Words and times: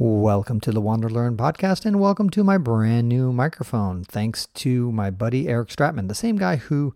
Welcome 0.00 0.60
to 0.60 0.70
the 0.70 0.80
Wander 0.80 1.10
Learn 1.10 1.36
podcast 1.36 1.84
and 1.84 1.98
welcome 1.98 2.30
to 2.30 2.44
my 2.44 2.56
brand 2.56 3.08
new 3.08 3.32
microphone. 3.32 4.04
Thanks 4.04 4.46
to 4.54 4.92
my 4.92 5.10
buddy 5.10 5.48
Eric 5.48 5.70
Stratman, 5.70 6.06
the 6.06 6.14
same 6.14 6.36
guy 6.36 6.54
who 6.54 6.94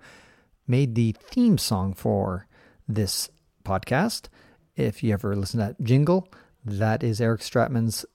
made 0.69 0.95
the 0.95 1.17
theme 1.19 1.59
song 1.59 1.95
for 1.95 2.47
this 2.87 3.29
podcast. 3.65 4.29
If 4.77 5.03
you 5.03 5.13
ever 5.13 5.35
listen 5.35 5.59
to 5.59 5.67
that 5.67 5.83
jingle, 5.83 6.29
that 6.65 7.03
is 7.03 7.21
Eric 7.21 7.41
Stratman's 7.41 8.07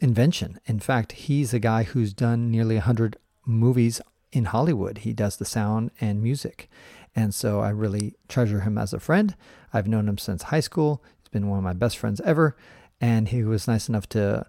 invention. 0.00 0.58
In 0.66 0.80
fact, 0.80 1.12
he's 1.12 1.54
a 1.54 1.60
guy 1.60 1.84
who's 1.84 2.12
done 2.12 2.50
nearly 2.50 2.74
100 2.74 3.18
movies 3.46 4.00
in 4.32 4.46
Hollywood. 4.46 4.98
He 4.98 5.12
does 5.12 5.36
the 5.36 5.44
sound 5.44 5.92
and 6.00 6.20
music. 6.20 6.68
And 7.14 7.32
so 7.32 7.60
I 7.60 7.68
really 7.68 8.16
treasure 8.26 8.62
him 8.62 8.78
as 8.78 8.92
a 8.92 8.98
friend. 8.98 9.36
I've 9.72 9.86
known 9.86 10.08
him 10.08 10.18
since 10.18 10.42
high 10.42 10.58
school. 10.58 11.04
He's 11.20 11.28
been 11.28 11.48
one 11.48 11.58
of 11.58 11.64
my 11.64 11.72
best 11.72 11.96
friends 11.96 12.20
ever 12.22 12.56
and 13.02 13.28
he 13.28 13.42
was 13.42 13.68
nice 13.68 13.88
enough 13.88 14.08
to 14.10 14.46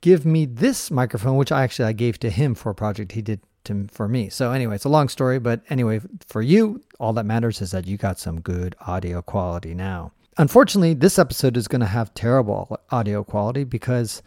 give 0.00 0.24
me 0.24 0.46
this 0.46 0.90
microphone, 0.90 1.36
which 1.36 1.52
I 1.52 1.64
actually 1.64 1.86
I 1.86 1.92
gave 1.92 2.18
to 2.20 2.30
him 2.30 2.54
for 2.54 2.70
a 2.70 2.74
project 2.74 3.12
he 3.12 3.20
did 3.20 3.40
to 3.64 3.88
for 3.90 4.08
me. 4.08 4.28
So 4.30 4.52
anyway, 4.52 4.76
it's 4.76 4.84
a 4.84 4.88
long 4.88 5.08
story, 5.08 5.38
but 5.38 5.62
anyway, 5.68 6.00
for 6.26 6.40
you, 6.40 6.80
all 6.98 7.12
that 7.14 7.26
matters 7.26 7.60
is 7.60 7.72
that 7.72 7.86
you 7.86 7.96
got 7.96 8.18
some 8.18 8.40
good 8.40 8.74
audio 8.86 9.20
quality 9.20 9.74
now. 9.74 10.12
Unfortunately, 10.38 10.94
this 10.94 11.18
episode 11.18 11.56
is 11.56 11.68
going 11.68 11.80
to 11.80 11.86
have 11.86 12.14
terrible 12.14 12.80
audio 12.90 13.22
quality 13.22 13.64
because 13.64 14.22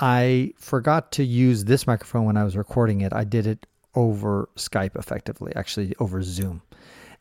I 0.00 0.52
forgot 0.56 1.12
to 1.12 1.24
use 1.24 1.64
this 1.64 1.86
microphone 1.86 2.24
when 2.24 2.36
I 2.36 2.44
was 2.44 2.56
recording 2.56 3.02
it. 3.02 3.12
I 3.12 3.24
did 3.24 3.46
it 3.46 3.66
over 3.94 4.48
Skype 4.56 4.96
effectively, 4.96 5.52
actually 5.56 5.94
over 5.98 6.22
Zoom. 6.22 6.62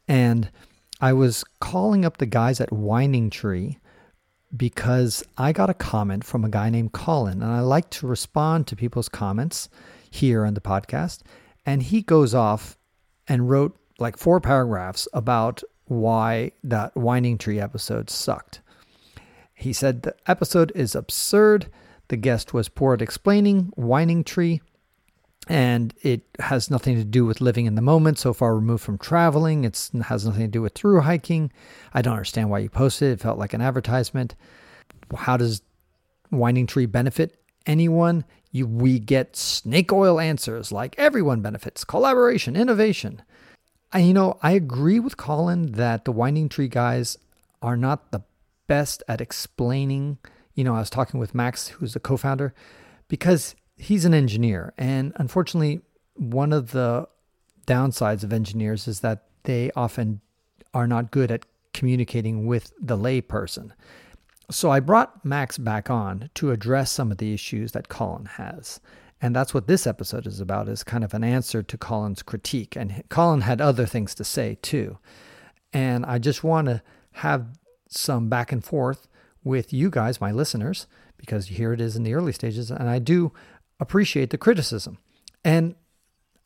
And 0.07 0.49
I 1.01 1.13
was 1.13 1.43
calling 1.59 2.05
up 2.05 2.17
the 2.17 2.25
guys 2.25 2.61
at 2.61 2.71
Winding 2.71 3.29
Tree 3.29 3.79
because 4.55 5.23
I 5.37 5.51
got 5.51 5.69
a 5.69 5.73
comment 5.73 6.23
from 6.23 6.43
a 6.45 6.49
guy 6.49 6.69
named 6.69 6.91
Colin, 6.93 7.41
and 7.41 7.51
I 7.51 7.59
like 7.61 7.89
to 7.91 8.07
respond 8.07 8.67
to 8.67 8.75
people's 8.75 9.09
comments 9.09 9.69
here 10.09 10.45
on 10.45 10.53
the 10.53 10.61
podcast. 10.61 11.21
And 11.65 11.83
he 11.83 12.01
goes 12.01 12.33
off 12.33 12.77
and 13.27 13.49
wrote 13.49 13.77
like 13.99 14.17
four 14.17 14.39
paragraphs 14.39 15.07
about 15.13 15.63
why 15.85 16.51
that 16.63 16.95
Winding 16.95 17.37
Tree 17.37 17.59
episode 17.59 18.09
sucked. 18.09 18.61
He 19.53 19.73
said 19.73 20.03
the 20.03 20.15
episode 20.27 20.71
is 20.75 20.95
absurd. 20.95 21.69
The 22.09 22.17
guest 22.17 22.53
was 22.53 22.69
poor 22.69 22.93
at 22.93 23.01
explaining 23.01 23.71
Winding 23.75 24.23
Tree, 24.23 24.61
and 25.47 25.93
it 26.01 26.21
has 26.39 26.71
nothing 26.71 26.95
to 26.95 27.03
do 27.03 27.25
with 27.25 27.41
living 27.41 27.65
in 27.65 27.75
the 27.75 27.81
moment. 27.81 28.17
So 28.17 28.33
far 28.33 28.55
removed 28.55 28.83
from 28.83 28.97
traveling, 28.97 29.63
it 29.63 29.89
has 30.05 30.25
nothing 30.25 30.41
to 30.41 30.47
do 30.47 30.61
with 30.61 30.73
through 30.73 31.01
hiking. 31.01 31.51
I 31.93 32.01
don't 32.01 32.13
understand 32.13 32.49
why 32.49 32.59
you 32.59 32.69
posted 32.69 33.09
it. 33.09 33.13
It 33.13 33.19
felt 33.21 33.37
like 33.37 33.53
an 33.53 33.61
advertisement. 33.61 34.35
How 35.15 35.37
does 35.37 35.61
Winding 36.31 36.67
Tree 36.67 36.87
benefit 36.87 37.39
anyone? 37.65 38.25
You, 38.51 38.65
we 38.65 38.99
get 38.99 39.35
snake 39.35 39.91
oil 39.91 40.19
answers 40.19 40.71
like 40.71 40.95
everyone 40.97 41.41
benefits, 41.41 41.83
collaboration, 41.83 42.55
innovation. 42.55 43.21
And 43.93 44.07
you 44.07 44.13
know, 44.13 44.39
I 44.41 44.51
agree 44.51 44.99
with 44.99 45.17
Colin 45.17 45.73
that 45.73 46.05
the 46.05 46.11
Winding 46.11 46.49
Tree 46.49 46.67
guys 46.67 47.17
are 47.61 47.77
not 47.77 48.11
the 48.11 48.23
best 48.67 49.03
at 49.07 49.21
explaining. 49.21 50.17
You 50.53 50.63
know, 50.63 50.75
I 50.75 50.79
was 50.79 50.89
talking 50.89 51.19
with 51.19 51.35
Max, 51.35 51.67
who's 51.67 51.93
the 51.93 51.99
co 51.99 52.17
founder, 52.17 52.53
because 53.07 53.55
he's 53.77 54.05
an 54.05 54.13
engineer. 54.13 54.73
And 54.77 55.13
unfortunately, 55.15 55.81
one 56.15 56.53
of 56.53 56.71
the 56.71 57.07
downsides 57.67 58.23
of 58.23 58.31
engineers 58.31 58.87
is 58.87 59.01
that 59.01 59.23
they 59.43 59.71
often 59.75 60.21
are 60.73 60.87
not 60.87 61.11
good 61.11 61.31
at 61.31 61.45
communicating 61.73 62.45
with 62.45 62.71
the 62.79 62.97
layperson. 62.97 63.71
So 64.51 64.69
I 64.69 64.79
brought 64.79 65.25
Max 65.25 65.57
back 65.57 65.89
on 65.89 66.29
to 66.35 66.51
address 66.51 66.91
some 66.91 67.11
of 67.11 67.17
the 67.17 67.33
issues 67.33 67.71
that 67.71 67.89
Colin 67.89 68.25
has. 68.25 68.79
And 69.21 69.35
that's 69.35 69.53
what 69.53 69.67
this 69.67 69.87
episode 69.87 70.27
is 70.27 70.39
about 70.39 70.67
is 70.67 70.83
kind 70.83 71.03
of 71.03 71.13
an 71.13 71.23
answer 71.23 71.63
to 71.63 71.77
Colin's 71.77 72.21
critique. 72.21 72.75
And 72.75 73.03
Colin 73.09 73.41
had 73.41 73.61
other 73.61 73.85
things 73.85 74.13
to 74.15 74.23
say 74.23 74.57
too. 74.61 74.99
And 75.73 76.05
I 76.05 76.19
just 76.19 76.43
want 76.43 76.67
to 76.67 76.81
have 77.13 77.47
some 77.89 78.29
back 78.29 78.51
and 78.51 78.63
forth 78.63 79.07
with 79.43 79.73
you 79.73 79.89
guys, 79.89 80.21
my 80.21 80.31
listeners, 80.31 80.85
because 81.17 81.47
here 81.47 81.73
it 81.73 81.81
is 81.81 81.95
in 81.95 82.03
the 82.03 82.13
early 82.13 82.33
stages. 82.33 82.69
And 82.69 82.89
I 82.89 82.99
do 82.99 83.31
appreciate 83.79 84.29
the 84.29 84.37
criticism. 84.37 84.97
And 85.43 85.75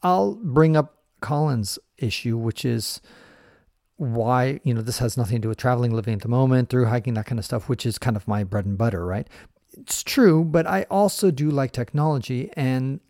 I'll 0.01 0.35
bring 0.35 0.75
up 0.75 1.03
Colin's 1.21 1.79
issue, 1.97 2.37
which 2.37 2.65
is 2.65 3.01
why, 3.97 4.61
you 4.63 4.73
know, 4.73 4.81
this 4.81 4.99
has 4.99 5.17
nothing 5.17 5.37
to 5.37 5.41
do 5.41 5.49
with 5.49 5.57
traveling, 5.57 5.91
living 5.91 6.13
at 6.13 6.21
the 6.21 6.29
moment, 6.29 6.69
through 6.69 6.85
hiking, 6.85 7.15
that 7.15 7.25
kind 7.25 7.39
of 7.39 7.45
stuff, 7.45 7.67
which 7.67 7.85
is 7.85 7.97
kind 7.97 8.15
of 8.15 8.27
my 8.27 8.43
bread 8.43 8.65
and 8.65 8.77
butter, 8.77 9.05
right? 9.05 9.27
It's 9.73 10.03
true, 10.03 10.45
but 10.45 10.65
I 10.65 10.83
also 10.89 11.31
do 11.31 11.49
like 11.49 11.71
technology. 11.71 12.49
And 12.55 13.01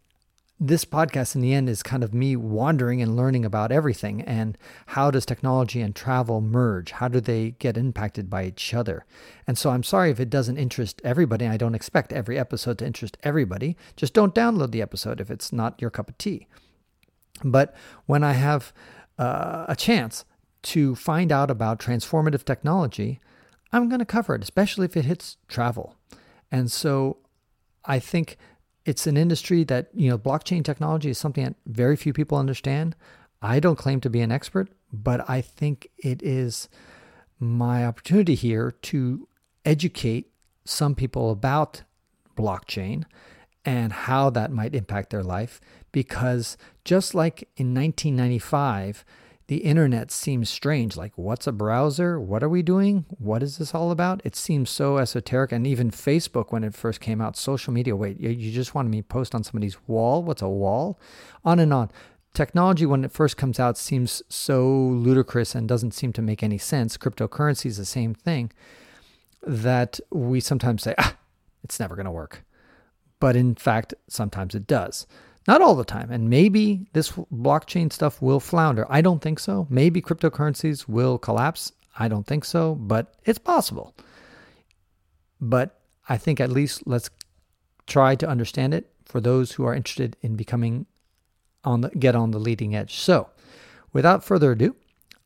this 0.60 0.84
podcast 0.84 1.36
in 1.36 1.42
the 1.42 1.54
end 1.54 1.70
is 1.70 1.82
kind 1.82 2.04
of 2.04 2.14
me 2.14 2.36
wandering 2.36 3.02
and 3.02 3.16
learning 3.16 3.46
about 3.46 3.72
everything 3.72 4.22
and 4.24 4.58
how 4.88 5.10
does 5.10 5.26
technology 5.26 5.80
and 5.80 5.96
travel 5.96 6.42
merge? 6.42 6.92
How 6.92 7.08
do 7.08 7.22
they 7.22 7.52
get 7.60 7.78
impacted 7.78 8.30
by 8.30 8.46
each 8.46 8.74
other? 8.74 9.06
And 9.48 9.58
so 9.58 9.70
i'm 9.70 9.84
sorry 9.84 10.12
if 10.12 10.20
it 10.20 10.30
doesn't 10.30 10.58
interest 10.58 11.02
everybody. 11.04 11.48
I 11.48 11.56
don't 11.56 11.76
expect 11.76 12.12
every 12.12 12.38
episode 12.38 12.78
to 12.80 12.86
interest 12.86 13.18
everybody. 13.24 13.78
Just 13.96 14.14
don't 14.14 14.36
download 14.36 14.72
the 14.72 14.82
episode 14.82 15.22
if 15.22 15.32
it's 15.32 15.54
not 15.54 15.82
your 15.82 15.90
cup 15.90 16.10
of 16.10 16.18
tea. 16.18 16.48
But 17.42 17.74
when 18.06 18.24
i 18.24 18.34
have 18.34 18.74
uh, 19.18 19.66
a 19.70 19.78
chance 19.78 20.26
to 20.62 20.94
find 20.94 21.32
out 21.32 21.50
about 21.50 21.80
transformative 21.80 22.44
technology 22.44 23.22
i'm 23.72 23.88
going 23.88 24.00
to 24.00 24.06
cover 24.06 24.36
it 24.36 24.44
especially 24.44 24.86
if 24.86 24.98
it 24.98 25.06
hits 25.06 25.38
travel. 25.48 25.96
And 26.52 26.70
so 26.70 27.20
i 27.86 27.98
think 27.98 28.36
it's 28.90 29.06
an 29.06 29.18
industry 29.18 29.64
that, 29.66 29.90
you 29.94 30.10
know, 30.10 30.18
blockchain 30.18 30.66
technology 30.66 31.12
is 31.12 31.20
something 31.20 31.44
that 31.44 31.56
very 31.68 31.96
few 31.96 32.12
people 32.12 32.40
understand. 32.40 32.96
I 33.40 33.60
don't 33.60 33.76
claim 33.78 34.02
to 34.02 34.10
be 34.10 34.20
an 34.22 34.32
expert, 34.32 34.70
but 34.92 35.30
I 35.30 35.42
think 35.42 35.90
it 36.00 36.24
is 36.24 36.70
my 37.40 37.86
opportunity 37.86 38.34
here 38.34 38.72
to 38.72 39.28
educate 39.64 40.32
some 40.66 40.96
people 40.96 41.30
about 41.30 41.84
blockchain 42.36 43.04
and 43.64 43.94
how 43.94 44.32
that 44.32 44.52
might 44.52 44.74
impact 44.74 45.12
their 45.12 45.24
life. 45.24 45.62
Because 45.92 46.58
just 46.84 47.14
like 47.14 47.48
in 47.58 47.76
1995, 47.76 49.06
the 49.50 49.58
internet 49.58 50.12
seems 50.12 50.48
strange. 50.48 50.96
Like, 50.96 51.12
what's 51.16 51.48
a 51.48 51.52
browser? 51.52 52.20
What 52.20 52.44
are 52.44 52.50
we 52.50 52.62
doing? 52.62 53.08
What 53.18 53.42
is 53.42 53.58
this 53.58 53.74
all 53.74 53.90
about? 53.90 54.22
It 54.24 54.36
seems 54.36 54.70
so 54.70 55.00
esoteric. 55.00 55.52
And 55.52 55.66
even 55.66 55.90
Facebook, 55.90 56.52
when 56.52 56.64
it 56.64 56.76
first 56.76 57.02
came 57.02 57.20
out, 57.20 57.36
social 57.36 57.74
media, 57.74 57.96
wait, 57.96 58.20
you 58.20 58.52
just 58.52 58.76
wanted 58.76 58.90
me 58.90 59.02
to 59.02 59.08
post 59.08 59.34
on 59.34 59.44
somebody's 59.44 59.76
wall? 59.88 60.22
What's 60.22 60.44
a 60.44 60.48
wall? 60.48 61.00
On 61.44 61.58
and 61.58 61.74
on. 61.74 61.90
Technology, 62.36 62.86
when 62.86 63.04
it 63.04 63.12
first 63.12 63.38
comes 63.38 63.60
out, 63.60 63.76
seems 63.76 64.22
so 64.30 64.70
ludicrous 64.70 65.56
and 65.56 65.68
doesn't 65.68 65.96
seem 65.96 66.14
to 66.14 66.22
make 66.22 66.44
any 66.44 66.60
sense. 66.60 66.96
Cryptocurrency 66.96 67.66
is 67.66 67.78
the 67.78 67.86
same 67.86 68.14
thing 68.14 68.52
that 69.42 70.00
we 70.12 70.40
sometimes 70.42 70.84
say, 70.84 70.94
ah, 71.00 71.16
it's 71.64 71.80
never 71.80 71.96
going 71.96 72.06
to 72.06 72.12
work. 72.12 72.46
But 73.20 73.36
in 73.36 73.56
fact, 73.56 73.96
sometimes 74.08 74.54
it 74.54 74.68
does. 74.68 75.08
Not 75.48 75.62
all 75.62 75.76
the 75.76 75.86
time. 75.86 76.12
And 76.12 76.30
maybe 76.30 76.88
this 76.94 77.12
blockchain 77.12 77.92
stuff 77.92 78.22
will 78.22 78.40
flounder. 78.40 78.86
I 78.90 79.02
don't 79.02 79.22
think 79.22 79.40
so. 79.40 79.68
Maybe 79.70 80.02
cryptocurrencies 80.02 80.88
will 80.88 81.18
collapse. 81.18 81.72
I 81.98 82.08
don't 82.08 82.28
think 82.28 82.46
so, 82.46 82.76
but 82.76 83.16
it's 83.26 83.40
possible. 83.40 83.96
But 85.42 85.80
I 86.08 86.18
think 86.18 86.40
at 86.40 86.52
least 86.52 86.84
let's 86.86 87.10
try 87.88 88.16
to 88.16 88.28
understand 88.28 88.74
it 88.74 88.92
for 89.06 89.20
those 89.20 89.54
who 89.54 89.66
are 89.66 89.74
interested 89.74 90.16
in 90.22 90.36
becoming 90.36 90.86
on 91.64 91.82
the 91.82 91.90
get 91.90 92.16
on 92.16 92.32
the 92.32 92.40
leading 92.40 92.76
edge. 92.76 92.96
So, 92.96 93.30
without 93.92 94.24
further 94.24 94.52
ado, 94.52 94.76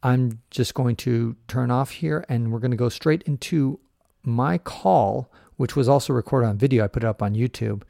I'm 0.02 0.40
just 0.50 0.73
going 0.73 0.96
to 0.97 1.35
turn 1.47 1.69
off 1.69 1.91
here 1.91 2.25
and 2.29 2.52
we're 2.52 2.59
going 2.59 2.72
to 2.72 2.78
go 2.78 2.90
straight 2.90 3.23
into 3.23 3.79
my 4.23 4.57
call, 4.57 5.31
which 5.57 5.75
was 5.75 5.88
also 5.88 6.13
recorded 6.13 6.47
on 6.47 6.57
video. 6.57 6.84
I 6.84 6.88
put 6.88 7.03
it 7.03 7.07
up 7.07 7.22
on 7.22 7.35
YouTube 7.35 7.84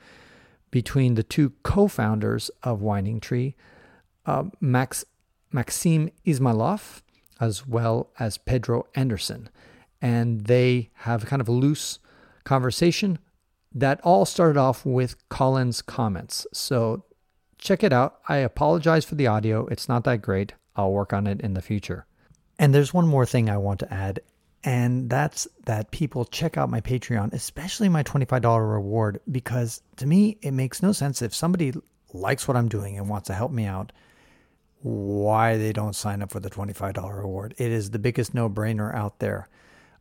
between 0.73 1.13
the 1.13 1.21
two 1.21 1.51
co 1.61 1.87
founders 1.87 2.49
of 2.63 2.81
Winding 2.81 3.19
Tree, 3.19 3.55
uh, 4.25 4.45
Max, 4.59 5.05
Maxim 5.51 6.09
Izmaylov, 6.25 7.03
as 7.39 7.67
well 7.67 8.09
as 8.17 8.39
Pedro 8.39 8.87
Anderson. 8.95 9.49
And 10.01 10.45
they 10.45 10.89
have 10.95 11.27
kind 11.27 11.43
of 11.43 11.47
a 11.47 11.51
loose 11.51 11.99
conversation 12.43 13.19
that 13.71 14.01
all 14.03 14.25
started 14.25 14.57
off 14.57 14.83
with 14.83 15.15
Colin's 15.29 15.83
comments. 15.83 16.47
So 16.53 17.05
check 17.59 17.83
it 17.83 17.93
out. 17.93 18.15
I 18.27 18.37
apologize 18.37 19.05
for 19.05 19.13
the 19.13 19.27
audio, 19.27 19.67
it's 19.67 19.87
not 19.87 20.03
that 20.05 20.23
great. 20.23 20.53
I'll 20.75 20.91
work 20.91 21.13
on 21.13 21.27
it 21.27 21.39
in 21.41 21.53
the 21.53 21.61
future. 21.61 22.07
And 22.57 22.73
there's 22.73 22.95
one 22.95 23.07
more 23.07 23.27
thing 23.27 23.47
I 23.47 23.57
want 23.57 23.79
to 23.81 23.93
add, 23.93 24.21
and 24.63 25.09
that's 25.09 25.47
that 25.65 25.91
people 25.91 26.25
check 26.25 26.57
out 26.57 26.69
my 26.69 26.79
Patreon, 26.79 27.33
especially 27.33 27.89
my 27.89 28.03
$25 28.03 28.71
reward, 28.71 29.19
because 29.31 29.81
to 29.97 30.05
me, 30.05 30.37
it 30.41 30.51
makes 30.51 30.81
no 30.81 30.91
sense 30.91 31.21
if 31.21 31.35
somebody 31.35 31.73
likes 32.13 32.47
what 32.47 32.55
I'm 32.55 32.69
doing 32.69 32.97
and 32.97 33.09
wants 33.09 33.27
to 33.27 33.33
help 33.33 33.51
me 33.51 33.65
out, 33.65 33.91
why 34.81 35.57
they 35.57 35.73
don't 35.73 35.95
sign 35.95 36.21
up 36.21 36.31
for 36.31 36.39
the 36.39 36.49
$25 36.49 37.17
reward. 37.17 37.55
It 37.57 37.71
is 37.71 37.89
the 37.91 37.99
biggest 37.99 38.33
no 38.33 38.49
brainer 38.49 38.93
out 38.93 39.19
there. 39.19 39.49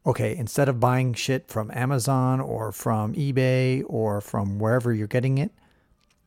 okay, 0.04 0.36
instead 0.36 0.68
of 0.68 0.80
buying 0.80 1.14
shit 1.14 1.48
from 1.48 1.70
Amazon 1.72 2.40
or 2.40 2.72
from 2.72 3.14
eBay 3.14 3.84
or 3.86 4.20
from 4.20 4.58
wherever 4.58 4.92
you're 4.92 5.06
getting 5.06 5.38
it, 5.38 5.52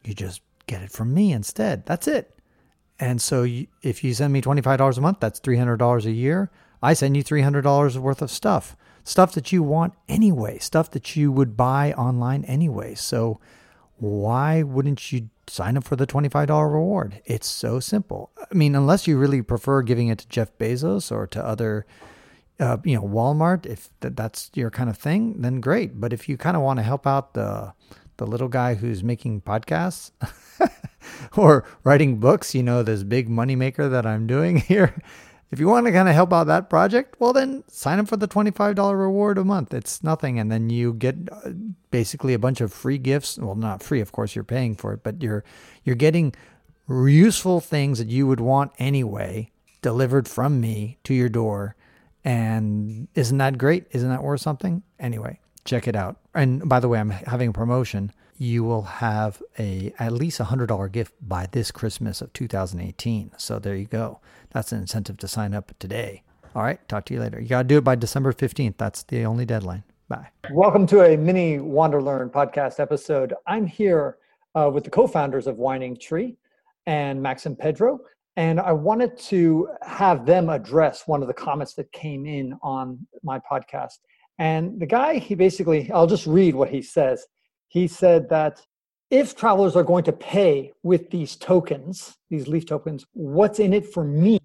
you 0.04 0.14
just 0.14 0.42
get 0.68 0.82
it 0.82 0.92
from 0.92 1.14
me 1.14 1.32
instead. 1.34 1.86
That's 1.86 2.08
it. 2.08 2.40
And 3.00 3.22
so 3.22 3.44
you, 3.44 3.68
if 3.82 4.04
you 4.04 4.14
send 4.14 4.32
me 4.32 4.42
$25 4.42 4.98
a 4.98 5.02
month, 5.02 5.20
that's 5.20 5.40
$300 5.42 6.06
a 6.06 6.12
year. 6.12 6.50
I 6.82 6.94
send 6.94 7.18
you 7.18 7.24
$300 7.24 7.98
worth 7.98 8.22
of 8.22 8.32
stuff, 8.32 8.76
stuff 9.04 9.34
that 9.34 9.52
you 9.52 9.64
want 9.64 9.94
anyway, 10.08 10.60
stuff 10.60 10.92
that 10.92 11.16
you 11.16 11.32
would 11.32 11.58
buy 11.58 11.94
online 11.94 12.44
anyway. 12.46 12.96
So 12.96 13.40
why 13.98 14.64
wouldn't 14.64 15.12
you 15.12 15.30
sign 15.48 15.78
up 15.78 15.84
for 15.84 15.96
the 15.96 16.08
$25 16.08 16.48
reward? 16.72 17.22
It's 17.26 17.50
so 17.50 17.80
simple. 17.80 18.32
I 18.40 18.54
mean, 18.54 18.76
unless 18.76 19.08
you 19.08 19.18
really 19.18 19.42
prefer 19.42 19.82
giving 19.82 20.10
it 20.10 20.20
to 20.20 20.28
Jeff 20.28 20.58
Bezos 20.58 21.12
or 21.12 21.28
to 21.28 21.44
other 21.44 21.86
uh, 22.60 22.78
you 22.84 22.96
know, 22.96 23.02
Walmart, 23.02 23.66
if 23.66 23.90
that's 24.00 24.50
your 24.54 24.70
kind 24.70 24.90
of 24.90 24.98
thing, 24.98 25.42
then 25.42 25.60
great. 25.60 26.00
But 26.00 26.14
if 26.14 26.30
you 26.30 26.38
kind 26.38 26.56
of 26.56 26.64
want 26.64 26.80
to 26.80 26.84
help 26.84 27.06
out 27.06 27.34
the 27.34 27.74
the 28.18 28.26
little 28.26 28.48
guy 28.48 28.76
who's 28.76 29.04
making 29.04 29.42
podcasts 29.42 30.12
or 31.36 31.66
writing 31.84 32.18
books, 32.18 32.56
you 32.56 32.64
know, 32.64 32.82
this 32.82 33.04
big 33.04 33.30
moneymaker 33.30 33.92
that 33.92 34.06
I'm 34.06 34.26
doing 34.26 34.58
here. 34.72 34.96
If 35.56 35.62
you 35.62 35.70
want 35.70 35.86
to 35.86 35.94
kind 35.94 36.10
of 36.10 36.16
help 36.16 36.34
out 36.34 36.48
that 36.48 36.70
project, 36.70 37.16
well, 37.18 37.32
then 37.32 37.64
sign 37.70 37.98
up 38.00 38.10
for 38.10 38.18
the 38.18 38.28
$25 38.28 39.00
reward 39.00 39.38
a 39.38 39.46
month. 39.46 39.74
It's 39.74 40.04
nothing. 40.04 40.38
And 40.38 40.52
then 40.52 40.70
you 40.70 40.92
get 40.92 41.16
uh, 41.32 41.52
basically 41.92 42.34
a 42.34 42.40
bunch 42.40 42.60
of 42.60 42.74
free 42.74 42.98
gifts. 42.98 43.38
Well, 43.38 43.56
not 43.56 43.82
free, 43.82 44.02
of 44.02 44.12
course, 44.12 44.36
you're 44.36 44.44
paying 44.44 44.76
for 44.76 44.92
it, 44.92 45.02
but 45.02 45.24
you're, 45.24 45.46
you're 45.86 45.96
getting 45.96 46.36
useful 46.90 47.62
things 47.62 48.00
that 48.00 48.10
you 48.10 48.28
would 48.28 48.42
want 48.42 48.74
anyway 48.80 49.50
delivered 49.82 50.28
from 50.28 50.60
me 50.60 50.98
to 51.06 51.14
your 51.14 51.30
door 51.30 51.78
and 52.26 53.08
isn't 53.16 53.38
that 53.38 53.58
great? 53.58 53.86
Isn't 53.92 54.10
that 54.10 54.24
worth 54.24 54.42
something? 54.42 54.84
Anyway, 55.00 55.40
check 55.64 55.88
it 55.88 55.96
out. 55.96 56.18
And 56.34 56.68
by 56.68 56.82
the 56.82 56.90
way, 56.90 57.00
I'm 57.00 57.12
having 57.12 57.52
a 57.52 57.54
promotion. 57.54 58.12
You 58.38 58.66
will 58.66 58.82
have 58.82 59.42
a 59.58 59.94
at 60.00 60.12
least 60.12 60.42
a 60.42 60.46
hundred 60.46 60.66
dollar 60.66 60.90
gift 60.90 61.14
by 61.22 61.48
this 61.50 61.72
Christmas 61.72 62.20
of 62.20 62.34
2018. 62.34 63.32
So 63.38 63.58
there 63.58 63.76
you 63.76 63.86
go. 63.86 64.20
That's 64.56 64.72
an 64.72 64.80
incentive 64.80 65.18
to 65.18 65.28
sign 65.28 65.54
up 65.54 65.74
today. 65.80 66.24
All 66.56 66.64
right, 66.64 66.80
talk 66.88 67.04
to 67.08 67.14
you 67.14 67.20
later. 67.20 67.42
You 67.42 67.50
got 67.50 67.64
to 67.64 67.68
do 67.68 67.78
it 67.80 67.84
by 67.84 67.96
December 67.96 68.32
15th. 68.32 68.76
That's 68.78 69.04
the 69.04 69.26
only 69.26 69.46
deadline. 69.46 69.84
Bye. 70.08 70.30
Welcome 70.50 70.88
to 70.88 71.02
a 71.02 71.18
mini 71.18 71.60
Wander 71.60 72.02
Learn 72.02 72.30
podcast 72.30 72.80
episode. 72.80 73.34
I'm 73.46 73.68
here 73.68 74.18
uh, 74.56 74.72
with 74.74 74.86
the 74.86 74.90
co-founders 74.90 75.48
of 75.48 75.58
Winding 75.58 75.98
Tree 75.98 76.38
and 76.86 77.22
Max 77.22 77.48
and 77.48 77.60
Pedro. 77.60 78.00
And 78.38 78.62
I 78.62 78.72
wanted 78.72 79.18
to 79.24 79.68
have 79.82 80.26
them 80.26 80.48
address 80.48 81.06
one 81.06 81.22
of 81.22 81.28
the 81.28 81.34
comments 81.34 81.74
that 81.74 81.92
came 81.92 82.26
in 82.26 82.58
on 82.64 83.06
my 83.24 83.40
podcast. 83.40 83.98
And 84.40 84.80
the 84.80 84.86
guy, 84.86 85.18
he 85.18 85.36
basically, 85.36 85.92
I'll 85.92 86.08
just 86.08 86.28
read 86.28 86.56
what 86.56 86.70
he 86.70 86.82
says. 86.82 87.26
He 87.68 87.90
said 87.90 88.30
that 88.30 88.62
if 89.16 89.34
travelers 89.34 89.78
are 89.78 89.84
going 89.84 90.04
to 90.04 90.12
pay 90.12 90.74
with 90.84 91.10
these 91.10 91.38
tokens, 91.38 92.18
these 92.30 92.50
Lif 92.50 92.66
tokens, 92.66 93.06
what's 93.14 93.60
in 93.60 93.74
it 93.74 93.86
for 93.86 94.04
me, 94.04 94.40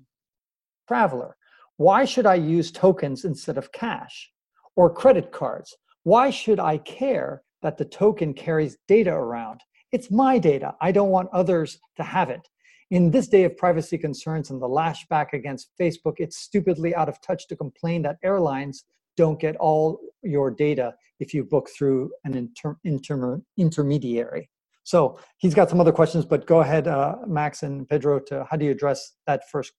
traveler? 0.87 1.37
Why 1.77 2.05
should 2.05 2.25
I 2.25 2.37
use 2.37 2.71
tokens 2.71 3.25
instead 3.25 3.59
of 3.59 3.73
cash 3.73 4.31
or 4.77 4.89
credit 4.89 5.33
cards? 5.33 5.77
Why 6.05 6.31
should 6.31 6.61
I 6.61 6.79
care 6.79 7.43
that 7.63 7.79
the 7.79 7.85
token 7.85 8.33
carries 8.33 8.79
data 8.87 9.13
around? 9.13 9.61
It's 9.91 10.09
my 10.09 10.39
data. 10.39 10.77
I 10.81 10.93
don't 10.93 11.11
want 11.11 11.31
others 11.33 11.81
to 11.97 12.05
have 12.05 12.31
it. 12.31 12.47
In 12.93 13.11
this 13.11 13.27
day 13.27 13.43
of 13.43 13.57
privacy 13.57 13.99
concerns 13.99 14.51
and 14.51 14.63
the 14.63 14.69
lashback 14.69 15.33
against 15.33 15.73
Facebook, 15.81 16.15
it's 16.19 16.37
stupidly 16.39 16.95
out 16.95 17.09
of 17.09 17.21
touch 17.23 17.49
to 17.49 17.57
complain 17.57 18.03
that 18.03 18.19
airlines 18.23 18.85
don't 19.17 19.41
get 19.41 19.57
all 19.57 19.99
your 20.23 20.49
data 20.49 20.95
if 21.19 21.35
you 21.35 21.43
book 21.43 21.69
through 21.77 22.13
an 22.23 22.37
inter- 22.37 22.79
inter- 22.85 23.43
intermediary. 23.57 24.49
So 24.91 25.21
he's 25.39 25.55
got 25.55 25.71
some 25.71 25.81
other 25.81 25.93
questions, 25.93 26.25
but 26.25 26.47
go 26.47 26.63
ahead, 26.63 26.89
uh, 26.89 27.15
Max 27.25 27.63
and 27.63 27.89
Pedro, 27.89 28.19
to 28.27 28.45
how 28.51 28.57
do 28.57 28.65
you 28.65 28.73
address 28.73 29.13
that 29.29 29.49
first 29.49 29.73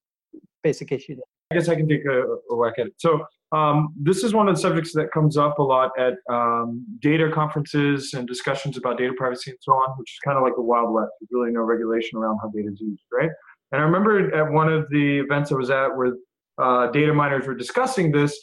basic 0.64 0.94
issue? 0.94 1.18
I 1.52 1.56
guess 1.56 1.68
I 1.68 1.76
can 1.76 1.90
take 1.90 2.06
a, 2.06 2.22
a 2.50 2.56
whack 2.56 2.76
at 2.80 2.88
it. 2.88 2.94
So 2.96 3.26
um, 3.52 3.94
this 4.02 4.24
is 4.24 4.34
one 4.34 4.48
of 4.48 4.56
the 4.56 4.62
subjects 4.62 4.94
that 4.94 5.12
comes 5.12 5.36
up 5.36 5.60
a 5.60 5.64
lot 5.64 5.92
at 6.00 6.14
um, 6.34 6.86
data 7.02 7.30
conferences 7.30 8.14
and 8.14 8.26
discussions 8.26 8.78
about 8.78 8.98
data 8.98 9.12
privacy 9.18 9.52
and 9.52 9.60
so 9.62 9.74
on, 9.74 9.90
which 9.98 10.14
is 10.14 10.20
kind 10.24 10.38
of 10.38 10.44
like 10.46 10.56
the 10.56 10.62
Wild 10.62 10.94
West. 10.94 11.12
There's 11.20 11.28
really 11.30 11.52
no 11.52 11.60
regulation 11.60 12.18
around 12.18 12.40
how 12.42 12.48
data 12.48 12.70
is 12.72 12.80
used, 12.80 13.04
right? 13.12 13.32
And 13.74 13.82
I 13.82 13.84
remember 13.84 14.34
at 14.34 14.50
one 14.50 14.72
of 14.72 14.90
the 14.92 15.20
events 15.20 15.52
I 15.52 15.56
was 15.56 15.70
at 15.70 15.90
where 15.90 16.14
uh, 16.58 16.88
data 16.92 17.14
miners 17.14 17.46
were 17.46 17.56
discussing 17.56 18.14
this, 18.14 18.40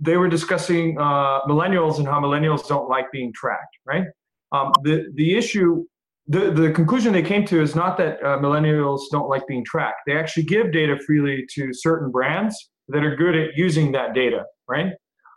they 0.00 0.18
were 0.18 0.28
discussing 0.28 0.98
uh, 0.98 1.40
millennials 1.48 1.96
and 1.96 2.06
how 2.06 2.20
millennials 2.20 2.68
don't 2.68 2.90
like 2.90 3.10
being 3.10 3.32
tracked, 3.32 3.78
right? 3.86 4.04
Um, 4.52 4.70
the, 4.82 5.10
the 5.14 5.34
issue, 5.34 5.84
the, 6.26 6.50
the 6.50 6.70
conclusion 6.70 7.12
they 7.12 7.22
came 7.22 7.44
to 7.46 7.60
is 7.60 7.74
not 7.74 7.96
that 7.98 8.22
uh, 8.22 8.38
millennials 8.38 9.00
don't 9.10 9.28
like 9.28 9.46
being 9.46 9.64
tracked. 9.64 10.00
They 10.06 10.16
actually 10.16 10.44
give 10.44 10.72
data 10.72 10.98
freely 11.06 11.44
to 11.54 11.68
certain 11.72 12.10
brands 12.10 12.70
that 12.88 13.04
are 13.04 13.14
good 13.14 13.36
at 13.36 13.50
using 13.56 13.92
that 13.92 14.14
data, 14.14 14.44
right? 14.68 14.92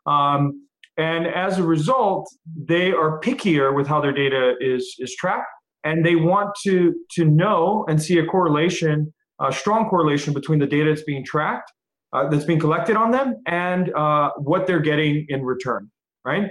Um, 0.05 0.67
and 0.97 1.27
as 1.27 1.59
a 1.59 1.63
result, 1.63 2.27
they 2.55 2.91
are 2.91 3.19
pickier 3.19 3.75
with 3.75 3.87
how 3.87 4.01
their 4.01 4.13
data 4.13 4.55
is 4.59 4.95
is 4.99 5.15
tracked, 5.15 5.47
and 5.83 6.05
they 6.05 6.15
want 6.15 6.49
to 6.63 6.93
to 7.11 7.25
know 7.25 7.85
and 7.87 8.01
see 8.01 8.17
a 8.17 8.25
correlation, 8.25 9.13
a 9.39 9.51
strong 9.51 9.89
correlation 9.89 10.33
between 10.33 10.59
the 10.59 10.65
data 10.65 10.89
that's 10.89 11.03
being 11.03 11.23
tracked, 11.23 11.71
uh, 12.13 12.27
that's 12.29 12.45
being 12.45 12.59
collected 12.59 12.95
on 12.95 13.11
them, 13.11 13.35
and 13.45 13.93
uh, 13.93 14.31
what 14.37 14.65
they're 14.65 14.79
getting 14.79 15.25
in 15.29 15.43
return, 15.43 15.91
right? 16.25 16.49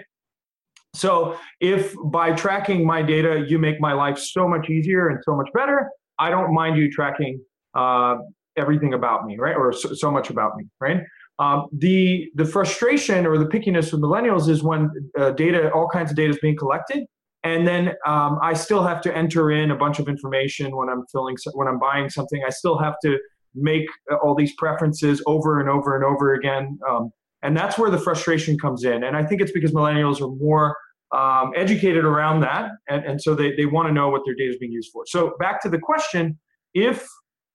So 0.97 1.39
if 1.61 1.95
by 2.07 2.33
tracking 2.33 2.87
my 2.87 3.03
data 3.03 3.45
you 3.47 3.59
make 3.59 3.81
my 3.81 3.93
life 3.93 4.19
so 4.19 4.49
much 4.49 4.71
easier 4.71 5.09
and 5.09 5.19
so 5.23 5.37
much 5.37 5.49
better, 5.55 5.89
I 6.19 6.31
don't 6.31 6.53
mind 6.55 6.77
you 6.79 6.91
tracking 6.91 7.41
uh, 7.75 8.17
everything 8.57 8.95
about 8.95 9.27
me, 9.27 9.37
right? 9.39 9.55
Or 9.55 9.73
so, 9.73 9.95
so 9.95 10.11
much 10.11 10.31
about 10.31 10.57
me, 10.57 10.65
right? 10.81 11.03
Um, 11.39 11.67
the 11.73 12.31
the 12.35 12.47
frustration 12.47 13.27
or 13.27 13.37
the 13.37 13.45
pickiness 13.45 13.93
of 13.93 14.01
millennials 14.01 14.49
is 14.49 14.63
when 14.63 14.91
uh, 15.19 15.33
data, 15.33 15.71
all 15.73 15.89
kinds 15.89 16.11
of 16.11 16.17
data 16.17 16.31
is 16.31 16.39
being 16.39 16.57
collected, 16.57 17.05
and 17.45 17.67
then 17.67 17.93
um, 18.07 18.39
I 18.43 18.55
still 18.55 18.83
have 18.83 19.03
to 19.03 19.15
enter 19.15 19.51
in 19.51 19.71
a 19.71 19.77
bunch 19.77 19.99
of 19.99 20.09
information 20.09 20.75
when 20.75 20.89
I'm 20.89 21.05
filling 21.13 21.37
when 21.53 21.69
I'm 21.69 21.79
buying 21.79 22.09
something. 22.09 22.43
I 22.47 22.51
still 22.51 22.79
have 22.79 22.95
to 23.05 23.19
make 23.55 23.85
uh, 24.11 24.17
all 24.17 24.35
these 24.35 24.55
preferences 24.57 25.23
over 25.27 25.61
and 25.61 25.69
over 25.69 25.95
and 25.95 26.05
over 26.05 26.33
again, 26.33 26.79
um, 26.89 27.11
and 27.43 27.55
that's 27.55 27.77
where 27.77 27.91
the 27.91 27.99
frustration 27.99 28.59
comes 28.59 28.85
in. 28.85 29.05
And 29.05 29.15
I 29.15 29.23
think 29.23 29.43
it's 29.43 29.53
because 29.53 29.73
millennials 29.73 30.23
are 30.23 30.35
more 30.43 30.75
um, 31.13 31.53
educated 31.57 32.05
around 32.05 32.41
that, 32.41 32.71
and, 32.89 33.05
and 33.05 33.23
so 33.23 33.35
they 33.35 33.55
they 33.55 33.67
want 33.67 33.89
to 33.89 33.93
know 33.93 34.09
what 34.09 34.23
their 34.25 34.35
data 34.35 34.51
is 34.51 34.59
being 34.59 34.73
used 34.73 34.91
for. 34.93 35.05
So 35.07 35.35
back 35.39 35.61
to 35.63 35.69
the 35.69 35.79
question: 35.79 36.39
if 36.75 37.07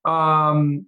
um, 0.06 0.86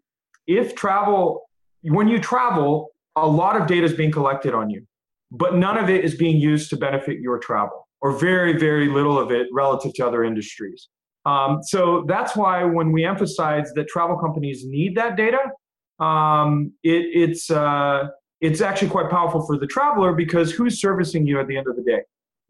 if 0.48 0.76
travel, 0.76 1.50
when 1.84 2.08
you 2.08 2.20
travel, 2.20 2.90
a 3.16 3.28
lot 3.28 3.60
of 3.60 3.68
data 3.68 3.86
is 3.86 3.94
being 3.94 4.12
collected 4.12 4.54
on 4.54 4.70
you, 4.70 4.86
but 5.32 5.56
none 5.56 5.78
of 5.78 5.90
it 5.90 6.04
is 6.04 6.16
being 6.16 6.38
used 6.38 6.70
to 6.72 6.78
benefit 6.78 7.20
your 7.20 7.38
travel, 7.40 7.88
or 8.02 8.18
very, 8.18 8.58
very 8.58 8.88
little 8.90 9.20
of 9.20 9.32
it 9.32 9.48
relative 9.52 9.94
to 9.96 10.08
other 10.08 10.24
industries. 10.24 10.90
Um, 11.26 11.60
so 11.64 12.04
that's 12.08 12.36
why 12.36 12.64
when 12.64 12.92
we 12.92 13.06
emphasize 13.06 13.72
that 13.76 13.88
travel 13.88 14.18
companies 14.18 14.64
need 14.66 14.96
that 14.98 15.16
data, 15.16 15.40
um, 16.00 16.74
it, 16.84 17.06
it's 17.14 17.50
uh, 17.50 18.08
it's 18.42 18.60
actually 18.60 18.90
quite 18.90 19.10
powerful 19.10 19.46
for 19.46 19.58
the 19.58 19.68
traveler 19.68 20.14
because 20.14 20.52
who's 20.52 20.82
servicing 20.82 21.26
you 21.26 21.40
at 21.40 21.48
the 21.48 21.56
end 21.56 21.68
of 21.68 21.78
the 21.78 21.84
day? 21.84 22.02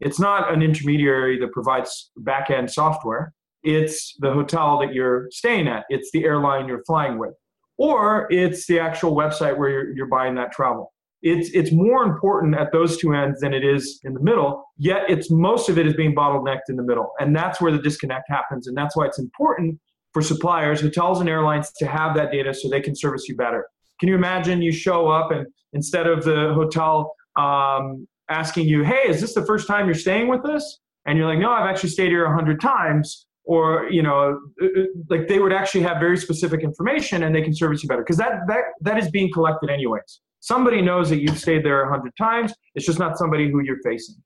It's 0.04 0.20
not 0.20 0.52
an 0.52 0.62
intermediary 0.62 1.38
that 1.40 1.52
provides 1.52 2.10
back 2.18 2.50
end 2.50 2.70
software. 2.70 3.32
It's 3.62 4.14
the 4.20 4.32
hotel 4.32 4.78
that 4.80 4.92
you're 4.92 5.28
staying 5.30 5.66
at. 5.66 5.84
It's 5.88 6.10
the 6.12 6.24
airline 6.24 6.68
you're 6.68 6.84
flying 6.84 7.18
with 7.18 7.34
or 7.76 8.26
it's 8.30 8.66
the 8.66 8.78
actual 8.78 9.14
website 9.16 9.56
where 9.58 9.68
you're, 9.68 9.96
you're 9.96 10.06
buying 10.06 10.34
that 10.36 10.52
travel. 10.52 10.92
It's, 11.22 11.50
it's 11.54 11.72
more 11.72 12.04
important 12.04 12.54
at 12.54 12.70
those 12.70 12.98
two 12.98 13.14
ends 13.14 13.40
than 13.40 13.54
it 13.54 13.64
is 13.64 14.00
in 14.04 14.12
the 14.12 14.20
middle, 14.20 14.64
yet 14.76 15.04
it's 15.08 15.30
most 15.30 15.68
of 15.68 15.78
it 15.78 15.86
is 15.86 15.94
being 15.94 16.14
bottlenecked 16.14 16.68
in 16.68 16.76
the 16.76 16.82
middle. 16.82 17.12
And 17.18 17.34
that's 17.34 17.60
where 17.60 17.72
the 17.72 17.78
disconnect 17.78 18.28
happens. 18.28 18.66
And 18.66 18.76
that's 18.76 18.94
why 18.94 19.06
it's 19.06 19.18
important 19.18 19.80
for 20.12 20.20
suppliers, 20.20 20.82
hotels, 20.82 21.20
and 21.20 21.28
airlines 21.28 21.72
to 21.78 21.86
have 21.86 22.14
that 22.16 22.30
data 22.30 22.52
so 22.52 22.68
they 22.68 22.80
can 22.80 22.94
service 22.94 23.26
you 23.26 23.36
better. 23.36 23.66
Can 24.00 24.08
you 24.08 24.14
imagine 24.14 24.60
you 24.60 24.72
show 24.72 25.08
up 25.08 25.30
and 25.30 25.46
instead 25.72 26.06
of 26.06 26.24
the 26.24 26.52
hotel 26.54 27.14
um, 27.36 28.06
asking 28.40 28.64
you, 28.72 28.82
hey, 28.92 29.04
is 29.12 29.20
this 29.20 29.34
the 29.34 29.46
first 29.50 29.64
time 29.70 29.82
you're 29.86 30.02
staying 30.06 30.28
with 30.34 30.44
us? 30.56 30.64
And 31.06 31.12
you're 31.16 31.28
like, 31.32 31.42
no, 31.46 31.50
I've 31.56 31.68
actually 31.72 31.92
stayed 31.96 32.10
here 32.14 32.26
a 32.32 32.34
hundred 32.34 32.58
times. 32.60 33.26
Or 33.46 33.64
you 33.96 34.02
know 34.06 34.16
uh, 34.62 34.64
uh, 34.64 34.84
like 35.12 35.24
they 35.30 35.38
would 35.42 35.52
actually 35.60 35.84
have 35.88 35.98
very 36.06 36.18
specific 36.26 36.60
information 36.70 37.24
and 37.24 37.30
they 37.34 37.44
can 37.46 37.54
service 37.62 37.82
you 37.82 37.88
better. 37.90 38.04
Because 38.04 38.20
that 38.24 38.32
that 38.50 38.64
that 38.86 38.96
is 39.02 39.06
being 39.18 39.30
collected 39.36 39.68
anyways. 39.78 40.10
Somebody 40.52 40.80
knows 40.88 41.06
that 41.10 41.20
you've 41.22 41.40
stayed 41.46 41.62
there 41.66 41.80
a 41.86 41.90
hundred 41.94 42.14
times. 42.16 42.50
It's 42.74 42.86
just 42.90 43.00
not 43.04 43.12
somebody 43.22 43.44
who 43.50 43.58
you're 43.66 43.82
facing. 43.90 44.16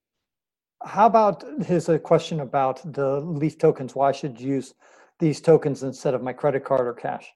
How 0.95 1.07
about 1.13 1.37
his 1.71 1.89
a 1.89 1.99
question 2.13 2.37
about 2.49 2.77
the 2.99 3.11
Lif 3.41 3.59
tokens. 3.65 3.93
Why 4.01 4.13
should 4.19 4.35
you 4.41 4.49
use 4.59 4.69
these 5.19 5.39
tokens 5.51 5.79
instead 5.91 6.15
of 6.15 6.21
my 6.29 6.35
credit 6.41 6.63
card 6.69 6.87
or 6.87 6.95
cash? 7.07 7.27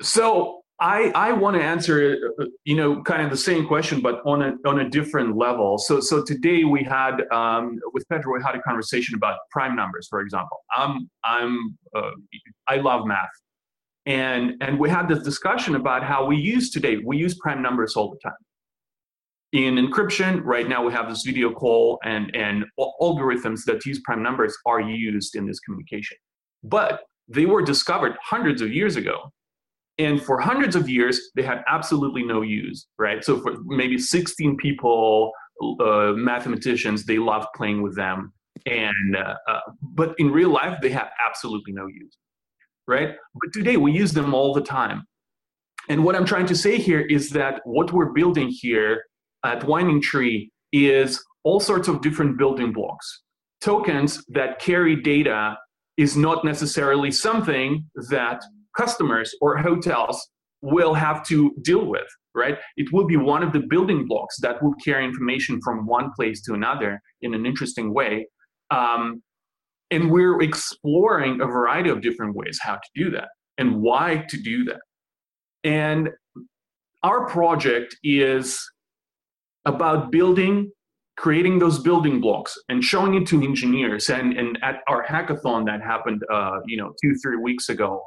So 0.00 0.62
I, 0.80 1.10
I 1.14 1.32
want 1.32 1.56
to 1.56 1.62
answer, 1.62 2.16
you 2.64 2.76
know, 2.76 3.02
kind 3.02 3.22
of 3.22 3.30
the 3.30 3.36
same 3.36 3.66
question, 3.66 4.00
but 4.00 4.22
on 4.24 4.42
a 4.42 4.54
on 4.64 4.80
a 4.80 4.88
different 4.88 5.36
level. 5.36 5.76
So 5.76 5.98
so 5.98 6.22
today 6.22 6.62
we 6.62 6.84
had 6.84 7.22
um, 7.32 7.80
with 7.92 8.08
Pedro 8.08 8.34
we 8.34 8.42
had 8.44 8.54
a 8.54 8.62
conversation 8.62 9.16
about 9.16 9.38
prime 9.50 9.74
numbers, 9.74 10.06
for 10.08 10.20
example. 10.20 10.58
I'm 10.76 11.10
I'm 11.24 11.76
uh, 11.96 12.10
I 12.68 12.76
love 12.76 13.06
math, 13.06 13.28
and 14.06 14.52
and 14.60 14.78
we 14.78 14.88
had 14.88 15.08
this 15.08 15.24
discussion 15.24 15.74
about 15.74 16.04
how 16.04 16.24
we 16.24 16.36
use 16.36 16.70
today 16.70 16.98
we 17.04 17.16
use 17.16 17.34
prime 17.38 17.60
numbers 17.60 17.96
all 17.96 18.10
the 18.10 18.18
time. 18.18 18.38
In 19.50 19.76
encryption, 19.76 20.42
right 20.44 20.68
now 20.68 20.84
we 20.84 20.92
have 20.92 21.08
this 21.08 21.24
video 21.24 21.50
call 21.50 21.98
and 22.04 22.32
and 22.36 22.64
algorithms 22.78 23.64
that 23.64 23.84
use 23.84 24.00
prime 24.04 24.22
numbers 24.22 24.56
are 24.64 24.80
used 24.80 25.34
in 25.34 25.44
this 25.44 25.58
communication, 25.58 26.18
but 26.62 27.02
they 27.26 27.46
were 27.46 27.62
discovered 27.62 28.16
hundreds 28.22 28.62
of 28.62 28.72
years 28.72 28.94
ago 28.94 29.32
and 29.98 30.22
for 30.22 30.40
hundreds 30.40 30.76
of 30.76 30.88
years 30.88 31.30
they 31.34 31.42
had 31.42 31.62
absolutely 31.68 32.22
no 32.22 32.42
use 32.42 32.86
right? 32.98 33.24
So 33.24 33.40
for 33.40 33.56
maybe 33.64 33.98
16 33.98 34.56
people 34.56 35.32
uh, 35.80 36.12
mathematicians 36.14 37.04
they 37.04 37.18
loved 37.18 37.48
playing 37.54 37.82
with 37.82 37.96
them. 37.96 38.32
And 38.66 39.16
uh, 39.16 39.34
uh, 39.48 39.60
but 39.82 40.14
in 40.18 40.30
real 40.30 40.50
life 40.50 40.78
they 40.82 40.90
have 40.90 41.08
absolutely 41.26 41.72
no 41.72 41.86
use 41.86 42.16
right? 42.86 43.10
But 43.34 43.52
today 43.52 43.76
we 43.76 43.92
use 43.92 44.12
them 44.12 44.32
all 44.32 44.54
the 44.54 44.62
time. 44.62 45.04
And 45.90 46.04
what 46.04 46.14
i'm 46.16 46.26
trying 46.26 46.46
to 46.46 46.56
say 46.56 46.78
here 46.78 47.00
is 47.00 47.30
that 47.30 47.60
what 47.64 47.92
we're 47.92 48.12
building 48.12 48.48
here 48.48 49.04
at 49.44 49.64
winding 49.64 50.02
tree 50.02 50.50
is 50.72 51.22
all 51.44 51.60
sorts 51.60 51.88
of 51.88 52.00
different 52.02 52.36
building 52.36 52.72
blocks. 52.72 53.22
Tokens 53.60 54.24
that 54.28 54.58
carry 54.58 54.96
data 54.96 55.56
is 55.96 56.16
not 56.16 56.44
necessarily 56.44 57.10
something 57.10 57.84
that 58.10 58.42
customers 58.78 59.34
or 59.40 59.58
hotels 59.58 60.16
will 60.62 60.94
have 60.94 61.26
to 61.26 61.52
deal 61.62 61.84
with, 61.84 62.08
right? 62.34 62.56
It 62.76 62.92
will 62.92 63.06
be 63.06 63.16
one 63.16 63.42
of 63.42 63.52
the 63.52 63.62
building 63.68 64.06
blocks 64.06 64.36
that 64.40 64.62
will 64.62 64.74
carry 64.84 65.04
information 65.04 65.60
from 65.64 65.86
one 65.86 66.10
place 66.16 66.42
to 66.42 66.54
another 66.54 67.00
in 67.22 67.34
an 67.34 67.46
interesting 67.46 67.94
way. 67.94 68.26
Um, 68.70 69.22
and 69.90 70.10
we're 70.10 70.42
exploring 70.42 71.40
a 71.40 71.46
variety 71.46 71.90
of 71.90 72.02
different 72.02 72.34
ways 72.34 72.58
how 72.60 72.74
to 72.74 72.90
do 72.94 73.10
that 73.12 73.28
and 73.56 73.80
why 73.80 74.24
to 74.28 74.36
do 74.36 74.64
that. 74.64 74.80
And 75.64 76.10
our 77.02 77.26
project 77.26 77.96
is 78.04 78.60
about 79.64 80.10
building, 80.10 80.70
creating 81.16 81.58
those 81.58 81.78
building 81.78 82.20
blocks 82.20 82.56
and 82.68 82.82
showing 82.82 83.14
it 83.14 83.26
to 83.28 83.42
engineers. 83.42 84.08
And, 84.10 84.36
and 84.36 84.58
at 84.62 84.80
our 84.88 85.04
hackathon 85.04 85.66
that 85.66 85.82
happened, 85.82 86.22
uh, 86.32 86.58
you 86.66 86.76
know, 86.76 86.92
two, 87.02 87.14
three 87.22 87.36
weeks 87.36 87.68
ago, 87.68 88.02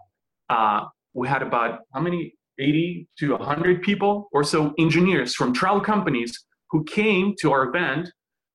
uh, 0.51 0.81
we 1.13 1.27
had 1.27 1.41
about 1.41 1.79
how 1.93 2.01
many? 2.01 2.34
80 2.60 3.08
to 3.17 3.31
100 3.31 3.81
people 3.81 4.29
or 4.31 4.43
so 4.43 4.74
engineers 4.77 5.34
from 5.34 5.51
trial 5.53 5.81
companies 5.81 6.38
who 6.70 6.84
came 6.84 7.34
to 7.41 7.51
our 7.51 7.63
event 7.70 8.12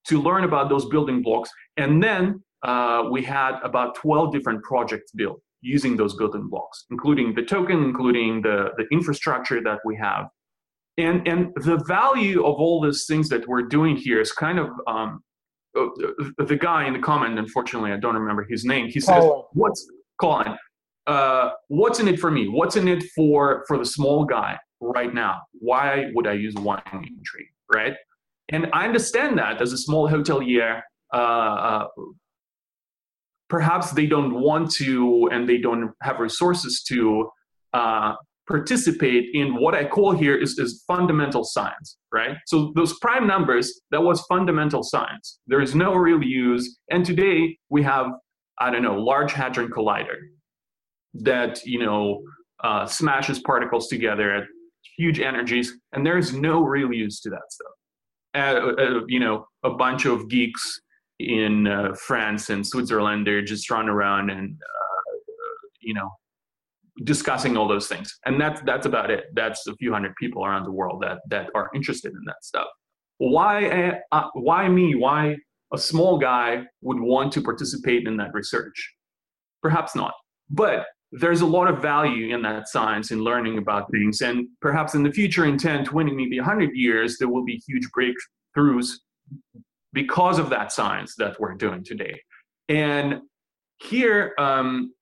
to 0.06 0.22
learn 0.22 0.44
about 0.44 0.68
those 0.68 0.86
building 0.86 1.22
blocks. 1.22 1.50
And 1.76 2.02
then 2.02 2.42
uh, 2.62 3.04
we 3.10 3.22
had 3.22 3.58
about 3.64 3.96
12 3.96 4.32
different 4.32 4.62
projects 4.62 5.10
built 5.12 5.40
using 5.62 5.96
those 5.96 6.14
building 6.14 6.48
blocks 6.48 6.84
including 6.90 7.34
the 7.34 7.42
token 7.42 7.82
including 7.82 8.42
the, 8.42 8.70
the 8.76 8.84
infrastructure 8.92 9.60
that 9.62 9.78
we 9.84 9.96
have. 9.96 10.26
And 10.98 11.26
and 11.26 11.52
the 11.56 11.82
value 11.86 12.44
of 12.44 12.54
all 12.56 12.80
these 12.80 13.06
things 13.06 13.28
that 13.30 13.48
we're 13.48 13.62
doing 13.62 13.96
here 13.96 14.20
is 14.20 14.32
kind 14.32 14.58
of 14.58 14.68
um, 14.86 15.20
uh, 15.76 15.86
the 16.38 16.56
guy 16.56 16.86
in 16.86 16.92
the 16.92 16.98
comment 16.98 17.38
unfortunately 17.38 17.92
i 17.92 17.98
don't 17.98 18.14
remember 18.14 18.46
his 18.48 18.64
name 18.64 18.86
he 18.88 19.00
says 19.00 19.22
Colin. 19.22 19.42
what's 19.52 19.86
Colin, 20.20 20.56
uh, 21.06 21.50
what's 21.68 22.00
in 22.00 22.08
it 22.08 22.18
for 22.18 22.30
me? 22.30 22.48
What's 22.48 22.76
in 22.76 22.88
it 22.88 23.04
for 23.14 23.64
for 23.68 23.78
the 23.78 23.84
small 23.84 24.24
guy 24.24 24.58
right 24.80 25.14
now? 25.14 25.42
Why 25.52 26.06
would 26.14 26.26
I 26.26 26.32
use 26.32 26.54
winding 26.54 27.18
tree, 27.24 27.48
right? 27.72 27.94
And 28.50 28.68
I 28.72 28.84
understand 28.84 29.38
that 29.38 29.60
as 29.60 29.72
a 29.72 29.78
small 29.78 30.08
hotelier, 30.08 30.82
uh, 31.12 31.16
uh, 31.16 31.86
perhaps 33.48 33.92
they 33.92 34.06
don't 34.06 34.40
want 34.40 34.70
to 34.72 35.28
and 35.32 35.48
they 35.48 35.58
don't 35.58 35.92
have 36.02 36.20
resources 36.20 36.82
to 36.88 37.28
uh, 37.72 38.14
participate 38.46 39.26
in 39.34 39.54
what 39.56 39.74
I 39.74 39.84
call 39.84 40.12
here 40.12 40.36
is, 40.36 40.58
is 40.58 40.84
fundamental 40.86 41.44
science, 41.44 41.98
right? 42.12 42.36
So 42.46 42.72
those 42.76 42.96
prime 43.00 43.26
numbers, 43.26 43.80
that 43.90 44.02
was 44.02 44.20
fundamental 44.22 44.84
science. 44.84 45.40
There 45.48 45.60
is 45.60 45.74
no 45.74 45.94
real 45.94 46.22
use. 46.22 46.78
And 46.90 47.04
today 47.04 47.58
we 47.68 47.82
have, 47.82 48.06
I 48.58 48.70
don't 48.70 48.82
know, 48.82 48.94
Large 48.94 49.32
Hadron 49.32 49.70
Collider 49.70 50.16
that 51.22 51.64
you 51.64 51.84
know 51.84 52.22
uh, 52.62 52.86
smashes 52.86 53.38
particles 53.40 53.88
together 53.88 54.34
at 54.34 54.44
huge 54.96 55.20
energies, 55.20 55.72
and 55.92 56.04
there's 56.04 56.32
no 56.32 56.62
real 56.62 56.92
use 56.92 57.20
to 57.20 57.30
that 57.30 57.42
stuff. 57.50 57.72
Uh, 58.34 58.82
uh, 58.82 59.00
you 59.08 59.20
know, 59.20 59.46
a 59.62 59.70
bunch 59.70 60.04
of 60.04 60.28
geeks 60.28 60.80
in 61.18 61.66
uh, 61.66 61.94
France 61.94 62.50
and 62.50 62.66
Switzerland, 62.66 63.26
they're 63.26 63.42
just 63.42 63.70
running 63.70 63.88
around 63.88 64.30
and 64.30 64.56
uh, 64.60 65.16
you 65.80 65.94
know 65.94 66.10
discussing 67.04 67.56
all 67.56 67.68
those 67.68 67.88
things, 67.88 68.18
and 68.24 68.40
that's 68.40 68.60
that's 68.62 68.86
about 68.86 69.10
it. 69.10 69.24
That's 69.34 69.66
a 69.66 69.74
few 69.76 69.92
hundred 69.92 70.14
people 70.16 70.44
around 70.44 70.64
the 70.64 70.72
world 70.72 71.02
that 71.02 71.18
that 71.30 71.48
are 71.54 71.70
interested 71.74 72.12
in 72.12 72.22
that 72.26 72.42
stuff. 72.42 72.68
Why 73.18 74.00
uh, 74.12 74.28
why 74.34 74.68
me? 74.68 74.94
Why 74.94 75.36
a 75.72 75.78
small 75.78 76.18
guy 76.18 76.64
would 76.82 77.00
want 77.00 77.32
to 77.32 77.42
participate 77.42 78.06
in 78.06 78.16
that 78.18 78.32
research? 78.34 78.94
Perhaps 79.62 79.94
not. 79.96 80.12
But 80.50 80.86
there's 81.12 81.40
a 81.40 81.46
lot 81.46 81.68
of 81.68 81.80
value 81.80 82.34
in 82.34 82.42
that 82.42 82.68
science 82.68 83.10
in 83.10 83.20
learning 83.20 83.58
about 83.58 83.90
things. 83.90 84.20
And 84.20 84.48
perhaps 84.60 84.94
in 84.94 85.02
the 85.02 85.12
future, 85.12 85.46
in 85.46 85.56
10, 85.56 85.84
20, 85.84 86.12
maybe 86.12 86.38
100 86.38 86.74
years, 86.74 87.16
there 87.18 87.28
will 87.28 87.44
be 87.44 87.62
huge 87.66 87.86
breakthroughs 87.96 88.90
because 89.92 90.38
of 90.38 90.50
that 90.50 90.72
science 90.72 91.14
that 91.16 91.38
we're 91.40 91.54
doing 91.54 91.84
today. 91.84 92.20
And 92.68 93.20
here, 93.78 94.34
um, 94.38 94.92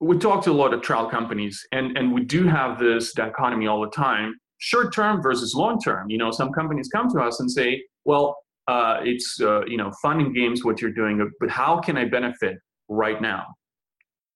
we 0.00 0.16
talk 0.16 0.44
to 0.44 0.52
a 0.52 0.52
lot 0.52 0.72
of 0.72 0.80
trial 0.80 1.10
companies, 1.10 1.66
and, 1.72 1.98
and 1.98 2.12
we 2.12 2.24
do 2.24 2.46
have 2.46 2.78
this 2.78 3.12
dichotomy 3.12 3.66
all 3.66 3.80
the 3.80 3.90
time 3.90 4.34
short 4.58 4.92
term 4.92 5.22
versus 5.22 5.54
long 5.54 5.80
term. 5.80 6.10
You 6.10 6.18
know, 6.18 6.30
some 6.30 6.52
companies 6.52 6.88
come 6.88 7.08
to 7.10 7.20
us 7.20 7.40
and 7.40 7.50
say, 7.50 7.82
well, 8.04 8.36
uh, 8.66 8.98
it's 9.02 9.40
uh, 9.40 9.64
you 9.64 9.76
know 9.76 9.90
fun 10.02 10.20
and 10.20 10.34
games 10.34 10.64
what 10.64 10.80
you're 10.80 10.92
doing, 10.92 11.28
but 11.40 11.48
how 11.50 11.80
can 11.80 11.96
I 11.96 12.04
benefit 12.04 12.58
right 12.88 13.20
now? 13.20 13.46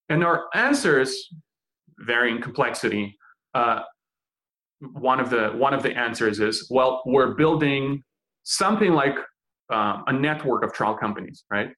And 0.09 0.25
our 0.25 0.47
answers 0.55 1.29
vary 2.01 2.31
in 2.31 2.41
complexity. 2.41 3.17
Uh, 3.55 3.81
one 4.81 5.21
of 5.21 5.31
the 5.31 5.51
one 5.51 5.75
of 5.75 5.83
the 5.83 5.97
answers 5.97 6.41
is 6.41 6.67
well, 6.71 7.03
we're 7.07 7.35
building 7.35 8.03
something 8.43 8.93
like 8.93 9.15
uh, 9.73 10.03
a 10.07 10.13
network 10.13 10.65
of 10.65 10.73
trial 10.73 10.97
companies, 10.97 11.45
right? 11.51 11.71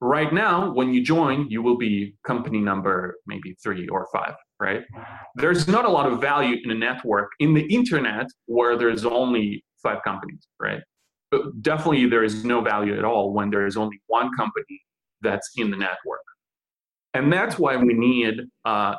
Right 0.00 0.32
now, 0.32 0.72
when 0.74 0.92
you 0.92 1.02
join, 1.02 1.48
you 1.48 1.62
will 1.62 1.78
be 1.78 2.14
company 2.26 2.60
number 2.60 3.16
maybe 3.26 3.56
three 3.62 3.88
or 3.88 4.06
five, 4.12 4.34
right? 4.60 4.82
There's 5.36 5.66
not 5.66 5.86
a 5.86 5.88
lot 5.88 6.10
of 6.10 6.20
value 6.20 6.56
in 6.62 6.70
a 6.70 6.74
network 6.74 7.30
in 7.40 7.54
the 7.54 7.62
internet 7.74 8.26
where 8.44 8.76
there's 8.76 9.06
only 9.06 9.64
five 9.82 10.02
companies, 10.04 10.46
right? 10.60 10.80
But 11.30 11.62
definitely, 11.62 12.06
there 12.06 12.24
is 12.24 12.44
no 12.44 12.60
value 12.60 12.98
at 12.98 13.04
all 13.04 13.32
when 13.32 13.48
there 13.50 13.66
is 13.66 13.76
only 13.76 13.98
one 14.06 14.30
company 14.36 14.80
that's 15.22 15.50
in 15.56 15.70
the 15.70 15.76
network. 15.76 16.25
And 17.16 17.32
that's 17.32 17.58
why 17.58 17.76
we 17.76 17.94
need 17.94 18.42
uh, 18.66 18.96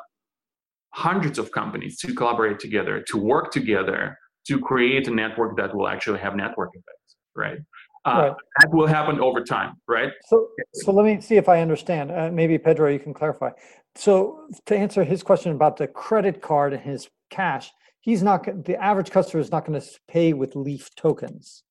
hundreds 0.93 1.37
of 1.37 1.51
companies 1.51 1.99
to 1.99 2.15
collaborate 2.15 2.59
together, 2.59 3.03
to 3.09 3.17
work 3.17 3.51
together, 3.51 4.17
to 4.47 4.59
create 4.59 5.07
a 5.07 5.11
network 5.11 5.55
that 5.57 5.75
will 5.75 5.87
actually 5.87 6.19
have 6.19 6.35
network 6.35 6.71
effects, 6.73 7.15
right? 7.35 7.59
Uh, 8.05 8.11
right. 8.11 8.33
That 8.59 8.73
will 8.73 8.87
happen 8.87 9.19
over 9.19 9.43
time, 9.43 9.75
right? 9.87 10.11
So, 10.25 10.47
so 10.73 10.91
let 10.91 11.05
me 11.05 11.21
see 11.21 11.35
if 11.35 11.47
I 11.47 11.61
understand. 11.61 12.11
Uh, 12.11 12.31
maybe 12.31 12.57
Pedro, 12.57 12.89
you 12.89 12.99
can 12.99 13.13
clarify. 13.13 13.51
So, 13.95 14.47
to 14.65 14.75
answer 14.75 15.03
his 15.03 15.21
question 15.21 15.51
about 15.51 15.77
the 15.77 15.87
credit 15.87 16.41
card 16.41 16.73
and 16.73 16.81
his 16.81 17.09
cash, 17.29 17.71
he's 17.99 18.23
not 18.23 18.65
the 18.65 18.81
average 18.81 19.11
customer 19.11 19.41
is 19.41 19.51
not 19.51 19.65
going 19.65 19.79
to 19.79 19.87
pay 20.07 20.33
with 20.33 20.55
Lif 20.55 20.95
tokens. 20.95 21.63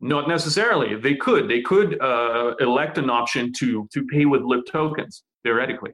Not 0.00 0.28
necessarily. 0.28 0.94
They 0.94 1.16
could. 1.16 1.48
They 1.48 1.60
could 1.60 2.00
uh, 2.00 2.54
elect 2.60 2.96
an 2.98 3.10
option 3.10 3.52
to 3.54 3.88
to 3.92 4.06
pay 4.06 4.26
with 4.26 4.42
Lif 4.42 4.64
tokens 4.70 5.24
theoretically. 5.42 5.92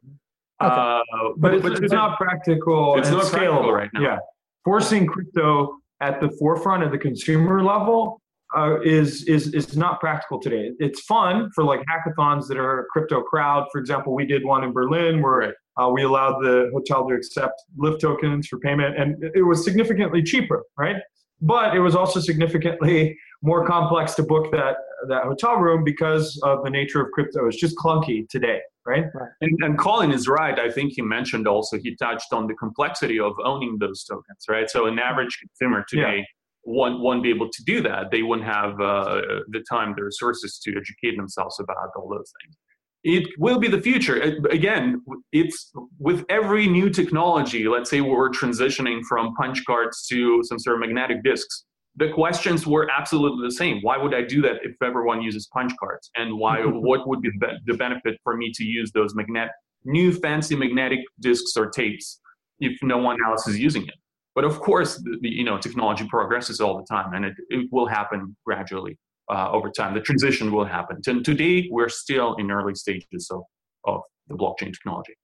Okay. 0.63 0.73
Uh, 0.75 1.01
but, 1.37 1.39
but, 1.39 1.55
it's, 1.55 1.63
but 1.63 1.85
it's, 1.85 1.93
not 1.93 2.17
practical. 2.19 2.97
It's 2.99 3.11
not 3.11 3.25
scalable 3.25 3.73
right 3.73 3.91
now. 3.93 4.01
Yeah, 4.01 4.19
forcing 4.65 5.07
crypto 5.07 5.79
at 6.01 6.21
the 6.21 6.31
forefront 6.39 6.83
of 6.83 6.91
the 6.91 6.99
consumer 6.99 7.63
level 7.63 8.21
uh, 8.57 8.81
is 8.83 9.25
is 9.25 9.53
is 9.53 9.77
not 9.77 10.01
practical 10.01 10.41
today. 10.41 10.71
It's 10.79 11.01
fun 11.01 11.51
for 11.55 11.65
like 11.65 11.81
hackathons 11.87 12.47
that 12.49 12.57
are 12.57 12.87
crypto 12.93 13.23
crowd. 13.23 13.67
For 13.73 13.79
example, 13.81 14.15
we 14.15 14.27
did 14.27 14.45
one 14.45 14.63
in 14.65 14.73
Berlin 14.73 15.23
where 15.23 15.55
uh, 15.77 15.89
we 15.89 16.05
allowed 16.05 16.41
the 16.41 16.71
hotel 16.73 17.09
to 17.09 17.15
accept 17.15 17.63
Lif 17.77 17.99
tokens 17.99 18.47
for 18.47 18.59
payment, 18.61 18.97
and 18.99 19.23
it 19.35 19.43
was 19.43 19.65
significantly 19.65 20.23
cheaper, 20.23 20.63
right? 20.79 20.97
But 21.41 21.75
it 21.75 21.81
was 21.81 21.97
also 21.97 22.21
significantly 22.21 23.19
more 23.43 23.67
complex 23.67 24.15
to 24.15 24.23
book 24.23 24.53
that 24.53 24.77
that 25.09 25.25
hotel 25.25 25.57
room 25.57 25.85
because 25.85 26.39
of 26.43 26.65
the 26.65 26.71
nature 26.71 27.01
of 27.01 27.11
crypto. 27.13 27.47
It's 27.47 27.57
just 27.57 27.77
clunky 27.77 28.29
today 28.29 28.61
right? 28.87 29.05
Right. 29.15 29.31
And, 29.41 29.59
and 29.63 29.79
Colin 29.79 30.13
is 30.13 30.29
right. 30.29 30.59
I 30.59 30.71
think 30.71 30.93
he 30.95 31.03
mentioned 31.03 31.47
also 31.49 31.79
he 31.79 31.97
touched 31.97 32.33
on 32.33 32.47
the 32.47 32.55
complexity 32.55 33.19
of 33.19 33.33
owning 33.45 33.79
those 33.79 34.05
tokens, 34.05 34.45
right? 34.49 34.69
So 34.69 34.87
an 34.87 34.99
average 34.99 35.39
consumer 35.39 35.85
today 35.89 36.27
won't, 36.65 37.01
won't 37.01 37.23
be 37.23 37.31
able 37.31 37.51
to 37.51 37.65
do 37.65 37.81
that. 37.83 38.11
They 38.11 38.23
wouldn't 38.23 38.47
have 38.47 38.81
uh, 38.81 39.23
the 39.49 39.65
time, 39.69 39.95
the 39.97 40.05
resources 40.05 40.59
to 40.65 40.71
educate 40.71 41.17
themselves 41.17 41.59
about 41.61 41.91
all 41.97 42.09
those 42.09 42.33
things. 42.43 42.57
It 43.05 43.29
will 43.39 43.59
be 43.59 43.69
the 43.69 43.83
future. 43.83 44.19
Again, 44.51 45.03
it's 45.31 45.71
with 45.99 46.25
every 46.31 46.67
new 46.67 46.89
technology. 46.89 47.69
Let's 47.69 47.91
say 47.91 48.01
we're 48.01 48.31
transitioning 48.31 49.03
from 49.07 49.35
punch 49.35 49.63
cards 49.67 50.07
to 50.07 50.43
some 50.45 50.59
sort 50.59 50.77
of 50.77 50.81
magnetic 50.81 51.23
discs. 51.23 51.67
The 51.97 52.11
questions 52.11 52.67
were 52.67 52.91
absolutely 52.91 53.47
the 53.47 53.55
same. 53.55 53.81
Why 53.83 53.97
would 53.97 54.15
I 54.15 54.23
do 54.23 54.43
that 54.43 54.57
if 54.63 54.75
everyone 54.83 55.23
uses 55.23 55.47
punch 55.47 55.73
cards? 55.79 56.11
And 56.17 56.39
why? 56.39 56.61
what 56.65 57.09
would 57.09 57.21
be 57.21 57.31
the 57.67 57.75
benefit 57.75 58.19
for 58.25 58.37
me 58.37 58.53
to 58.55 58.65
use 58.65 58.91
those 58.93 59.15
magnetic, 59.15 59.53
new 59.85 60.13
fancy 60.13 60.57
magnetic 60.57 61.01
discs 61.21 61.57
or 61.57 61.71
tapes 61.71 62.21
if 62.59 62.83
no 62.83 62.99
one 62.99 63.19
else 63.25 63.47
is 63.47 63.59
using 63.59 63.85
it? 63.87 63.95
But 64.35 64.45
of 64.45 64.59
course, 64.61 64.97
the, 64.97 65.19
the, 65.21 65.29
you 65.29 65.45
know, 65.45 65.59
technology 65.59 66.07
progresses 66.09 66.61
all 66.61 66.77
the 66.77 66.85
time, 66.85 67.15
and 67.15 67.25
it, 67.25 67.35
it 67.51 67.69
will 67.71 67.87
happen 67.87 68.37
gradually 68.45 68.99
uh, 69.31 69.51
over 69.53 69.71
time. 69.71 69.95
The 69.95 70.01
transition 70.01 70.51
will 70.51 70.65
happen. 70.65 71.01
And 71.07 71.25
today, 71.25 71.69
we're 71.71 71.89
still 71.89 72.35
in 72.35 72.51
early 72.51 72.75
stages 72.75 73.31
of, 73.31 73.43
of 73.85 74.01
the 74.27 74.35
blockchain 74.35 74.73
technology. 74.73 75.15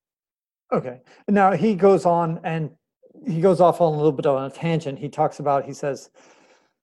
Okay. 0.72 1.00
Now 1.28 1.52
he 1.52 1.74
goes 1.74 2.06
on 2.06 2.40
and 2.44 2.70
he 3.26 3.40
goes 3.40 3.60
off 3.60 3.80
on 3.80 3.92
a 3.92 3.96
little 3.96 4.12
bit 4.12 4.26
of 4.26 4.40
a 4.40 4.54
tangent. 4.54 4.98
He 4.98 5.08
talks 5.08 5.40
about, 5.40 5.64
he 5.64 5.72
says, 5.72 6.10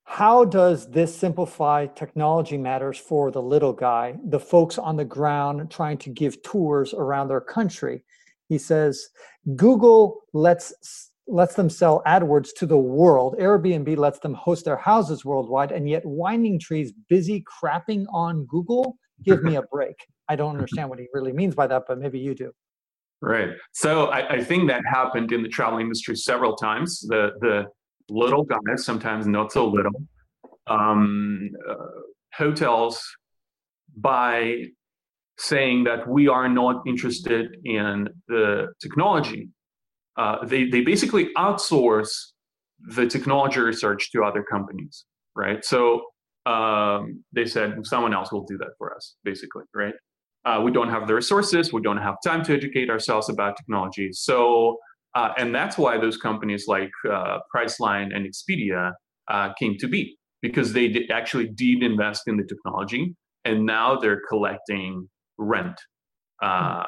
how 0.10 0.46
does 0.46 0.90
this 0.90 1.14
simplify 1.14 1.86
technology 1.86 2.58
matters 2.58 2.98
for 2.98 3.30
the 3.30 3.42
little 3.42 3.74
guy, 3.74 4.16
the 4.30 4.40
folks 4.40 4.78
on 4.78 4.96
the 4.96 5.04
ground 5.04 5.70
trying 5.70 5.98
to 5.98 6.10
give 6.10 6.42
tours 6.44 6.94
around 6.94 7.28
their 7.28 7.42
country? 7.42 8.06
He 8.48 8.58
says, 8.58 9.10
Google 9.58 10.22
lets 10.34 11.12
lets 11.28 11.56
them 11.56 11.70
sell 11.70 12.02
AdWords 12.08 12.52
to 12.56 12.66
the 12.66 12.78
world. 12.78 13.36
Airbnb 13.38 13.98
lets 13.98 14.20
them 14.20 14.34
host 14.34 14.64
their 14.64 14.78
houses 14.78 15.26
worldwide, 15.26 15.74
and 15.74 15.90
yet 15.90 16.06
Winding 16.06 16.58
Tree's 16.58 16.94
busy 17.10 17.44
crapping 17.44 18.06
on 18.14 18.46
Google. 18.46 18.98
Give 19.24 19.44
me 19.44 19.58
a 19.58 19.62
break. 19.74 19.98
I 20.30 20.38
don't 20.38 20.56
understand 20.56 20.90
what 20.90 21.00
he 21.00 21.08
really 21.14 21.34
means 21.34 21.54
by 21.54 21.68
that, 21.68 21.84
but 21.86 22.00
maybe 22.00 22.18
you 22.18 22.34
do. 22.34 22.54
Right. 23.22 23.50
So 23.74 24.06
I, 24.06 24.36
I 24.36 24.44
think 24.44 24.70
that 24.70 24.84
happened 24.86 25.34
in 25.34 25.44
the 25.44 25.50
travel 25.50 25.80
industry 25.80 26.16
several 26.16 26.56
times. 26.56 27.02
The 27.02 27.32
the 27.42 27.66
little 28.10 28.44
guys, 28.44 28.86
sometimes 28.86 29.28
not 29.28 29.52
so 29.52 29.68
little, 29.68 30.02
um, 30.68 31.50
uh, 31.70 31.76
hotels 32.34 33.02
by 33.96 34.64
saying 35.38 35.84
that 35.84 36.08
we 36.08 36.28
are 36.28 36.50
not 36.50 36.84
interested 36.88 37.58
in 37.66 38.10
the 38.28 38.68
technology. 38.82 39.50
Uh, 40.18 40.44
they 40.46 40.66
they 40.66 40.82
basically 40.82 41.30
outsource 41.38 42.12
the 42.96 43.06
technology 43.08 43.60
research 43.60 44.12
to 44.12 44.24
other 44.24 44.44
companies, 44.44 45.06
right? 45.36 45.64
So 45.64 46.02
um, 46.48 47.24
they 47.34 47.46
said 47.46 47.86
someone 47.86 48.14
else 48.14 48.32
will 48.32 48.46
do 48.46 48.58
that 48.60 48.72
for 48.78 48.96
us, 48.96 49.16
basically, 49.24 49.64
right? 49.74 49.94
Uh, 50.46 50.62
we 50.62 50.72
don't 50.72 50.90
have 50.90 51.08
the 51.08 51.14
resources, 51.14 51.74
we 51.74 51.82
don't 51.82 51.98
have 51.98 52.16
time 52.24 52.44
to 52.46 52.54
educate 52.54 52.90
ourselves 52.90 53.28
about 53.30 53.58
technology. 53.58 54.10
So, 54.14 54.78
uh, 55.18 55.34
and 55.40 55.54
that's 55.54 55.80
why 55.80 55.98
those 55.98 56.16
companies 56.16 56.66
like 56.68 56.92
uh, 57.12 57.40
Priceline 57.54 58.16
and 58.16 58.32
Expedia 58.32 58.94
uh, 59.30 59.52
came 59.60 59.76
to 59.80 59.88
be 59.88 60.16
because 60.44 60.74
they 60.74 60.88
did, 60.90 61.10
actually 61.10 61.48
did 61.48 61.82
invest 61.82 62.28
in 62.28 62.38
the 62.38 62.44
technology, 62.44 63.16
and 63.44 63.66
now 63.66 63.96
they're 63.96 64.22
collecting 64.30 65.10
rent. 65.40 65.80
Uh, 66.40 66.84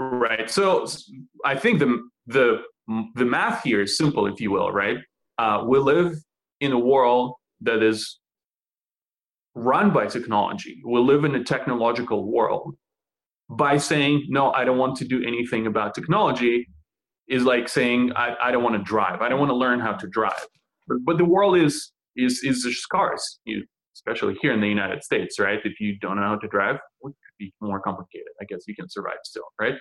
right. 0.00 0.50
So, 0.50 0.84
I 1.44 1.54
think 1.54 1.78
the 1.78 1.90
the 2.26 2.62
the 3.14 3.24
math 3.24 3.62
here 3.62 3.82
is 3.82 3.96
simple, 3.96 4.26
if 4.26 4.40
you 4.40 4.50
will. 4.50 4.72
Right. 4.72 4.98
Uh, 5.38 5.64
we 5.68 5.78
live 5.78 6.16
in 6.58 6.72
a 6.72 6.78
world 6.78 7.34
that 7.60 7.84
is 7.84 8.18
run 9.54 9.92
by 9.92 10.06
technology. 10.06 10.82
We 10.84 10.98
live 10.98 11.22
in 11.24 11.36
a 11.36 11.44
technological 11.44 12.32
world. 12.32 12.74
By 13.48 13.78
saying, 13.78 14.26
no, 14.28 14.52
I 14.52 14.64
don't 14.64 14.78
want 14.78 14.96
to 14.98 15.04
do 15.04 15.24
anything 15.24 15.66
about 15.66 15.92
technology, 15.92 16.68
is 17.30 17.44
like 17.44 17.68
saying, 17.68 18.12
I, 18.16 18.34
I 18.42 18.50
don't 18.50 18.62
want 18.62 18.76
to 18.76 18.82
drive. 18.82 19.22
I 19.22 19.28
don't 19.28 19.38
want 19.38 19.50
to 19.50 19.56
learn 19.56 19.80
how 19.80 19.92
to 19.92 20.06
drive. 20.08 20.46
But, 20.88 20.98
but 21.04 21.16
the 21.16 21.24
world 21.24 21.56
is, 21.56 21.92
is, 22.16 22.42
is 22.42 22.64
scarce, 22.82 23.38
you, 23.44 23.64
especially 23.94 24.36
here 24.42 24.52
in 24.52 24.60
the 24.60 24.68
United 24.68 25.04
States, 25.04 25.38
right? 25.38 25.60
If 25.64 25.78
you 25.80 25.96
don't 26.00 26.16
know 26.16 26.22
how 26.22 26.36
to 26.36 26.48
drive, 26.48 26.76
it 26.76 26.80
could 27.02 27.14
be 27.38 27.54
more 27.60 27.80
complicated. 27.80 28.28
I 28.40 28.44
guess 28.44 28.64
you 28.66 28.74
can 28.74 28.88
survive 28.90 29.18
still, 29.22 29.44
right? 29.60 29.74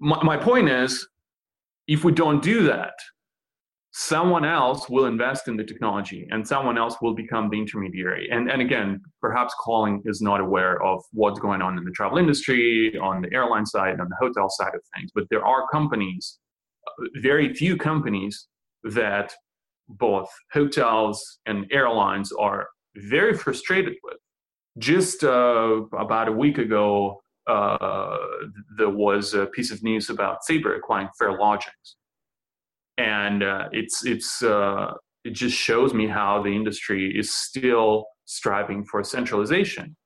My, 0.00 0.22
my 0.24 0.36
point 0.36 0.68
is, 0.68 1.06
if 1.86 2.02
we 2.02 2.12
don't 2.12 2.42
do 2.42 2.64
that, 2.64 2.94
someone 3.98 4.44
else 4.44 4.90
will 4.90 5.06
invest 5.06 5.48
in 5.48 5.56
the 5.56 5.64
technology 5.64 6.28
and 6.30 6.46
someone 6.46 6.76
else 6.76 6.96
will 7.00 7.14
become 7.14 7.48
the 7.48 7.58
intermediary. 7.58 8.28
And, 8.30 8.50
and 8.50 8.60
again, 8.60 9.00
perhaps 9.22 9.54
Colin 9.58 10.02
is 10.04 10.20
not 10.20 10.38
aware 10.38 10.82
of 10.82 11.02
what's 11.12 11.40
going 11.40 11.62
on 11.62 11.78
in 11.78 11.84
the 11.86 11.90
travel 11.92 12.18
industry, 12.18 12.94
on 12.98 13.22
the 13.22 13.32
airline 13.32 13.64
side, 13.64 13.98
on 13.98 14.10
the 14.10 14.16
hotel 14.20 14.50
side 14.50 14.74
of 14.74 14.82
things, 14.94 15.10
but 15.14 15.24
there 15.30 15.42
are 15.46 15.66
companies, 15.72 16.38
very 17.22 17.54
few 17.54 17.78
companies, 17.78 18.48
that 18.84 19.32
both 19.88 20.28
hotels 20.52 21.38
and 21.46 21.64
airlines 21.72 22.32
are 22.32 22.66
very 22.96 23.34
frustrated 23.34 23.94
with. 24.04 24.18
Just 24.76 25.24
uh, 25.24 25.80
about 25.98 26.28
a 26.28 26.32
week 26.32 26.58
ago, 26.58 27.22
uh, 27.46 28.18
there 28.76 28.90
was 28.90 29.32
a 29.32 29.46
piece 29.46 29.70
of 29.70 29.82
news 29.82 30.10
about 30.10 30.44
Sabre 30.44 30.74
acquiring 30.74 31.08
Farelogix 31.18 31.94
and 32.98 33.42
uh, 33.42 33.68
it's 33.72 34.04
it's 34.04 34.42
uh, 34.42 34.92
it 35.24 35.32
just 35.32 35.56
shows 35.56 35.92
me 35.92 36.06
how 36.06 36.42
the 36.42 36.50
industry 36.50 37.12
is 37.16 37.34
still 37.34 38.06
striving 38.24 38.84
for 38.84 39.02
centralization. 39.04 39.96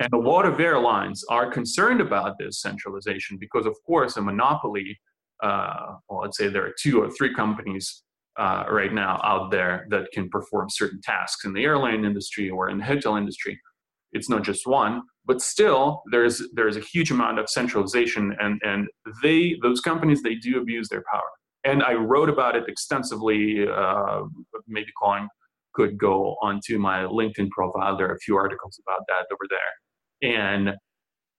And 0.00 0.12
a 0.12 0.18
lot 0.18 0.44
of 0.44 0.58
airlines 0.58 1.24
are 1.30 1.50
concerned 1.50 2.00
about 2.00 2.36
this 2.38 2.60
centralization 2.60 3.36
because 3.38 3.66
of 3.66 3.76
course 3.86 4.16
a 4.16 4.22
monopoly 4.22 4.98
uh, 5.42 5.96
well 6.08 6.20
let's 6.22 6.36
say 6.36 6.48
there 6.48 6.66
are 6.66 6.74
two 6.80 7.02
or 7.02 7.10
three 7.10 7.34
companies 7.34 8.02
uh, 8.36 8.64
right 8.68 8.92
now 8.92 9.20
out 9.22 9.50
there 9.50 9.86
that 9.90 10.10
can 10.12 10.28
perform 10.28 10.68
certain 10.68 11.00
tasks 11.02 11.44
in 11.44 11.52
the 11.52 11.62
airline 11.62 12.04
industry 12.04 12.50
or 12.50 12.68
in 12.68 12.78
the 12.78 12.84
hotel 12.84 13.16
industry. 13.16 13.60
It's 14.12 14.28
not 14.28 14.42
just 14.42 14.66
one 14.66 15.02
but 15.26 15.40
still 15.40 16.02
there's 16.10 16.42
there's 16.54 16.76
a 16.76 16.80
huge 16.80 17.10
amount 17.10 17.38
of 17.38 17.48
centralization 17.48 18.34
and 18.40 18.60
and 18.64 18.88
they 19.22 19.56
those 19.62 19.80
companies 19.80 20.22
they 20.22 20.34
do 20.34 20.60
abuse 20.60 20.88
their 20.88 21.04
power 21.10 21.30
and 21.64 21.82
I 21.82 21.94
wrote 21.94 22.28
about 22.28 22.56
it 22.56 22.64
extensively. 22.68 23.66
Uh, 23.68 24.22
maybe 24.66 24.90
Colin 25.00 25.28
could 25.74 25.98
go 25.98 26.36
onto 26.40 26.78
my 26.78 27.00
LinkedIn 27.00 27.50
profile. 27.50 27.96
There 27.96 28.08
are 28.08 28.14
a 28.14 28.18
few 28.20 28.36
articles 28.36 28.80
about 28.86 29.00
that 29.08 29.26
over 29.32 29.46
there. 29.50 30.36
And 30.36 30.76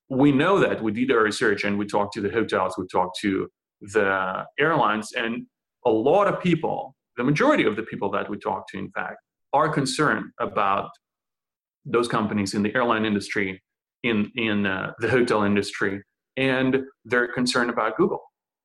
we 0.10 0.32
know 0.32 0.60
that 0.60 0.84
we 0.84 0.92
did 0.92 1.12
our 1.12 1.24
research 1.24 1.64
and 1.64 1.78
we 1.78 1.86
talked 1.86 2.14
to 2.14 2.22
the 2.22 2.30
hotels, 2.30 2.76
we 2.78 2.86
talked 2.92 3.18
to 3.22 3.48
the 3.82 4.44
airlines, 4.60 5.12
and 5.14 5.46
a 5.86 5.90
lot 5.90 6.28
of 6.28 6.42
people, 6.42 6.96
the 7.18 7.24
majority 7.24 7.64
of 7.66 7.76
the 7.76 7.84
people 7.84 8.10
that 8.12 8.30
we 8.30 8.38
talked 8.38 8.70
to, 8.72 8.78
in 8.78 8.92
fact, 8.92 9.18
are 9.54 9.70
concerned 9.70 10.26
about 10.40 10.90
those 11.86 12.08
companies 12.08 12.54
in 12.54 12.64
the 12.64 12.74
airline 12.76 13.06
industry, 13.06 13.62
in 14.04 14.32
in 14.36 14.66
uh, 14.66 14.92
the 15.00 15.10
hotel 15.10 15.44
industry, 15.44 16.02
and 16.38 16.78
they're 17.06 17.32
concerned 17.32 17.70
about 17.70 17.96
Google 17.98 18.22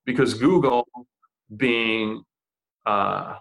because 0.06 0.34
Google 0.34 0.86
being 1.56 2.22
a 2.86 3.34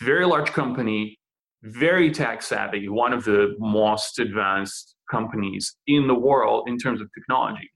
very 0.00 0.24
large 0.24 0.52
company, 0.52 1.18
very 1.62 2.10
tech 2.10 2.42
savvy, 2.42 2.88
one 2.88 3.12
of 3.12 3.24
the 3.24 3.54
most 3.58 4.18
advanced 4.18 4.94
companies 5.10 5.76
in 5.86 6.06
the 6.06 6.14
world 6.14 6.68
in 6.68 6.78
terms 6.78 7.00
of 7.00 7.08
technology. 7.14 7.70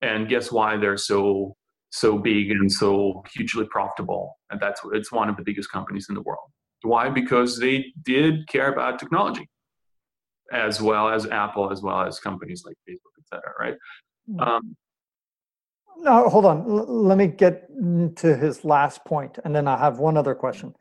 And 0.00 0.28
guess 0.28 0.52
why 0.52 0.76
they're 0.76 0.96
so 0.96 1.56
so 1.90 2.18
big 2.18 2.50
and 2.50 2.70
so 2.70 3.22
hugely 3.34 3.66
profitable? 3.70 4.38
And 4.50 4.60
that's 4.60 4.80
it's 4.92 5.10
one 5.10 5.28
of 5.28 5.36
the 5.36 5.42
biggest 5.42 5.70
companies 5.72 6.06
in 6.08 6.14
the 6.14 6.22
world. 6.22 6.50
Why? 6.82 7.08
Because 7.08 7.58
they 7.58 7.92
did 8.02 8.46
care 8.46 8.72
about 8.72 8.98
technology, 8.98 9.48
as 10.52 10.80
well 10.80 11.08
as 11.08 11.26
Apple, 11.26 11.72
as 11.72 11.82
well 11.82 12.02
as 12.02 12.20
companies 12.20 12.62
like 12.64 12.76
Facebook, 12.88 13.14
et 13.18 13.26
cetera, 13.28 13.52
right? 13.58 13.74
Um, 14.38 14.76
no, 16.00 16.28
hold 16.28 16.44
on. 16.46 16.58
L- 16.60 17.04
let 17.04 17.18
me 17.18 17.26
get 17.26 17.68
to 18.16 18.36
his 18.36 18.64
last 18.64 19.04
point, 19.04 19.38
and 19.44 19.54
then 19.54 19.66
I 19.68 19.76
have 19.78 19.98
one 19.98 20.16
other 20.16 20.34
question. 20.34 20.74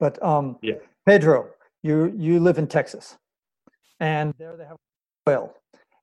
But 0.00 0.22
um, 0.22 0.58
Yeah. 0.62 0.74
Pedro, 1.06 1.50
you 1.82 2.12
you 2.16 2.40
live 2.40 2.58
in 2.58 2.66
Texas, 2.66 3.16
and 4.00 4.34
there 4.38 4.56
they 4.56 4.64
have 4.64 4.76
oil, 5.28 5.54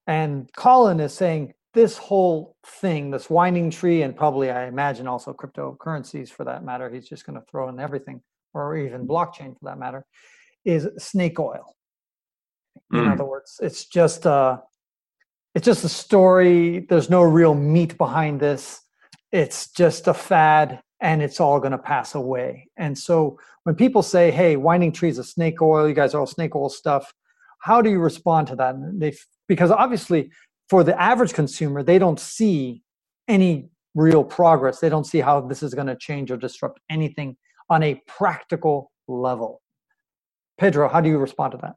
and 0.08 0.50
Colin 0.56 1.00
is 1.00 1.14
saying 1.14 1.54
this 1.74 1.98
whole 1.98 2.56
thing, 2.66 3.12
this 3.12 3.30
winding 3.30 3.70
tree, 3.70 4.02
and 4.02 4.16
probably 4.16 4.50
I 4.50 4.66
imagine 4.68 5.08
also 5.08 5.34
cryptocurrencies 5.34 6.30
for 6.30 6.44
that 6.46 6.64
matter. 6.64 6.90
He's 6.90 7.08
just 7.08 7.26
going 7.26 7.40
to 7.40 7.46
throw 7.50 7.70
in 7.70 7.80
everything, 7.80 8.22
or 8.54 8.76
even 8.78 9.08
blockchain 9.08 9.54
for 9.58 9.66
that 9.66 9.78
matter, 9.78 10.06
is 10.66 10.88
snake 10.98 11.40
oil. 11.40 11.76
In 12.92 13.00
Mm. 13.00 13.12
other 13.14 13.26
words, 13.26 13.60
it's 13.62 13.86
just 13.86 14.26
uh, 14.26 14.58
it's 15.56 15.66
just 15.66 15.84
a 15.84 15.90
story. 15.90 16.86
There's 16.90 17.10
no 17.10 17.22
real 17.22 17.54
meat 17.54 17.98
behind 17.98 18.40
this. 18.40 18.82
It's 19.32 19.72
just 19.72 20.08
a 20.08 20.14
fad 20.14 20.82
and 21.02 21.22
it's 21.22 21.40
all 21.40 21.60
going 21.60 21.72
to 21.72 21.78
pass 21.78 22.16
away. 22.16 22.68
And 22.78 22.98
so 22.98 23.40
when 23.64 23.76
people 23.76 24.04
say, 24.04 24.32
hey, 24.32 24.56
winding 24.58 24.92
trees 24.92 25.18
is 25.18 25.28
a 25.28 25.30
snake 25.30 25.62
oil, 25.62 25.88
you 25.88 25.94
guys 25.94 26.14
are 26.14 26.20
all 26.20 26.28
snake 26.28 26.56
oil 26.56 26.70
stuff, 26.70 27.14
how 27.60 27.82
do 27.82 27.90
you 27.90 28.00
respond 28.00 28.48
to 28.48 28.56
that? 28.58 28.76
Because 29.48 29.72
obviously, 29.72 30.32
for 30.70 30.84
the 30.84 31.00
average 31.02 31.34
consumer, 31.34 31.84
they 31.84 32.00
don't 32.00 32.20
see 32.20 32.84
any 33.28 33.70
real 33.96 34.24
progress. 34.24 34.80
They 34.80 34.90
don't 34.90 35.06
see 35.06 35.20
how 35.20 35.42
this 35.42 35.64
is 35.64 35.74
going 35.74 35.88
to 35.88 35.96
change 35.96 36.32
or 36.32 36.38
disrupt 36.38 36.80
anything 36.90 37.38
on 37.70 37.84
a 37.84 38.02
practical 38.08 38.92
level. 39.08 39.62
Pedro, 40.58 40.90
how 40.90 41.02
do 41.02 41.10
you 41.10 41.18
respond 41.18 41.54
to 41.54 41.58
that? 41.60 41.76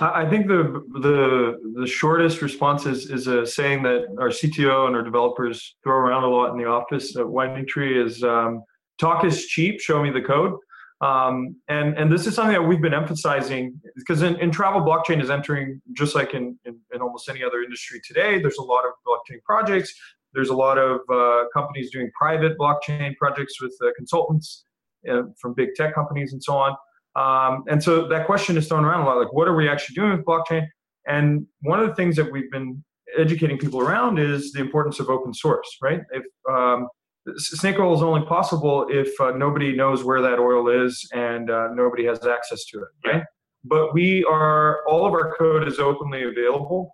I 0.00 0.28
think 0.28 0.46
the 0.46 0.82
the 1.00 1.80
the 1.80 1.86
shortest 1.86 2.42
response 2.42 2.86
is 2.86 3.10
is 3.10 3.26
a 3.26 3.46
saying 3.46 3.82
that 3.84 4.06
our 4.18 4.28
CTO 4.28 4.86
and 4.86 4.96
our 4.96 5.02
developers 5.02 5.76
throw 5.84 5.96
around 5.96 6.24
a 6.24 6.28
lot 6.28 6.52
in 6.52 6.58
the 6.58 6.66
office 6.66 7.16
at 7.16 7.28
Winding 7.28 7.66
Tree 7.66 8.00
is 8.00 8.22
um, 8.22 8.62
talk 8.98 9.24
is 9.24 9.46
cheap, 9.46 9.80
show 9.80 10.02
me 10.02 10.10
the 10.10 10.20
code. 10.20 10.54
Um, 11.00 11.56
and 11.68 11.98
and 11.98 12.12
this 12.12 12.26
is 12.26 12.34
something 12.34 12.52
that 12.52 12.62
we've 12.62 12.80
been 12.80 12.94
emphasizing 12.94 13.80
because 13.96 14.22
in, 14.22 14.36
in 14.36 14.50
travel 14.52 14.80
blockchain 14.80 15.20
is 15.20 15.30
entering 15.30 15.82
just 15.96 16.14
like 16.14 16.32
in, 16.32 16.56
in, 16.64 16.78
in 16.94 17.00
almost 17.00 17.28
any 17.28 17.42
other 17.42 17.62
industry 17.62 18.00
today. 18.06 18.40
There's 18.40 18.58
a 18.58 18.62
lot 18.62 18.84
of 18.84 18.92
blockchain 19.06 19.42
projects. 19.42 19.92
There's 20.32 20.50
a 20.50 20.54
lot 20.54 20.78
of 20.78 21.00
uh, 21.12 21.48
companies 21.52 21.90
doing 21.90 22.10
private 22.16 22.56
blockchain 22.56 23.16
projects 23.16 23.60
with 23.60 23.76
uh, 23.84 23.88
consultants 23.96 24.64
uh, 25.10 25.22
from 25.40 25.54
big 25.54 25.74
tech 25.74 25.94
companies 25.94 26.32
and 26.32 26.42
so 26.42 26.56
on. 26.56 26.76
Um, 27.14 27.64
and 27.68 27.82
so 27.82 28.08
that 28.08 28.26
question 28.26 28.56
is 28.56 28.68
thrown 28.68 28.84
around 28.84 29.02
a 29.02 29.04
lot 29.06 29.18
like, 29.18 29.32
what 29.32 29.48
are 29.48 29.54
we 29.54 29.68
actually 29.68 29.94
doing 29.94 30.16
with 30.16 30.24
blockchain? 30.24 30.66
And 31.06 31.46
one 31.60 31.80
of 31.80 31.88
the 31.88 31.94
things 31.94 32.16
that 32.16 32.30
we've 32.30 32.50
been 32.50 32.82
educating 33.18 33.58
people 33.58 33.80
around 33.80 34.18
is 34.18 34.52
the 34.52 34.60
importance 34.60 35.00
of 35.00 35.10
open 35.10 35.34
source, 35.34 35.68
right? 35.82 36.00
If 36.12 36.24
um, 36.50 36.88
snake 37.36 37.78
oil 37.78 37.94
is 37.94 38.02
only 38.02 38.24
possible 38.26 38.86
if 38.88 39.08
uh, 39.20 39.32
nobody 39.32 39.76
knows 39.76 40.04
where 40.04 40.22
that 40.22 40.38
oil 40.38 40.68
is 40.68 41.06
and 41.12 41.50
uh, 41.50 41.68
nobody 41.74 42.04
has 42.06 42.24
access 42.26 42.64
to 42.66 42.78
it, 42.78 43.08
right? 43.08 43.22
But 43.64 43.92
we 43.92 44.24
are 44.24 44.86
all 44.88 45.06
of 45.06 45.12
our 45.12 45.34
code 45.36 45.68
is 45.68 45.78
openly 45.78 46.24
available 46.24 46.92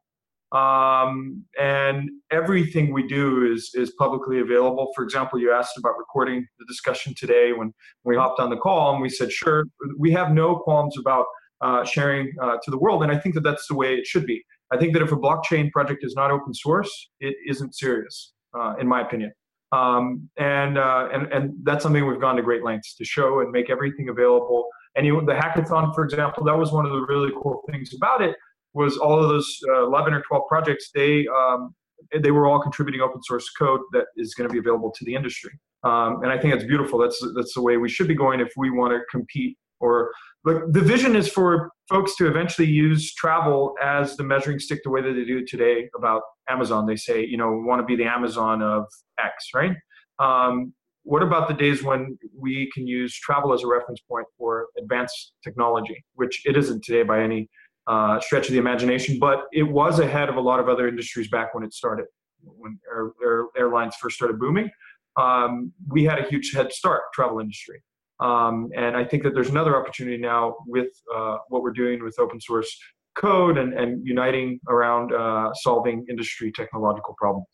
um, 0.53 1.45
and 1.61 2.09
everything 2.31 2.93
we 2.93 3.07
do 3.07 3.53
is 3.53 3.71
is 3.75 3.93
publicly 3.99 4.41
available. 4.41 4.91
For 4.95 5.05
example, 5.05 5.39
you 5.39 5.53
asked 5.53 5.77
about 5.77 5.99
recording 5.99 6.47
the 6.59 6.65
discussion 6.67 7.15
today 7.17 7.53
when 7.53 7.75
we 8.05 8.17
hopped 8.17 8.41
on 8.41 8.49
the 8.49 8.57
call, 8.57 8.93
and 8.93 9.03
we 9.03 9.11
said, 9.11 9.31
sure, 9.31 9.65
we 9.99 10.11
have 10.13 10.33
no 10.33 10.57
qualms 10.57 10.97
about 10.99 11.27
uh, 11.61 11.85
sharing 11.85 12.33
uh, 12.41 12.57
to 12.63 12.71
the 12.71 12.79
world, 12.79 13.03
and 13.03 13.13
I 13.13 13.19
think 13.19 13.35
that 13.35 13.43
that's 13.43 13.67
the 13.69 13.75
way 13.75 13.95
it 13.95 14.07
should 14.07 14.27
be. 14.27 14.43
I 14.73 14.79
think 14.79 14.93
that 14.95 15.03
if 15.03 15.13
a 15.13 15.17
blockchain 15.17 15.71
project 15.71 16.05
is 16.05 16.15
not 16.15 16.31
open 16.31 16.55
source, 16.55 17.11
it 17.21 17.35
isn't 17.47 17.75
serious, 17.75 18.33
uh, 18.59 18.75
in 18.81 18.87
my 18.87 19.03
opinion. 19.03 19.33
Um, 19.73 20.31
and, 20.39 20.79
uh, 20.79 21.09
and 21.13 21.31
and 21.31 21.53
that's 21.63 21.83
something 21.83 22.07
we've 22.07 22.21
gone 22.21 22.37
to 22.37 22.43
great 22.43 22.65
lengths 22.65 22.95
to 22.97 23.05
show 23.05 23.41
and 23.41 23.51
make 23.51 23.69
everything 23.69 24.09
available. 24.09 24.67
And 24.97 25.05
you, 25.05 25.21
the 25.27 25.35
hackathon, 25.35 25.95
for 25.95 26.05
example, 26.05 26.43
that 26.45 26.57
was 26.57 26.73
one 26.73 26.87
of 26.87 26.93
the 26.93 27.03
really 27.03 27.31
cool 27.43 27.63
things 27.71 27.93
about 27.95 28.23
it 28.23 28.35
was 28.75 28.99
all 28.99 29.23
of 29.23 29.29
those 29.29 29.59
uh, 29.69 29.87
11 29.87 30.15
or 30.15 30.23
12 30.23 30.43
projects 30.49 30.91
they 30.95 31.27
um, 31.29 31.75
they 32.23 32.31
were 32.31 32.47
all 32.47 32.61
contributing 32.61 33.01
open 33.01 33.23
source 33.23 33.51
code 33.51 33.81
that 33.93 34.07
is 34.17 34.35
going 34.35 34.49
to 34.49 34.53
be 34.53 34.59
available 34.59 34.91
to 34.97 35.05
the 35.05 35.15
industry. 35.15 35.53
Um, 35.85 36.23
and 36.23 36.33
i 36.33 36.39
think 36.39 36.55
that's 36.55 36.67
beautiful. 36.67 36.99
That's 36.99 37.25
that's 37.37 37.55
the 37.55 37.63
way 37.63 37.77
we 37.77 37.89
should 37.89 38.09
be 38.09 38.15
going 38.15 38.41
if 38.41 38.53
we 38.57 38.71
want 38.71 38.93
to 38.93 39.01
compete 39.11 39.57
or 39.81 40.11
but 40.45 40.73
the 40.73 40.81
vision 40.81 41.15
is 41.15 41.29
for 41.29 41.71
folks 41.89 42.17
to 42.17 42.27
eventually 42.27 42.67
use 42.67 43.15
travel 43.15 43.75
as 43.83 44.17
the 44.17 44.25
measuring 44.25 44.59
stick 44.59 44.81
the 44.83 44.91
way 44.91 45.03
that 45.03 45.13
they 45.13 45.25
do 45.25 45.45
today 45.47 45.89
about 45.97 46.23
amazon. 46.49 46.87
They 46.87 46.97
say 46.97 47.25
you 47.25 47.37
know 47.37 47.53
want 47.53 47.81
to 47.81 47.87
be 47.87 47.97
the 47.97 48.09
amazon 48.09 48.63
of 48.63 48.87
x 49.21 49.51
right? 49.55 49.77
Um, 50.19 50.73
what 51.05 51.23
about 51.23 51.49
the 51.49 51.55
days 51.55 51.83
when 51.83 52.19
we 52.37 52.69
can 52.75 52.87
use 52.87 53.15
travel 53.15 53.55
as 53.55 53.63
a 53.63 53.67
reference 53.69 54.01
point 54.01 54.27
for 54.37 54.67
advanced 54.79 55.33
technology 55.45 56.05
which 56.15 56.43
it 56.45 56.57
isn't 56.57 56.83
today 56.83 57.05
by 57.05 57.23
any 57.23 57.49
uh, 57.89 58.21
stretch 58.21 58.47
of 58.47 58.53
the 58.53 58.59
imagination, 58.59 59.19
but 59.19 59.45
it 59.53 59.63
was 59.63 59.99
ahead 59.99 60.29
of 60.29 60.37
a 60.37 60.41
lot 60.41 60.61
of 60.61 60.69
other 60.69 60.87
industries 60.87 61.29
back 61.29 61.55
when 61.55 61.65
it 61.65 61.73
started, 61.73 62.05
when 62.45 62.79
air, 62.93 63.13
air, 63.25 63.45
airlines 63.57 63.95
first 63.97 64.17
started 64.17 64.39
booming. 64.39 64.71
Um, 65.17 65.73
we 65.89 66.05
had 66.05 66.19
a 66.19 66.29
huge 66.29 66.53
head 66.53 66.71
start, 66.73 67.03
travel 67.15 67.41
industry. 67.41 67.83
Um, 68.21 68.71
and 68.77 68.97
I 68.97 69.05
think 69.05 69.23
that 69.23 69.33
there's 69.33 69.49
another 69.49 69.77
opportunity 69.77 70.19
now 70.19 70.57
with 70.67 70.89
uh, 71.15 71.39
what 71.49 71.63
we're 71.63 71.73
doing 71.73 72.05
with 72.05 72.19
open 72.19 72.41
source 72.41 72.79
code 73.17 73.57
and, 73.59 73.73
and 73.73 74.07
uniting 74.07 74.61
around 74.69 75.15
uh, 75.15 75.53
solving 75.55 76.05
industry 76.11 76.53
technological 76.53 77.15
problems. 77.17 77.47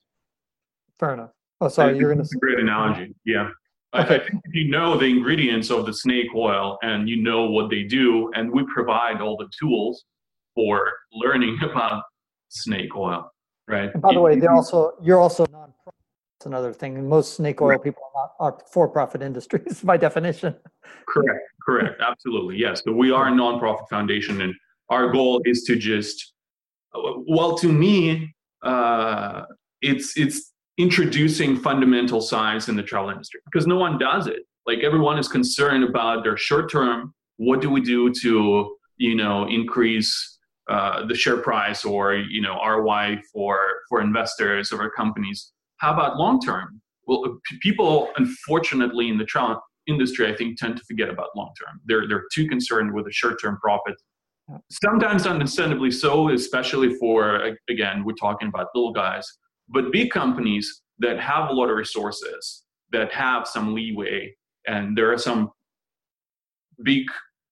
Fair 0.99 1.14
enough. 1.14 1.31
Oh, 1.61 1.68
sorry, 1.68 1.97
you're 1.97 2.12
going 2.12 2.27
to. 2.27 2.38
Great 2.38 2.59
analogy. 2.59 3.14
Yeah. 3.25 3.51
Okay. 3.94 4.16
I, 4.16 4.18
think 4.18 4.42
if 4.44 4.55
you 4.55 4.68
know 4.68 4.99
the 4.99 5.07
ingredients 5.07 5.70
of 5.70 5.87
the 5.87 5.92
snake 5.92 6.35
oil 6.35 6.79
and 6.83 7.09
you 7.09 7.23
know 7.23 7.49
what 7.51 7.70
they 7.70 7.85
do, 7.85 8.33
and 8.35 8.51
we 8.51 8.64
provide 8.64 9.20
all 9.20 9.37
the 9.37 9.49
tools 9.59 10.05
for 10.55 10.93
learning 11.12 11.59
about 11.71 12.05
snake 12.49 12.97
oil, 12.97 13.31
right? 13.69 13.90
And 13.93 14.03
by 14.03 14.12
the 14.12 14.21
way, 14.21 14.38
they're 14.38 14.53
also 14.53 14.93
you're 15.03 15.21
also 15.21 15.45
non-profit. 15.51 15.95
That's 16.38 16.47
another 16.47 16.73
thing. 16.73 17.09
Most 17.09 17.35
snake 17.35 17.61
oil 17.62 17.71
right. 17.71 17.83
people 17.83 18.03
are 18.14 18.31
not 18.40 18.59
are 18.59 18.64
for-profit 18.71 19.23
industries 19.23 19.81
by 19.85 19.97
definition. 19.97 20.55
Correct. 21.09 21.40
Correct. 21.64 22.01
Absolutely. 22.01 22.57
Yes. 22.59 22.83
So 22.85 22.93
we 22.93 23.11
are 23.11 23.29
a 23.29 23.35
non-profit 23.35 23.88
foundation, 23.88 24.40
and 24.43 24.55
our 24.90 25.11
goal 25.11 25.40
is 25.45 25.62
to 25.64 25.77
just, 25.77 26.35
well, 27.27 27.57
to 27.59 27.69
me, 27.69 28.35
uh, 28.62 29.43
it's 29.81 30.17
it's 30.17 30.53
introducing 30.77 31.57
fundamental 31.57 32.21
science 32.21 32.69
in 32.69 32.77
the 32.77 32.83
travel 32.83 33.11
industry 33.11 33.40
because 33.45 33.67
no 33.67 33.77
one 33.77 33.99
does 33.99 34.27
it. 34.27 34.40
Like 34.67 34.81
everyone 34.81 35.19
is 35.19 35.29
concerned 35.29 35.85
about 35.85 36.25
their 36.25 36.37
short 36.37 36.71
term. 36.71 37.14
What 37.37 37.61
do 37.61 37.71
we 37.71 37.81
do 37.81 38.12
to 38.23 38.77
you 38.97 39.14
know 39.14 39.47
increase 39.49 40.34
uh, 40.68 41.07
the 41.07 41.14
share 41.14 41.37
price 41.37 41.85
or 41.85 42.14
you 42.14 42.40
know 42.40 42.59
ROI 42.64 43.20
for 43.33 43.59
for 43.88 44.00
investors 44.00 44.72
or 44.72 44.90
companies. 44.90 45.53
How 45.77 45.92
about 45.92 46.16
long 46.16 46.40
term? 46.40 46.81
Well, 47.07 47.24
uh, 47.27 47.57
people 47.61 48.11
unfortunately 48.16 49.09
in 49.09 49.18
the 49.18 49.24
travel 49.24 49.61
industry, 49.87 50.33
I 50.33 50.35
think, 50.35 50.59
tend 50.59 50.79
to 50.79 50.85
forget 50.85 51.11
about 51.11 51.29
long 51.37 51.53
term. 51.61 51.81
They're 51.85 52.09
they're 52.09 52.24
too 52.33 52.48
concerned 52.48 52.94
with 52.94 53.05
the 53.05 53.12
short 53.12 53.40
term 53.40 53.59
profit. 53.61 53.94
Sometimes 54.70 55.27
understandably 55.27 55.90
so, 55.90 56.31
especially 56.31 56.94
for 56.94 57.57
again, 57.68 58.05
we're 58.05 58.14
talking 58.14 58.48
about 58.48 58.68
little 58.74 58.92
guys, 58.92 59.27
but 59.68 59.92
big 59.92 60.11
companies 60.11 60.83
that 60.98 61.18
have 61.20 61.50
a 61.50 61.53
lot 61.53 61.68
of 61.70 61.77
resources, 61.77 62.64
that 62.92 63.12
have 63.12 63.46
some 63.46 63.74
leeway, 63.74 64.35
and 64.66 64.96
there 64.96 65.12
are 65.12 65.18
some 65.18 65.50
big 66.83 67.05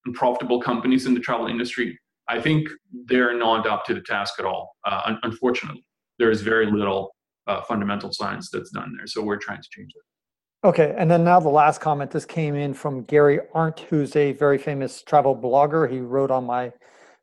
and 0.07 0.14
profitable 0.14 0.61
companies 0.61 1.07
in 1.07 1.14
the 1.14 1.20
travel 1.20 1.46
industry 1.46 1.98
I 2.33 2.40
think 2.40 2.71
they're 3.05 3.37
not 3.37 3.66
up 3.66 3.85
to 3.85 3.95
the 3.95 4.01
task 4.01 4.35
at 4.38 4.47
all. 4.47 4.75
Uh, 4.87 5.03
un- 5.05 5.18
unfortunately, 5.23 5.85
there 6.18 6.31
is 6.31 6.40
very 6.40 6.64
little 6.71 7.14
uh, 7.47 7.61
fundamental 7.62 8.11
science 8.11 8.49
that's 8.51 8.71
done 8.71 8.95
there. 8.97 9.07
So 9.07 9.23
we're 9.23 9.37
trying 9.37 9.61
to 9.61 9.68
change 9.71 9.92
that. 9.92 10.68
Okay, 10.68 10.95
and 10.97 11.11
then 11.11 11.25
now 11.25 11.40
the 11.40 11.51
last 11.51 11.83
comment. 11.83 12.11
This 12.11 12.25
came 12.25 12.55
in 12.55 12.73
from 12.73 13.03
Gary 13.03 13.40
Arndt, 13.53 13.81
who's 13.81 14.16
a 14.16 14.33
very 14.33 14.57
famous 14.57 15.03
travel 15.03 15.37
blogger. 15.37 15.90
He 15.90 16.01
wrote 16.01 16.31
on 16.31 16.45
my 16.47 16.73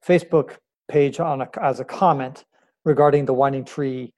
Facebook 0.06 0.58
page 0.88 1.20
on 1.20 1.42
a, 1.42 1.50
as 1.60 1.80
a 1.80 1.86
comment 1.86 2.46
regarding 2.86 3.26
the 3.26 3.34
Winding 3.34 3.66
Tree 3.66 4.14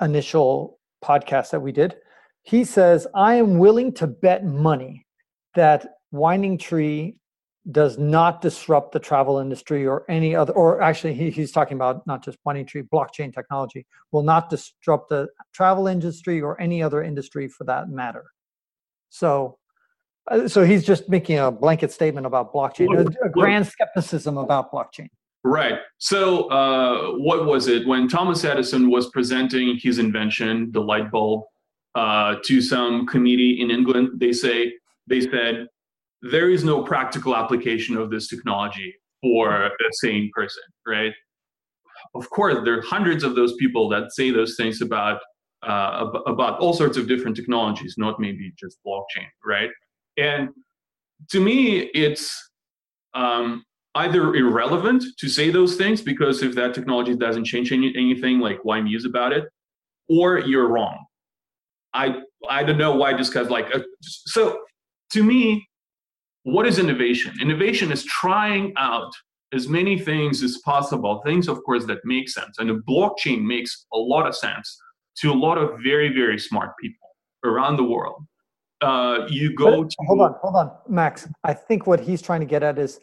initial 0.00 0.80
podcast 1.04 1.50
that 1.50 1.60
we 1.60 1.70
did. 1.70 1.94
He 2.42 2.64
says, 2.64 3.06
"I 3.14 3.34
am 3.34 3.58
willing 3.58 3.92
to 3.94 4.08
bet 4.08 4.44
money 4.44 5.06
that 5.54 5.86
Winding 6.10 6.58
Tree 6.58 7.20
does 7.70 7.98
not 7.98 8.40
disrupt 8.40 8.92
the 8.92 8.98
travel 8.98 9.38
industry 9.38 9.86
or 9.86 10.04
any 10.08 10.34
other, 10.34 10.52
or 10.54 10.80
actually, 10.80 11.14
he, 11.14 11.30
he's 11.30 11.52
talking 11.52 11.76
about 11.76 12.06
not 12.06 12.24
just 12.24 12.38
Winding 12.44 12.66
Tree, 12.66 12.82
blockchain 12.82 13.32
technology 13.34 13.86
will 14.10 14.22
not 14.22 14.48
disrupt 14.48 15.10
the 15.10 15.28
travel 15.52 15.86
industry 15.86 16.40
or 16.40 16.60
any 16.60 16.82
other 16.82 17.02
industry 17.02 17.46
for 17.48 17.64
that 17.64 17.90
matter. 17.90 18.24
So, 19.10 19.58
uh, 20.30 20.48
so 20.48 20.64
he's 20.64 20.84
just 20.84 21.08
making 21.08 21.38
a 21.38 21.50
blanket 21.50 21.92
statement 21.92 22.26
about 22.26 22.52
blockchain, 22.54 22.96
a, 22.96 23.26
a 23.26 23.30
grand 23.30 23.66
skepticism 23.66 24.38
about 24.38 24.72
blockchain. 24.72 25.08
Right. 25.44 25.78
So, 25.98 26.50
uh, 26.50 27.12
what 27.12 27.46
was 27.46 27.68
it 27.68 27.86
when 27.86 28.08
Thomas 28.08 28.44
Edison 28.44 28.90
was 28.90 29.08
presenting 29.10 29.78
his 29.78 29.98
invention, 29.98 30.72
the 30.72 30.80
light 30.80 31.10
bulb, 31.10 31.44
uh, 31.94 32.36
to 32.44 32.60
some 32.60 33.06
committee 33.06 33.60
in 33.60 33.70
England? 33.70 34.20
They 34.20 34.32
say 34.32 34.74
they 35.06 35.20
said 35.20 35.68
there 36.22 36.50
is 36.50 36.64
no 36.64 36.82
practical 36.82 37.36
application 37.36 37.96
of 37.96 38.10
this 38.10 38.28
technology 38.28 38.94
for 39.22 39.66
a 39.66 39.70
sane 39.92 40.30
person, 40.34 40.62
right? 40.86 41.12
Of 42.14 42.28
course, 42.30 42.56
there 42.64 42.78
are 42.78 42.82
hundreds 42.82 43.24
of 43.24 43.34
those 43.34 43.54
people 43.54 43.88
that 43.90 44.12
say 44.12 44.30
those 44.30 44.56
things 44.56 44.80
about 44.80 45.20
uh, 45.66 46.06
about 46.26 46.60
all 46.60 46.72
sorts 46.72 46.96
of 46.96 47.08
different 47.08 47.34
technologies, 47.34 47.96
not 47.98 48.20
maybe 48.20 48.52
just 48.56 48.78
blockchain, 48.86 49.26
right? 49.44 49.70
And 50.16 50.50
to 51.30 51.40
me, 51.40 51.90
it's 51.94 52.50
um, 53.14 53.64
either 53.96 54.34
irrelevant 54.36 55.02
to 55.18 55.28
say 55.28 55.50
those 55.50 55.74
things 55.74 56.00
because 56.00 56.42
if 56.42 56.54
that 56.54 56.74
technology 56.74 57.16
doesn't 57.16 57.44
change 57.44 57.72
any, 57.72 57.92
anything, 57.96 58.38
like 58.38 58.60
why 58.62 58.80
muse 58.80 59.04
about 59.04 59.32
it, 59.32 59.44
or 60.08 60.38
you're 60.38 60.68
wrong. 60.68 61.04
I 61.92 62.20
I 62.48 62.62
don't 62.62 62.78
know 62.78 62.94
why 62.94 63.16
this 63.16 63.30
guy's 63.30 63.50
like 63.50 63.74
uh, 63.74 63.80
so. 64.00 64.60
To 65.12 65.22
me, 65.22 65.66
what 66.52 66.66
is 66.66 66.78
innovation? 66.78 67.32
Innovation 67.40 67.92
is 67.92 68.04
trying 68.04 68.72
out 68.76 69.12
as 69.52 69.68
many 69.68 69.98
things 69.98 70.42
as 70.42 70.58
possible. 70.58 71.20
Things, 71.24 71.48
of 71.48 71.62
course, 71.64 71.84
that 71.86 71.98
make 72.04 72.28
sense, 72.28 72.58
and 72.58 72.70
a 72.70 72.78
blockchain 72.90 73.42
makes 73.42 73.86
a 73.92 73.98
lot 73.98 74.26
of 74.26 74.34
sense 74.34 74.80
to 75.18 75.30
a 75.30 75.38
lot 75.46 75.58
of 75.58 75.80
very 75.82 76.08
very 76.20 76.38
smart 76.38 76.72
people 76.80 77.08
around 77.44 77.76
the 77.76 77.84
world. 77.84 78.24
Uh, 78.80 79.26
you 79.28 79.54
go 79.54 79.82
But 79.82 79.90
to 79.90 79.96
hold 80.06 80.20
on, 80.20 80.34
hold 80.40 80.56
on, 80.56 80.70
Max. 80.88 81.28
I 81.42 81.52
think 81.52 81.86
what 81.86 82.00
he's 82.00 82.22
trying 82.22 82.40
to 82.40 82.46
get 82.46 82.62
at 82.62 82.78
is 82.78 83.00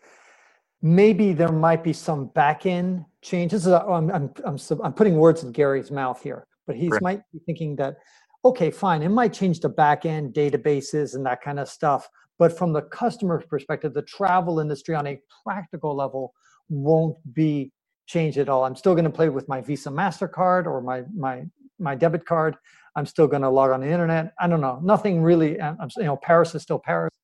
maybe 0.82 1.34
there 1.34 1.52
might 1.52 1.84
be 1.84 1.94
some 1.94 2.28
back 2.28 2.66
end 2.66 3.06
changes. 3.22 3.68
Uh, 3.68 3.86
I'm, 3.86 4.10
I'm, 4.12 4.34
I'm, 4.46 4.58
I'm 4.84 4.94
putting 4.94 5.16
words 5.16 5.44
in 5.44 5.52
Gary's 5.52 5.92
mouth 5.92 6.22
here, 6.22 6.48
but 6.66 6.76
he 6.76 6.88
Correct. 6.90 7.04
might 7.04 7.22
be 7.34 7.40
thinking 7.46 7.76
that, 7.78 7.98
okay, 8.46 8.72
fine, 8.72 9.02
it 9.02 9.10
might 9.10 9.34
change 9.34 9.60
the 9.60 9.70
back 9.70 10.06
end 10.06 10.34
databases 10.34 11.16
and 11.16 11.26
that 11.26 11.42
kind 11.42 11.60
of 11.60 11.68
stuff. 11.68 12.10
But 12.38 12.58
from 12.58 12.74
the 12.74 12.82
customer's 12.82 13.46
perspective, 13.46 13.94
the 13.94 14.02
travel 14.02 14.60
industry 14.60 14.96
on 14.96 15.08
a 15.08 15.20
practical 15.46 15.96
level 15.96 16.34
won't 16.70 17.18
be 17.34 17.72
changed 18.08 18.38
at 18.38 18.50
all. 18.50 18.66
I'm 18.66 18.76
still 18.76 18.94
going 18.94 19.06
to 19.06 19.10
play 19.10 19.30
with 19.30 19.48
my 19.48 19.62
Visa 19.62 19.90
Mastercard 19.90 20.66
or 20.66 20.82
my 20.82 21.04
my 21.16 21.44
my 21.80 21.96
debit 21.96 22.26
card. 22.26 22.56
I'm 22.96 23.06
still 23.06 23.28
going 23.28 23.42
to 23.42 23.50
log 23.50 23.72
on 23.72 23.82
the 23.82 23.90
internet. 23.90 24.34
I 24.40 24.48
don't 24.48 24.62
know. 24.62 24.80
Nothing 24.84 25.22
really. 25.22 25.60
uh, 25.60 25.76
I'm, 25.80 25.90
you 25.98 26.04
know, 26.04 26.16
Paris 26.16 26.56
is 26.56 26.62
still 26.62 26.80
Paris. 26.80 27.12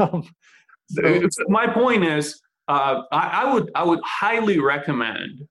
Um, 0.00 0.22
so- 0.90 1.28
my 1.48 1.66
point 1.66 2.04
is 2.04 2.40
uh, 2.68 3.02
I, 3.10 3.42
I 3.42 3.52
would 3.52 3.68
i 3.74 3.82
would 3.82 3.98
highly 4.04 4.60
recommend 4.60 5.42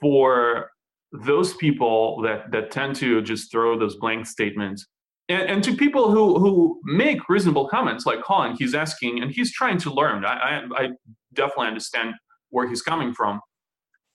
for 0.00 0.70
those 1.12 1.54
people 1.54 2.20
that 2.22 2.50
that 2.50 2.70
tend 2.70 2.96
to 2.96 3.22
just 3.22 3.50
throw 3.50 3.78
those 3.78 3.96
blank 3.96 4.26
statements 4.26 4.86
and, 5.30 5.42
and 5.48 5.64
to 5.64 5.74
people 5.74 6.10
who 6.10 6.38
who 6.38 6.80
make 6.84 7.28
reasonable 7.28 7.66
comments 7.68 8.04
like 8.06 8.22
colin 8.22 8.54
he's 8.58 8.74
asking 8.74 9.22
and 9.22 9.30
he's 9.30 9.52
trying 9.52 9.78
to 9.78 9.92
learn 9.92 10.24
I, 10.24 10.34
I, 10.34 10.82
I 10.82 10.88
definitely 11.34 11.68
understand 11.68 12.14
where 12.50 12.68
he's 12.68 12.82
coming 12.82 13.14
from 13.14 13.40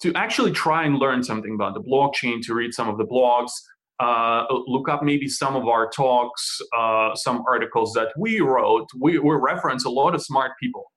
to 0.02 0.14
actually 0.14 0.52
try 0.52 0.86
and 0.86 0.98
learn 0.98 1.24
something 1.24 1.56
about 1.56 1.74
the 1.74 1.82
blockchain 1.82 2.42
to 2.44 2.54
read 2.54 2.74
some 2.74 2.90
of 2.90 2.98
the 2.98 3.06
blogs 3.06 3.52
uh, 4.00 4.46
look 4.68 4.90
up 4.90 5.04
maybe 5.04 5.28
some 5.28 5.56
of 5.56 5.68
our 5.68 5.90
talks, 5.90 6.60
uh, 6.78 7.16
some 7.16 7.44
articles 7.48 7.94
that 7.94 8.10
we 8.18 8.42
wrote. 8.42 8.88
We, 9.00 9.20
we 9.20 9.36
reference 9.36 9.86
a 9.86 9.90
lot 9.90 10.14
of 10.14 10.22
smart 10.22 10.52
people, 10.62 10.92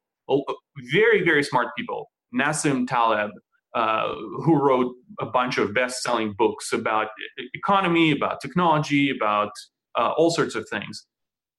very, 0.90 1.22
very 1.22 1.44
smart 1.44 1.68
people. 1.76 2.10
Nassim 2.34 2.86
Taleb, 2.86 3.30
uh, 3.74 4.14
who 4.44 4.60
wrote 4.60 4.94
a 5.20 5.26
bunch 5.26 5.58
of 5.58 5.72
best 5.74 6.02
selling 6.02 6.34
books 6.36 6.72
about 6.72 7.08
economy, 7.54 8.10
about 8.10 8.40
technology, 8.40 9.10
about 9.10 9.50
uh, 9.98 10.12
all 10.16 10.30
sorts 10.30 10.54
of 10.54 10.68
things. 10.68 11.06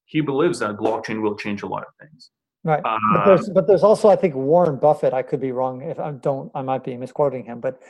He 0.06 0.21
believes 0.21 0.60
that 0.60 0.78
blockchain 0.78 1.21
will 1.21 1.36
change 1.36 1.62
a 1.62 1.67
lot 1.67 1.84
of 1.84 1.93
things. 1.99 2.32
Right. 2.63 2.82
but 2.82 2.89
Uh, 2.89 3.25
there's 3.25 3.49
but 3.49 3.67
there's 3.67 3.84
also 3.84 4.10
I 4.10 4.15
think 4.15 4.36
Warren 4.36 4.78
Buffett. 4.78 5.13
I 5.13 5.21
could 5.21 5.39
be 5.39 5.52
wrong 5.52 5.82
if 5.82 5.99
I 5.99 6.12
don't. 6.12 6.52
I 6.56 6.62
might 6.62 6.84
be 6.84 6.97
misquoting 6.97 7.45
him, 7.45 7.60
but 7.60 7.82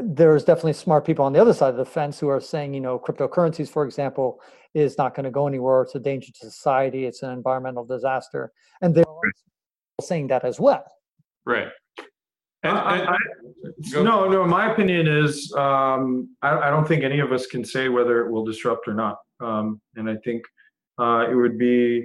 there's 0.00 0.44
definitely 0.44 0.72
smart 0.72 1.04
people 1.04 1.24
on 1.24 1.32
the 1.32 1.40
other 1.40 1.52
side 1.52 1.70
of 1.70 1.76
the 1.76 1.84
fence 1.84 2.18
who 2.18 2.28
are 2.28 2.40
saying, 2.40 2.74
you 2.74 2.80
know, 2.80 2.98
cryptocurrencies, 2.98 3.68
for 3.68 3.84
example, 3.84 4.40
is 4.74 4.98
not 4.98 5.14
going 5.14 5.24
to 5.24 5.30
go 5.30 5.46
anywhere. 5.46 5.82
It's 5.82 5.94
a 5.94 6.00
danger 6.00 6.32
to 6.32 6.50
society. 6.50 7.04
It's 7.04 7.22
an 7.22 7.30
environmental 7.30 7.84
disaster, 7.84 8.52
and 8.80 8.94
they're 8.94 9.04
saying 10.00 10.28
that 10.28 10.44
as 10.44 10.58
well. 10.58 10.84
Right. 11.44 11.68
And, 12.68 12.78
and- 12.78 13.08
I- 13.08 13.16
Go. 13.92 14.02
No, 14.02 14.28
no. 14.28 14.46
My 14.46 14.72
opinion 14.72 15.06
is 15.06 15.52
um, 15.54 16.30
I, 16.40 16.56
I 16.56 16.70
don't 16.70 16.86
think 16.86 17.02
any 17.04 17.18
of 17.18 17.32
us 17.32 17.46
can 17.46 17.64
say 17.64 17.88
whether 17.88 18.24
it 18.24 18.30
will 18.30 18.44
disrupt 18.44 18.88
or 18.88 18.94
not. 18.94 19.18
Um, 19.40 19.80
and 19.96 20.08
I 20.08 20.16
think 20.16 20.44
uh, 20.98 21.26
it 21.30 21.34
would 21.34 21.58
be 21.58 21.98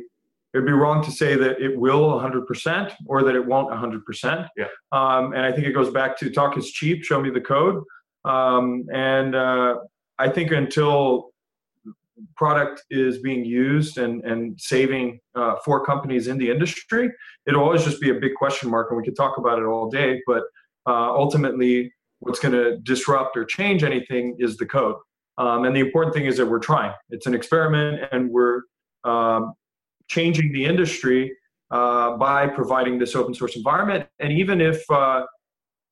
it 0.54 0.58
would 0.58 0.66
be 0.66 0.74
wrong 0.74 1.02
to 1.06 1.12
say 1.12 1.36
that 1.36 1.62
it 1.62 1.78
will 1.78 2.10
100% 2.20 2.94
or 3.06 3.24
that 3.24 3.36
it 3.36 3.46
won't 3.46 3.70
100%. 3.72 4.50
Yeah. 4.58 4.66
Um, 4.92 5.32
and 5.34 5.46
I 5.46 5.52
think 5.52 5.66
it 5.66 5.72
goes 5.72 5.92
back 5.92 6.18
to 6.20 6.30
talk 6.30 6.58
is 6.58 6.70
cheap. 6.72 7.06
Show 7.06 7.22
me 7.22 7.30
the 7.30 7.40
code. 7.40 7.82
Um, 8.26 8.86
and 8.94 9.34
uh, 9.34 9.76
I 10.20 10.28
think 10.28 10.52
until 10.52 11.31
product 12.36 12.84
is 12.90 13.20
being 13.20 13.46
used 13.46 13.98
and 13.98 14.24
and 14.24 14.60
saving 14.60 15.20
uh, 15.36 15.56
for 15.64 15.86
companies 15.86 16.28
in 16.28 16.38
the 16.38 16.50
industry, 16.50 17.12
it'll 17.48 17.64
always 17.64 17.84
just 17.84 18.02
be 18.02 18.10
a 18.10 18.16
big 18.16 18.36
question 18.36 18.70
mark. 18.70 18.88
And 18.90 18.98
we 18.98 19.04
could 19.04 19.16
talk 19.16 19.38
about 19.38 19.60
it 19.60 19.66
all 19.66 19.90
day, 19.90 20.22
but 20.28 20.44
uh, 20.88 21.12
ultimately 21.12 21.94
what's 22.20 22.40
going 22.40 22.54
to 22.54 22.78
disrupt 22.80 23.36
or 23.36 23.44
change 23.44 23.84
anything 23.84 24.36
is 24.40 24.58
the 24.58 24.66
code 24.66 24.96
um, 25.38 25.66
and 25.66 25.76
the 25.76 25.80
important 25.80 26.14
thing 26.14 26.26
is 26.26 26.38
that 26.38 26.46
we're 26.46 26.60
trying 26.60 26.94
it's 27.10 27.26
an 27.26 27.36
experiment 27.36 28.02
and 28.12 28.30
we're 28.30 28.62
um, 29.04 29.54
changing 30.08 30.52
the 30.54 30.66
industry 30.66 31.32
uh, 31.72 32.16
by 32.18 32.48
providing 32.48 32.98
this 32.98 33.16
open 33.16 33.34
source 33.34 33.56
environment 33.56 34.08
and 34.20 34.32
even 34.32 34.62
if 34.62 34.90
uh, 34.90 35.24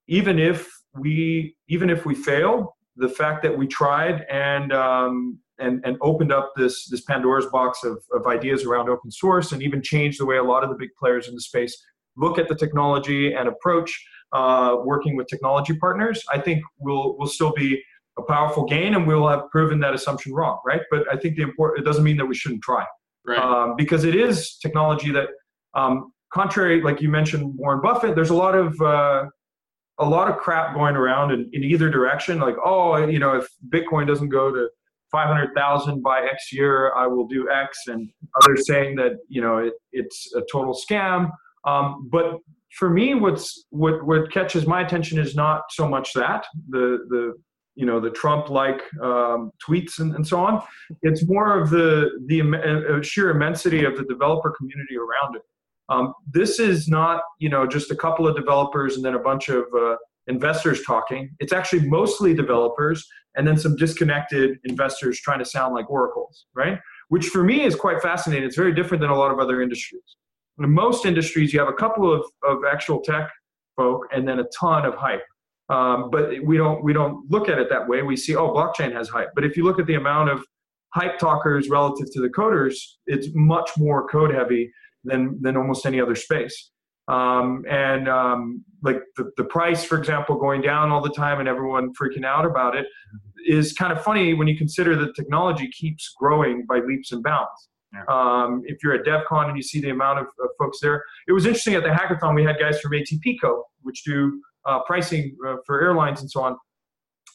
even 0.07 0.39
if 0.39 0.69
we 0.95 1.55
even 1.67 1.89
if 1.89 2.05
we 2.05 2.15
fail 2.15 2.75
the 2.95 3.09
fact 3.09 3.41
that 3.43 3.55
we 3.55 3.67
tried 3.67 4.25
and 4.29 4.73
um, 4.73 5.39
and 5.59 5.83
and 5.85 5.97
opened 6.01 6.31
up 6.31 6.53
this 6.55 6.87
this 6.87 7.01
pandora's 7.01 7.45
box 7.47 7.83
of, 7.83 8.03
of 8.11 8.27
ideas 8.27 8.63
around 8.63 8.89
open 8.89 9.11
source 9.11 9.51
and 9.51 9.61
even 9.61 9.81
changed 9.81 10.19
the 10.19 10.25
way 10.25 10.37
a 10.37 10.43
lot 10.43 10.63
of 10.63 10.69
the 10.69 10.75
big 10.75 10.89
players 10.99 11.27
in 11.27 11.35
the 11.35 11.41
space 11.41 11.77
look 12.17 12.37
at 12.37 12.47
the 12.47 12.55
technology 12.55 13.33
and 13.33 13.47
approach 13.47 14.05
uh, 14.31 14.77
working 14.83 15.15
with 15.15 15.27
technology 15.27 15.73
partners, 15.75 16.23
I 16.31 16.39
think 16.39 16.63
will 16.79 17.17
will 17.17 17.27
still 17.27 17.51
be 17.53 17.81
a 18.17 18.21
powerful 18.23 18.65
gain, 18.65 18.95
and 18.95 19.07
we'll 19.07 19.27
have 19.27 19.49
proven 19.49 19.79
that 19.79 19.93
assumption 19.93 20.33
wrong, 20.33 20.59
right? 20.65 20.81
But 20.91 21.11
I 21.11 21.17
think 21.17 21.35
the 21.35 21.43
important 21.43 21.79
it 21.79 21.85
doesn't 21.85 22.03
mean 22.03 22.17
that 22.17 22.25
we 22.25 22.35
shouldn't 22.35 22.61
try, 22.61 22.85
right. 23.25 23.39
um, 23.39 23.75
because 23.77 24.03
it 24.03 24.15
is 24.15 24.57
technology 24.57 25.11
that, 25.11 25.29
um, 25.73 26.11
contrary, 26.33 26.81
like 26.81 27.01
you 27.01 27.09
mentioned, 27.09 27.55
Warren 27.55 27.81
Buffett. 27.81 28.15
There's 28.15 28.29
a 28.29 28.35
lot 28.35 28.55
of 28.55 28.79
uh, 28.81 29.25
a 29.99 30.05
lot 30.05 30.29
of 30.29 30.37
crap 30.37 30.75
going 30.75 30.95
around 30.95 31.31
in, 31.31 31.49
in 31.53 31.63
either 31.63 31.89
direction. 31.89 32.39
Like, 32.39 32.55
oh, 32.63 32.97
you 32.97 33.19
know, 33.19 33.35
if 33.35 33.47
Bitcoin 33.69 34.05
doesn't 34.05 34.29
go 34.29 34.51
to 34.51 34.69
500,000 35.11 36.01
by 36.01 36.21
X 36.21 36.51
year, 36.51 36.93
I 36.95 37.07
will 37.07 37.27
do 37.27 37.49
X, 37.49 37.77
and 37.87 38.09
others 38.41 38.65
saying 38.67 38.95
that 38.97 39.13
you 39.27 39.41
know 39.41 39.57
it, 39.57 39.73
it's 39.91 40.33
a 40.35 40.41
total 40.51 40.73
scam. 40.73 41.31
Um, 41.65 42.09
but 42.11 42.37
for 42.77 42.89
me, 42.89 43.15
what's 43.15 43.65
what 43.69 44.05
what 44.05 44.31
catches 44.31 44.67
my 44.67 44.81
attention 44.81 45.19
is 45.19 45.35
not 45.35 45.63
so 45.71 45.87
much 45.87 46.13
that 46.13 46.45
the 46.69 46.99
the 47.09 47.33
you 47.75 47.85
know 47.85 47.99
the 47.99 48.09
Trump-like 48.09 48.81
um, 49.01 49.51
tweets 49.65 49.99
and, 49.99 50.13
and 50.15 50.27
so 50.27 50.39
on. 50.39 50.61
It's 51.01 51.25
more 51.27 51.59
of 51.59 51.69
the 51.69 52.09
the 52.27 52.41
uh, 52.41 53.01
sheer 53.01 53.29
immensity 53.29 53.85
of 53.85 53.97
the 53.97 54.03
developer 54.03 54.51
community 54.51 54.95
around 54.97 55.35
it. 55.37 55.41
Um, 55.87 56.13
this 56.31 56.59
is 56.59 56.87
not 56.87 57.21
you 57.39 57.49
know 57.49 57.65
just 57.65 57.89
a 57.89 57.95
couple 57.95 58.27
of 58.27 58.35
developers 58.35 58.95
and 58.95 59.03
then 59.05 59.15
a 59.15 59.19
bunch 59.19 59.49
of 59.49 59.63
uh, 59.75 59.95
investors 60.29 60.83
talking. 60.85 61.29
It's 61.39 61.51
actually 61.51 61.87
mostly 61.89 62.33
developers 62.33 63.05
and 63.35 63.47
then 63.47 63.57
some 63.57 63.75
disconnected 63.75 64.57
investors 64.63 65.19
trying 65.19 65.39
to 65.39 65.45
sound 65.45 65.75
like 65.75 65.89
oracles, 65.89 66.45
right? 66.55 66.79
Which 67.09 67.27
for 67.27 67.43
me 67.43 67.63
is 67.63 67.75
quite 67.75 68.01
fascinating. 68.01 68.45
It's 68.45 68.55
very 68.55 68.73
different 68.73 69.01
than 69.01 69.09
a 69.09 69.17
lot 69.17 69.31
of 69.31 69.39
other 69.39 69.61
industries 69.61 70.15
in 70.59 70.73
most 70.73 71.05
industries, 71.05 71.53
you 71.53 71.59
have 71.59 71.69
a 71.69 71.73
couple 71.73 72.11
of, 72.11 72.25
of 72.43 72.59
actual 72.69 73.01
tech 73.01 73.29
folk 73.75 74.07
and 74.11 74.27
then 74.27 74.39
a 74.39 74.45
ton 74.57 74.85
of 74.85 74.95
hype. 74.95 75.23
Um, 75.69 76.09
but 76.11 76.31
we 76.43 76.57
don't 76.57 76.83
we 76.83 76.93
don't 76.93 77.29
look 77.29 77.47
at 77.47 77.59
it 77.59 77.69
that 77.69 77.87
way. 77.87 78.01
We 78.01 78.17
see 78.17 78.35
oh 78.35 78.49
blockchain 78.49 78.91
has 78.91 79.07
hype, 79.07 79.29
but 79.35 79.43
if 79.45 79.55
you 79.55 79.63
look 79.63 79.79
at 79.79 79.85
the 79.85 79.93
amount 79.95 80.29
of 80.29 80.43
hype 80.95 81.19
talkers 81.19 81.69
relative 81.69 82.07
to 82.13 82.21
the 82.21 82.29
coders, 82.29 82.75
it's 83.05 83.27
much 83.35 83.69
more 83.77 84.07
code 84.07 84.33
heavy 84.33 84.71
than 85.03 85.37
than 85.41 85.55
almost 85.55 85.85
any 85.85 86.01
other 86.01 86.15
space. 86.15 86.71
Um, 87.09 87.65
and 87.69 88.07
um, 88.07 88.63
like 88.83 89.01
the, 89.17 89.31
the 89.35 89.43
price, 89.45 89.83
for 89.83 89.97
example, 89.97 90.37
going 90.37 90.61
down 90.61 90.91
all 90.91 91.01
the 91.01 91.09
time 91.09 91.39
and 91.39 91.49
everyone 91.49 91.91
freaking 91.99 92.23
out 92.23 92.45
about 92.45 92.75
it 92.75 92.85
is 93.47 93.73
kind 93.73 93.91
of 93.91 94.03
funny 94.03 94.33
when 94.33 94.47
you 94.47 94.55
consider 94.55 94.95
that 94.95 95.15
technology 95.15 95.69
keeps 95.69 96.13
growing 96.17 96.65
by 96.67 96.79
leaps 96.79 97.11
and 97.11 97.23
bounds. 97.23 97.69
Yeah. 97.93 98.03
Um, 98.07 98.61
if 98.65 98.83
you're 98.83 98.93
at 98.93 99.03
DevCon 99.05 99.47
and 99.47 99.57
you 99.57 99.63
see 99.63 99.81
the 99.81 99.89
amount 99.89 100.19
of, 100.19 100.25
of 100.25 100.49
folks 100.59 100.79
there, 100.81 101.03
it 101.27 101.31
was 101.31 101.45
interesting 101.45 101.73
at 101.73 101.81
the 101.81 101.89
hackathon. 101.89 102.35
We 102.35 102.43
had 102.43 102.59
guys 102.59 102.79
from 102.79 102.91
ATPco, 102.91 103.63
which 103.81 104.03
do 104.03 104.39
uh, 104.65 104.79
pricing 104.83 105.35
uh, 105.47 105.55
for 105.65 105.81
airlines 105.81 106.21
and 106.21 106.29
so 106.29 106.43
on. 106.43 106.57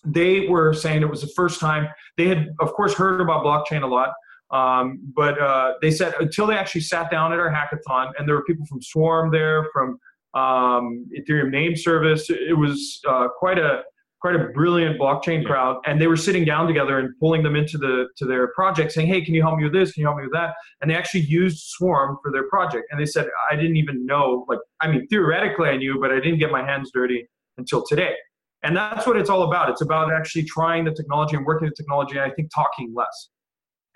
They 0.05 0.47
were 0.47 0.73
saying 0.73 1.03
it 1.03 1.11
was 1.11 1.23
the 1.23 1.33
first 1.35 1.59
time 1.59 1.89
they 2.17 2.29
had, 2.29 2.51
of 2.61 2.73
course, 2.75 2.95
heard 2.95 3.21
about 3.21 3.45
blockchain 3.45 3.83
a 3.83 3.87
lot, 3.87 4.11
um, 4.55 5.01
but 5.21 5.35
uh, 5.41 5.73
they 5.83 5.91
said 5.91 6.15
until 6.21 6.47
they 6.47 6.57
actually 6.57 6.83
sat 6.83 7.11
down 7.11 7.33
at 7.35 7.41
our 7.41 7.51
hackathon, 7.51 8.07
and 8.17 8.29
there 8.29 8.37
were 8.37 8.45
people 8.45 8.67
from 8.67 8.81
Swarm 8.81 9.31
there, 9.31 9.69
from 9.73 9.89
um, 10.35 11.07
Ethereum 11.19 11.51
Name 11.51 11.75
Service. 11.77 12.31
It 12.31 12.57
was 12.57 13.01
uh, 13.09 13.29
quite 13.43 13.59
a 13.59 13.83
quite 14.21 14.37
a 14.37 14.45
brilliant 14.55 14.99
blockchain 14.99 15.43
Yeah. 15.43 15.49
crowd, 15.51 15.75
and 15.87 16.01
they 16.01 16.07
were 16.07 16.17
sitting 16.17 16.45
down 16.47 16.67
together 16.67 16.99
and 16.99 17.11
pulling 17.21 17.43
them 17.43 17.57
into 17.57 17.77
the 17.85 17.95
to 18.19 18.25
their 18.25 18.49
project, 18.59 18.93
saying, 18.93 19.09
"Hey, 19.09 19.21
can 19.25 19.35
you 19.35 19.43
help 19.43 19.57
me 19.59 19.65
with 19.65 19.73
this? 19.73 19.93
Can 19.93 20.01
you 20.03 20.07
help 20.07 20.19
me 20.19 20.25
with 20.25 20.33
that?" 20.33 20.55
And 20.81 20.91
they 20.91 20.95
actually 20.95 21.23
used 21.23 21.59
Swarm 21.75 22.17
for 22.23 22.31
their 22.33 22.49
project. 22.49 22.85
And 22.91 23.01
they 23.01 23.07
said, 23.07 23.27
"I 23.51 23.57
didn't 23.57 23.77
even 23.77 24.07
know. 24.07 24.47
Like, 24.49 24.61
I 24.81 24.87
mean, 24.91 25.07
theoretically, 25.09 25.69
I 25.69 25.77
knew, 25.77 26.01
but 26.01 26.11
I 26.13 26.21
didn't 26.21 26.39
get 26.39 26.51
my 26.53 26.65
hands 26.65 26.91
dirty 26.95 27.27
until 27.59 27.85
today." 27.85 28.15
And 28.63 28.75
that's 28.77 29.07
what 29.07 29.17
it's 29.17 29.29
all 29.29 29.43
about. 29.43 29.69
It's 29.69 29.83
about 29.83 30.13
actually 30.13 30.45
trying 30.45 30.85
the 30.85 30.95
technology 30.95 31.37
and 31.37 31.45
working 31.45 31.69
the 31.69 31.75
technology. 31.75 32.17
And 32.17 32.25
I 32.31 32.35
think 32.35 32.51
talking 32.55 32.95
less 32.95 33.29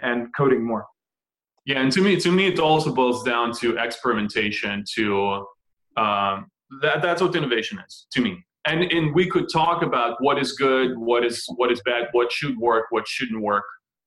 and 0.01 0.35
coding 0.35 0.65
more. 0.65 0.87
Yeah, 1.65 1.81
and 1.81 1.93
to 1.93 2.01
me, 2.01 2.19
to 2.21 2.33
me, 2.33 2.47
it 2.47 2.59
also 2.59 2.95
boils 2.95 3.23
down 3.25 3.53
to 3.59 3.77
experimentation. 3.77 4.85
To 4.95 5.47
um, 5.97 6.47
that, 6.83 7.03
that's 7.03 7.21
what 7.21 7.37
innovation 7.37 7.79
is 7.87 8.07
to 8.13 8.21
me. 8.21 8.43
And 8.67 8.85
and 8.85 9.15
we 9.15 9.29
could 9.29 9.49
talk 9.53 9.83
about 9.83 10.17
what 10.21 10.39
is 10.39 10.53
good, 10.53 10.97
what 10.97 11.25
is 11.25 11.45
what 11.57 11.71
is 11.71 11.81
bad, 11.85 12.09
what 12.13 12.33
should 12.33 12.57
work, 12.59 12.87
what 12.91 13.07
shouldn't 13.07 13.43
work. 13.43 13.65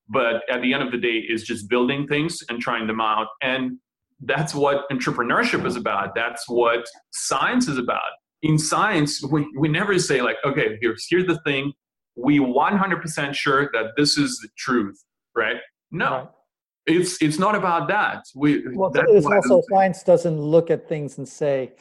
But 0.09 0.41
at 0.49 0.61
the 0.61 0.73
end 0.73 0.83
of 0.83 0.91
the 0.91 0.97
day, 0.97 1.17
is 1.17 1.43
just 1.43 1.69
building 1.69 2.07
things 2.07 2.43
and 2.49 2.59
trying 2.59 2.87
them 2.87 2.99
out. 2.99 3.27
And 3.41 3.77
that's 4.21 4.53
what 4.53 4.89
entrepreneurship 4.91 5.65
is 5.65 5.75
about. 5.75 6.15
That's 6.15 6.47
what 6.49 6.85
science 7.11 7.67
is 7.67 7.77
about. 7.77 8.11
In 8.43 8.57
science, 8.57 9.23
we, 9.23 9.47
we 9.57 9.67
never 9.67 9.97
say 9.99 10.21
like, 10.21 10.37
okay, 10.45 10.77
here's 10.81 11.05
here's 11.09 11.27
the 11.27 11.39
thing. 11.45 11.73
We 12.15 12.39
100% 12.39 13.33
sure 13.33 13.69
that 13.73 13.91
this 13.95 14.17
is 14.17 14.37
the 14.39 14.49
truth, 14.57 15.01
right? 15.35 15.57
No, 15.91 16.05
Right. 16.09 16.27
it's 16.87 17.21
it's 17.21 17.37
not 17.39 17.55
about 17.55 17.87
that. 17.89 18.25
We 18.35 18.63
Well, 18.73 18.91
it's 18.95 19.25
also 19.25 19.61
science 19.69 20.03
doesn't 20.03 20.39
look 20.39 20.71
at 20.71 20.87
things 20.87 21.17
and 21.17 21.27
say, 21.27 21.73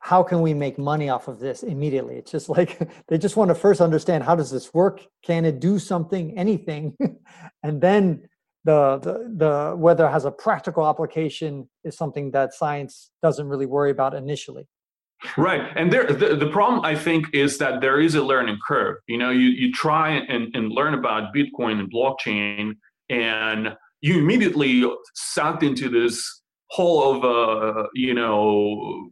how 0.00 0.22
can 0.22 0.40
we 0.42 0.54
make 0.54 0.78
money 0.78 1.08
off 1.08 1.28
of 1.28 1.38
this 1.40 1.62
immediately? 1.62 2.16
It's 2.16 2.30
just 2.30 2.48
like 2.48 2.88
they 3.08 3.18
just 3.18 3.36
want 3.36 3.48
to 3.50 3.54
first 3.54 3.80
understand 3.80 4.24
how 4.24 4.36
does 4.36 4.50
this 4.50 4.72
work? 4.72 5.04
Can 5.24 5.44
it 5.44 5.60
do 5.60 5.78
something, 5.78 6.38
anything? 6.38 6.96
and 7.62 7.80
then 7.80 8.28
the, 8.64 8.98
the 8.98 9.34
the 9.36 9.76
whether 9.76 10.06
it 10.06 10.10
has 10.10 10.24
a 10.24 10.30
practical 10.30 10.86
application 10.86 11.68
is 11.84 11.96
something 11.96 12.30
that 12.32 12.54
science 12.54 13.10
doesn't 13.22 13.48
really 13.48 13.66
worry 13.66 13.90
about 13.90 14.14
initially. 14.14 14.66
right. 15.36 15.72
And 15.76 15.92
there 15.92 16.06
the, 16.06 16.36
the 16.36 16.50
problem 16.50 16.84
I 16.84 16.94
think 16.94 17.26
is 17.32 17.58
that 17.58 17.80
there 17.80 18.00
is 18.00 18.14
a 18.14 18.22
learning 18.22 18.58
curve. 18.66 18.96
You 19.08 19.18
know, 19.18 19.30
you 19.30 19.48
you 19.48 19.72
try 19.72 20.10
and, 20.10 20.54
and 20.54 20.70
learn 20.70 20.94
about 20.94 21.34
Bitcoin 21.34 21.80
and 21.80 21.92
blockchain, 21.92 22.74
and 23.10 23.68
you 24.00 24.18
immediately 24.18 24.84
sucked 25.14 25.62
into 25.62 25.88
this 25.88 26.42
whole 26.70 27.16
of 27.16 27.24
uh, 27.24 27.84
you 27.94 28.14
know 28.14 29.10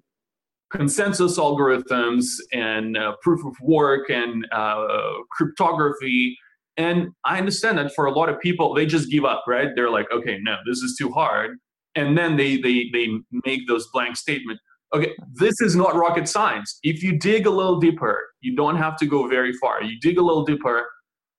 consensus 0.71 1.39
algorithms 1.39 2.27
and 2.53 2.97
uh, 2.97 3.15
proof 3.23 3.45
of 3.47 3.55
work 3.63 4.11
and 4.11 4.47
uh, 4.53 4.87
cryptography. 5.33 6.37
And 6.79 7.09
i 7.25 7.39
understand 7.39 7.79
that 7.79 7.93
for 7.95 8.07
a 8.07 8.13
lot 8.13 8.29
of 8.29 8.39
people 8.41 8.75
they 8.75 8.85
just 8.87 9.11
give 9.11 9.25
up 9.25 9.45
right? 9.49 9.69
They're 9.75 9.91
like 9.91 10.07
okay 10.13 10.39
no 10.43 10.57
this 10.67 10.79
is 10.79 10.97
too 10.99 11.11
hard. 11.11 11.57
And 11.95 12.17
then 12.17 12.37
they 12.37 12.59
they 12.59 12.91
they 12.93 13.09
make 13.47 13.67
those 13.67 13.89
blank 13.93 14.17
statements 14.17 14.63
okay 14.95 15.13
this 15.35 15.61
is 15.61 15.75
not 15.75 15.95
rocket 15.95 16.29
science. 16.29 16.79
If 16.83 17.03
you 17.03 17.19
dig 17.19 17.47
a 17.47 17.51
little 17.51 17.81
deeper 17.81 18.21
you 18.41 18.55
don't 18.55 18.77
have 18.77 18.97
to 18.99 19.07
go 19.07 19.27
very 19.27 19.55
far. 19.55 19.83
You 19.83 19.99
dig 20.01 20.19
a 20.19 20.23
little 20.23 20.45
deeper 20.45 20.87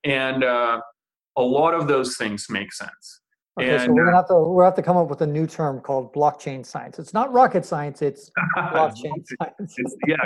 and 0.04 0.42
uh, 0.42 0.80
a 1.38 1.42
lot 1.42 1.74
of 1.74 1.88
those 1.88 2.16
things 2.16 2.46
make 2.50 2.72
sense 2.72 3.20
Okay, 3.60 3.76
so 3.84 3.92
we're 3.92 4.04
gonna 4.04 4.16
have 4.16 4.28
to 4.28 4.34
we'll 4.34 4.64
have 4.64 4.76
to 4.76 4.82
come 4.82 4.96
up 4.96 5.08
with 5.08 5.20
a 5.22 5.26
new 5.26 5.46
term 5.46 5.80
called 5.80 6.14
blockchain 6.14 6.64
science. 6.64 7.00
It's 7.00 7.12
not 7.12 7.32
rocket 7.32 7.64
science, 7.64 8.02
it's 8.02 8.30
blockchain 8.56 9.24
science. 9.42 9.74
it's, 9.76 9.96
yeah 10.06 10.16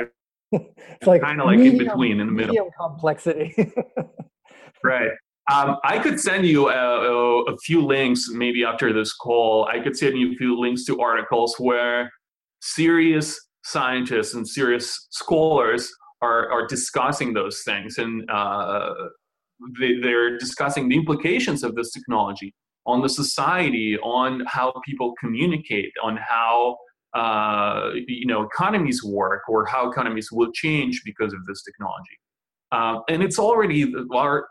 it's 0.52 1.06
like 1.06 1.22
kinda 1.22 1.42
like 1.42 1.58
in 1.58 1.78
between, 1.78 2.20
in 2.20 2.26
the 2.26 2.32
middle. 2.32 2.52
medium 2.52 2.68
complexity. 2.78 3.72
Right. 4.84 5.10
Um, 5.52 5.76
I 5.84 5.98
could 5.98 6.20
send 6.20 6.46
you 6.46 6.68
a, 6.68 6.72
a, 6.72 7.42
a 7.44 7.56
few 7.58 7.84
links 7.84 8.28
maybe 8.30 8.64
after 8.64 8.92
this 8.92 9.14
call. 9.14 9.66
I 9.66 9.80
could 9.80 9.96
send 9.96 10.16
you 10.18 10.32
a 10.32 10.34
few 10.34 10.58
links 10.58 10.84
to 10.86 11.00
articles 11.00 11.54
where 11.58 12.10
serious 12.60 13.38
scientists 13.64 14.34
and 14.34 14.46
serious 14.46 15.08
scholars 15.10 15.90
are, 16.20 16.50
are 16.50 16.66
discussing 16.66 17.32
those 17.32 17.62
things 17.64 17.98
and 17.98 18.28
uh, 18.30 18.92
they, 19.78 19.98
they're 20.00 20.38
discussing 20.38 20.88
the 20.88 20.96
implications 20.96 21.62
of 21.62 21.74
this 21.74 21.92
technology 21.92 22.54
on 22.86 23.00
the 23.00 23.08
society, 23.08 23.98
on 23.98 24.42
how 24.46 24.72
people 24.84 25.14
communicate, 25.20 25.92
on 26.02 26.16
how 26.16 26.76
uh, 27.14 27.90
you 28.06 28.26
know 28.26 28.42
economies 28.42 29.02
work 29.04 29.42
or 29.48 29.66
how 29.66 29.90
economies 29.90 30.30
will 30.32 30.50
change 30.52 31.02
because 31.04 31.32
of 31.32 31.44
this 31.46 31.62
technology. 31.62 32.18
Um, 32.72 33.02
and 33.08 33.22
it's 33.22 33.38
already 33.38 33.92
our 34.12 34.46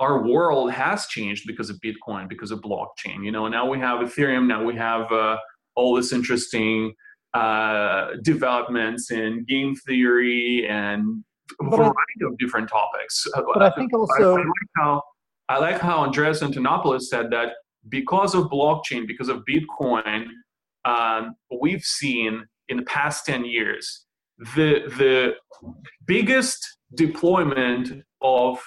our 0.00 0.22
world 0.26 0.70
has 0.72 1.06
changed 1.06 1.44
because 1.46 1.70
of 1.70 1.78
Bitcoin, 1.84 2.28
because 2.28 2.50
of 2.50 2.60
blockchain. 2.60 3.24
You 3.24 3.32
know, 3.32 3.48
now 3.48 3.68
we 3.68 3.78
have 3.78 4.00
Ethereum. 4.00 4.46
Now 4.46 4.64
we 4.64 4.76
have 4.76 5.10
uh, 5.10 5.36
all 5.74 5.94
this 5.94 6.12
interesting 6.12 6.94
uh, 7.34 8.12
developments 8.22 9.10
in 9.10 9.44
game 9.48 9.74
theory 9.86 10.66
and 10.68 11.24
a 11.60 11.64
But 11.64 11.74
I- 11.74 11.76
variety 11.84 12.24
of 12.24 12.36
different 12.38 12.68
topics. 12.68 13.26
but 13.54 13.62
I 13.62 13.70
think 13.70 13.92
also 13.92 14.36
I 14.36 14.38
like 14.38 14.70
how 14.76 15.02
I 15.50 15.58
like 15.58 15.80
how 15.80 16.00
Andreas 16.00 16.42
Antonopoulos 16.42 17.02
said 17.02 17.30
that 17.30 17.52
because 17.88 18.34
of 18.34 18.44
blockchain, 18.50 19.06
because 19.06 19.28
of 19.30 19.42
Bitcoin, 19.48 20.26
um, 20.84 21.34
we've 21.60 21.82
seen 21.82 22.44
in 22.68 22.76
the 22.76 22.82
past 22.84 23.24
ten 23.24 23.44
years 23.44 24.04
the 24.54 24.82
the 24.98 25.34
biggest 26.06 26.78
deployment 26.94 28.02
of 28.22 28.60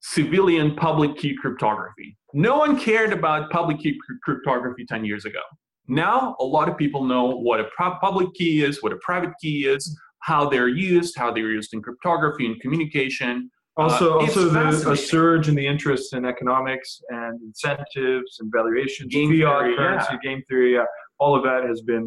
civilian 0.00 0.74
public 0.76 1.16
key 1.16 1.34
cryptography. 1.34 2.16
No 2.32 2.58
one 2.58 2.78
cared 2.78 3.12
about 3.12 3.50
public 3.50 3.78
key 3.80 3.98
cryptography 4.22 4.84
10 4.86 5.04
years 5.04 5.24
ago. 5.24 5.40
Now, 5.88 6.36
a 6.38 6.44
lot 6.44 6.68
of 6.68 6.76
people 6.76 7.02
know 7.04 7.24
what 7.24 7.58
a 7.60 7.64
pro- 7.76 7.98
public 8.00 8.32
key 8.34 8.62
is, 8.62 8.82
what 8.82 8.92
a 8.92 8.98
private 9.02 9.32
key 9.40 9.66
is, 9.66 9.98
how 10.26 10.48
they're 10.48 10.68
used, 10.68 11.16
how 11.16 11.30
they're 11.32 11.52
used 11.60 11.72
in 11.72 11.80
cryptography 11.80 12.46
and 12.46 12.60
communication. 12.60 13.48
Also, 13.76 14.06
Uh, 14.14 14.22
also 14.22 14.48
the, 14.48 14.90
a 14.90 14.96
surge 14.96 15.46
in 15.50 15.54
the 15.54 15.66
interest 15.74 16.14
in 16.16 16.24
economics 16.24 17.00
and 17.10 17.34
incentives 17.42 18.30
and 18.40 18.50
valuations, 18.58 19.08
Game 19.12 19.30
fiat 19.30 19.38
theory, 19.38 19.76
currency, 19.76 20.14
yeah. 20.14 20.28
game 20.28 20.42
theory. 20.48 20.74
Yeah, 20.74 20.86
all 21.22 21.32
of 21.38 21.42
that 21.48 21.62
has 21.70 21.80
been 21.92 22.06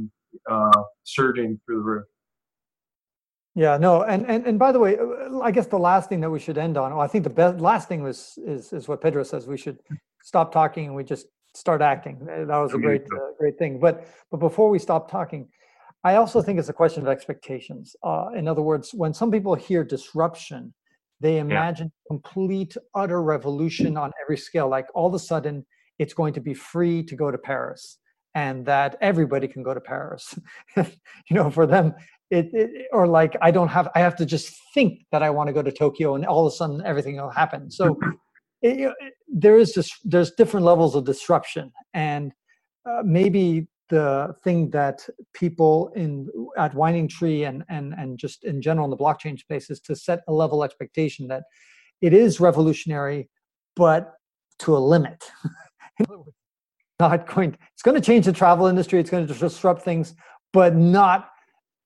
uh, 0.53 0.81
surging 1.03 1.49
through 1.63 1.77
the 1.81 1.87
roof. 1.91 2.07
Yeah, 3.63 3.77
no, 3.87 3.93
and 4.13 4.21
and 4.31 4.41
and 4.49 4.57
by 4.65 4.71
the 4.75 4.81
way, 4.83 4.91
uh, 4.97 5.39
I 5.49 5.51
guess 5.55 5.67
the 5.67 5.83
last 5.91 6.05
thing 6.09 6.19
that 6.23 6.31
we 6.37 6.41
should 6.45 6.57
end 6.67 6.75
on, 6.81 6.87
well, 6.93 7.05
I 7.07 7.09
think 7.11 7.23
the 7.23 7.35
best 7.41 7.55
last 7.71 7.85
thing 7.89 8.01
was 8.09 8.17
is 8.53 8.63
is 8.73 8.83
what 8.89 8.97
Pedro 9.05 9.23
says. 9.31 9.41
We 9.47 9.59
should 9.63 9.79
stop 10.31 10.47
talking 10.59 10.83
and 10.87 10.95
we 10.99 11.03
just 11.13 11.25
start 11.63 11.81
acting. 11.93 12.15
That 12.49 12.59
was 12.65 12.73
a 12.73 12.81
great 12.87 13.05
uh, 13.17 13.31
great 13.41 13.57
thing. 13.61 13.79
But 13.85 13.95
but 14.31 14.39
before 14.47 14.69
we 14.75 14.79
stop 14.87 15.03
talking, 15.17 15.41
I 16.03 16.15
also 16.15 16.41
think 16.41 16.59
it's 16.59 16.69
a 16.69 16.73
question 16.73 17.01
of 17.03 17.09
expectations. 17.09 17.95
Uh, 18.03 18.29
in 18.35 18.47
other 18.47 18.61
words, 18.61 18.93
when 18.93 19.13
some 19.13 19.31
people 19.31 19.53
hear 19.55 19.83
disruption, 19.83 20.73
they 21.19 21.39
imagine 21.39 21.91
complete 22.07 22.77
utter 22.95 23.21
revolution 23.21 23.97
on 23.97 24.11
every 24.23 24.37
scale. 24.37 24.69
Like 24.69 24.87
all 24.95 25.07
of 25.07 25.13
a 25.13 25.19
sudden, 25.19 25.65
it's 25.97 26.13
going 26.13 26.33
to 26.33 26.39
be 26.41 26.53
free 26.53 27.03
to 27.03 27.15
go 27.15 27.29
to 27.29 27.37
Paris, 27.37 27.97
and 28.35 28.65
that 28.65 28.97
everybody 29.01 29.47
can 29.47 29.61
go 29.63 29.73
to 29.73 29.81
Paris. 29.81 30.39
you 30.77 30.85
know, 31.31 31.49
for 31.51 31.67
them, 31.67 31.93
it, 32.31 32.49
it 32.53 32.87
or 32.91 33.07
like 33.07 33.35
i 33.41 33.49
don't 33.49 33.69
have 33.69 33.89
i 33.95 33.99
have 33.99 34.15
to 34.15 34.25
just 34.25 34.55
think 34.73 34.99
that 35.11 35.23
i 35.23 35.29
want 35.31 35.47
to 35.47 35.53
go 35.53 35.63
to 35.63 35.71
tokyo 35.71 36.13
and 36.15 36.25
all 36.25 36.45
of 36.45 36.53
a 36.53 36.55
sudden 36.55 36.79
everything 36.85 37.15
will 37.17 37.29
happen 37.31 37.71
so 37.71 37.97
it, 38.61 38.79
it- 38.81 39.13
there 39.27 39.57
is 39.57 39.73
just 39.73 39.93
there's 40.03 40.31
different 40.31 40.63
levels 40.65 40.95
of 40.95 41.05
disruption 41.05 41.71
and 41.93 42.31
uh, 42.89 43.01
maybe 43.03 43.67
the 43.89 44.35
thing 44.43 44.69
that 44.69 45.07
people 45.33 45.91
in 45.95 46.29
at 46.57 46.73
winding 46.73 47.07
tree 47.07 47.43
and 47.43 47.63
and 47.69 47.93
and 47.93 48.17
just 48.17 48.43
in 48.43 48.61
general 48.61 48.85
in 48.85 48.91
the 48.91 48.97
blockchain 48.97 49.37
space 49.37 49.69
is 49.69 49.79
to 49.79 49.95
set 49.95 50.19
a 50.27 50.33
level 50.33 50.63
expectation 50.63 51.27
that 51.27 51.43
it 52.01 52.13
is 52.13 52.39
revolutionary 52.39 53.29
but 53.75 54.13
to 54.59 54.75
a 54.75 54.79
limit 54.79 55.23
In 55.99 56.05
other 56.07 56.19
words, 56.19 56.35
not 56.99 57.27
going 57.33 57.57
it's 57.73 57.81
going 57.81 57.95
to 57.95 58.01
change 58.01 58.25
the 58.25 58.33
travel 58.33 58.67
industry 58.67 58.99
it's 58.99 59.09
going 59.09 59.25
to 59.25 59.33
disrupt 59.33 59.81
things 59.81 60.15
but 60.53 60.75
not 60.75 61.29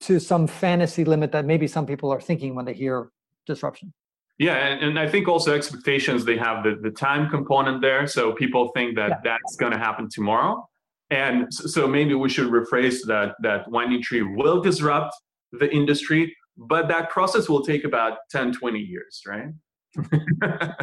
to 0.00 0.20
some 0.20 0.46
fantasy 0.46 1.04
limit 1.04 1.32
that 1.32 1.44
maybe 1.44 1.66
some 1.66 1.86
people 1.86 2.10
are 2.12 2.20
thinking 2.20 2.54
when 2.54 2.64
they 2.64 2.74
hear 2.74 3.10
disruption. 3.46 3.92
Yeah, 4.38 4.54
and, 4.54 4.82
and 4.82 4.98
I 4.98 5.08
think 5.08 5.28
also 5.28 5.54
expectations, 5.54 6.24
they 6.24 6.36
have 6.36 6.64
the, 6.64 6.78
the 6.82 6.90
time 6.90 7.30
component 7.30 7.80
there. 7.80 8.06
So 8.06 8.32
people 8.32 8.70
think 8.74 8.96
that 8.96 9.08
Yeah. 9.08 9.16
that's 9.22 9.56
going 9.56 9.72
to 9.72 9.78
happen 9.78 10.08
tomorrow. 10.10 10.68
And 11.14 11.52
so 11.54 11.86
maybe 11.86 12.14
we 12.14 12.28
should 12.28 12.48
rephrase 12.48 13.06
that, 13.06 13.36
that 13.42 13.70
Winding 13.70 14.02
Tree 14.02 14.22
will 14.22 14.60
disrupt 14.60 15.14
the 15.52 15.72
industry, 15.72 16.34
but 16.56 16.88
that 16.88 17.08
process 17.08 17.48
will 17.48 17.64
take 17.64 17.84
about 17.84 18.18
10, 18.32 18.52
20 18.52 18.80
years, 18.80 19.22
right? 19.26 19.48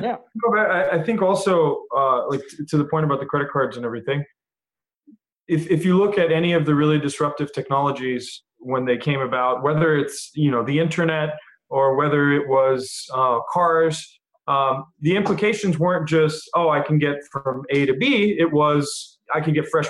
No, 0.02 0.24
but 0.50 0.60
I, 0.60 1.00
I 1.00 1.04
think 1.04 1.22
also, 1.22 1.84
uh, 1.96 2.30
like 2.30 2.42
to 2.70 2.78
the 2.78 2.86
point 2.86 3.04
about 3.04 3.20
the 3.20 3.26
credit 3.26 3.50
cards 3.52 3.76
and 3.76 3.86
everything. 3.86 4.24
If 5.50 5.70
if 5.70 5.84
you 5.84 5.98
look 5.98 6.18
at 6.18 6.32
any 6.32 6.54
of 6.54 6.66
the 6.66 6.74
really 6.74 6.98
disruptive 6.98 7.52
technologies 7.52 8.44
when 8.60 8.86
they 8.86 8.98
came 8.98 9.20
about, 9.20 9.64
whether 9.64 9.98
it's 9.98 10.32
you 10.34 10.50
know 10.50 10.64
the 10.64 10.80
internet 10.80 11.32
or 11.70 11.98
whether 11.98 12.32
it 12.32 12.48
was 12.48 13.06
uh, 13.14 13.40
cars, 13.52 14.20
um, 14.48 14.86
the 15.00 15.16
implications 15.16 15.80
weren't 15.80 16.08
just, 16.08 16.50
oh, 16.56 16.70
I 16.70 16.82
can 16.82 16.98
get 16.98 17.18
from 17.32 17.64
A 17.70 17.86
to 17.86 17.94
B. 17.94 18.36
It 18.38 18.52
was, 18.52 19.20
I 19.34 19.42
can 19.42 19.54
get 19.54 19.68
fresh 19.70 19.88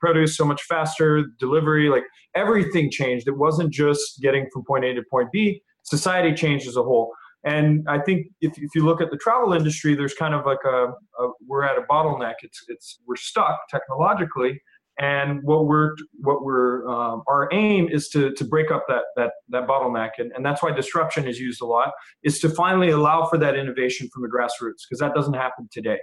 produce 0.00 0.36
so 0.36 0.44
much 0.44 0.62
faster, 0.62 1.24
delivery, 1.38 1.88
like 1.88 2.04
everything 2.34 2.90
changed. 2.90 3.28
It 3.28 3.36
wasn't 3.36 3.72
just 3.72 4.20
getting 4.20 4.48
from 4.52 4.64
point 4.64 4.84
A 4.84 4.94
to 4.94 5.02
point 5.10 5.30
B. 5.32 5.62
Society 5.82 6.34
changed 6.34 6.66
as 6.68 6.76
a 6.76 6.82
whole. 6.82 7.12
And 7.44 7.84
I 7.88 8.00
think 8.00 8.26
if, 8.40 8.52
if 8.58 8.74
you 8.74 8.84
look 8.84 9.00
at 9.00 9.10
the 9.10 9.16
travel 9.18 9.52
industry, 9.52 9.94
there's 9.94 10.14
kind 10.14 10.34
of 10.34 10.44
like 10.44 10.58
a, 10.64 10.88
a 11.22 11.28
we're 11.46 11.62
at 11.62 11.78
a 11.78 11.82
bottleneck. 11.82 12.34
It's 12.42 12.60
it's 12.66 12.98
we're 13.06 13.16
stuck 13.16 13.56
technologically, 13.70 14.60
and 14.98 15.42
what 15.42 15.66
we're 15.66 15.94
what 16.20 16.42
we're 16.42 16.88
um, 16.88 17.22
our 17.28 17.48
aim 17.52 17.88
is 17.88 18.08
to 18.10 18.32
to 18.32 18.44
break 18.44 18.70
up 18.70 18.84
that 18.88 19.02
that 19.16 19.32
that 19.50 19.66
bottleneck 19.68 20.10
and, 20.18 20.32
and 20.34 20.44
that's 20.44 20.62
why 20.62 20.72
disruption 20.72 21.28
is 21.28 21.38
used 21.38 21.60
a 21.60 21.66
lot 21.66 21.92
is 22.22 22.38
to 22.40 22.48
finally 22.48 22.90
allow 22.90 23.26
for 23.26 23.36
that 23.38 23.56
innovation 23.56 24.08
from 24.12 24.22
the 24.22 24.28
grassroots 24.28 24.82
because 24.88 24.98
that 24.98 25.14
doesn't 25.14 25.34
happen 25.34 25.68
today 25.70 25.98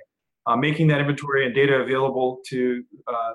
uh, 0.45 0.55
making 0.55 0.87
that 0.87 0.99
inventory 0.99 1.45
and 1.45 1.55
data 1.55 1.75
available 1.75 2.39
to 2.47 2.83
uh, 3.07 3.33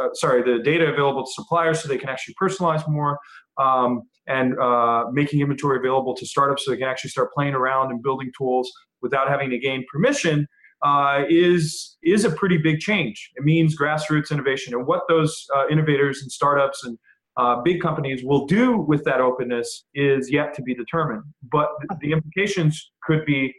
uh, 0.00 0.08
sorry 0.14 0.42
the 0.42 0.62
data 0.62 0.86
available 0.86 1.24
to 1.24 1.32
suppliers 1.32 1.82
so 1.82 1.88
they 1.88 1.98
can 1.98 2.08
actually 2.08 2.34
personalize 2.40 2.86
more 2.88 3.18
um, 3.58 4.02
and 4.28 4.58
uh, 4.58 5.04
making 5.12 5.40
inventory 5.40 5.78
available 5.78 6.14
to 6.14 6.26
startups 6.26 6.64
so 6.64 6.70
they 6.70 6.76
can 6.76 6.88
actually 6.88 7.10
start 7.10 7.32
playing 7.32 7.54
around 7.54 7.90
and 7.90 8.02
building 8.02 8.30
tools 8.36 8.70
without 9.02 9.28
having 9.28 9.50
to 9.50 9.58
gain 9.58 9.84
permission 9.90 10.46
uh, 10.82 11.24
is 11.28 11.96
is 12.02 12.24
a 12.24 12.30
pretty 12.30 12.56
big 12.56 12.80
change. 12.80 13.30
It 13.36 13.44
means 13.44 13.78
grassroots 13.78 14.30
innovation, 14.30 14.74
and 14.74 14.86
what 14.86 15.02
those 15.08 15.46
uh, 15.54 15.66
innovators 15.70 16.22
and 16.22 16.30
startups 16.32 16.84
and 16.84 16.98
uh, 17.36 17.60
big 17.62 17.80
companies 17.80 18.22
will 18.24 18.46
do 18.46 18.78
with 18.78 19.04
that 19.04 19.20
openness 19.20 19.84
is 19.94 20.30
yet 20.30 20.54
to 20.54 20.62
be 20.62 20.74
determined. 20.74 21.22
But 21.50 21.68
the 22.00 22.12
implications 22.12 22.92
could 23.02 23.24
be 23.24 23.54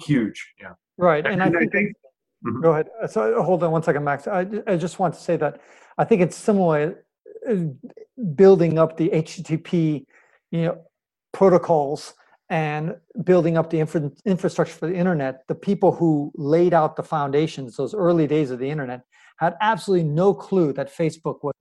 huge. 0.00 0.52
Yeah. 0.60 0.72
Right, 0.96 1.24
and, 1.26 1.42
and 1.42 1.56
I, 1.56 1.60
think. 1.60 1.74
I 1.74 1.78
think 1.78 1.92
mm-hmm. 2.44 2.60
Go 2.60 2.72
ahead. 2.72 2.88
So 3.10 3.42
hold 3.42 3.62
on 3.62 3.70
one 3.70 3.82
second, 3.82 4.04
Max. 4.04 4.26
I, 4.26 4.46
I 4.66 4.76
just 4.76 4.98
want 4.98 5.14
to 5.14 5.20
say 5.20 5.36
that 5.36 5.60
I 5.96 6.04
think 6.04 6.22
it's 6.22 6.36
similar 6.36 7.04
uh, 7.48 7.54
building 8.34 8.78
up 8.78 8.96
the 8.96 9.08
HTTP, 9.10 10.06
you 10.50 10.62
know, 10.62 10.78
protocols 11.32 12.14
and 12.50 12.96
building 13.24 13.58
up 13.58 13.70
the 13.70 13.80
infra- 13.80 14.10
infrastructure 14.24 14.74
for 14.74 14.86
the 14.86 14.94
internet, 14.94 15.46
the 15.48 15.54
people 15.54 15.92
who 15.92 16.32
laid 16.34 16.72
out 16.72 16.96
the 16.96 17.02
foundations, 17.02 17.76
those 17.76 17.94
early 17.94 18.26
days 18.26 18.50
of 18.50 18.58
the 18.58 18.68
internet, 18.68 19.02
had 19.38 19.54
absolutely 19.60 20.08
no 20.08 20.32
clue 20.32 20.72
that 20.72 20.94
Facebook 20.94 21.42
was. 21.42 21.54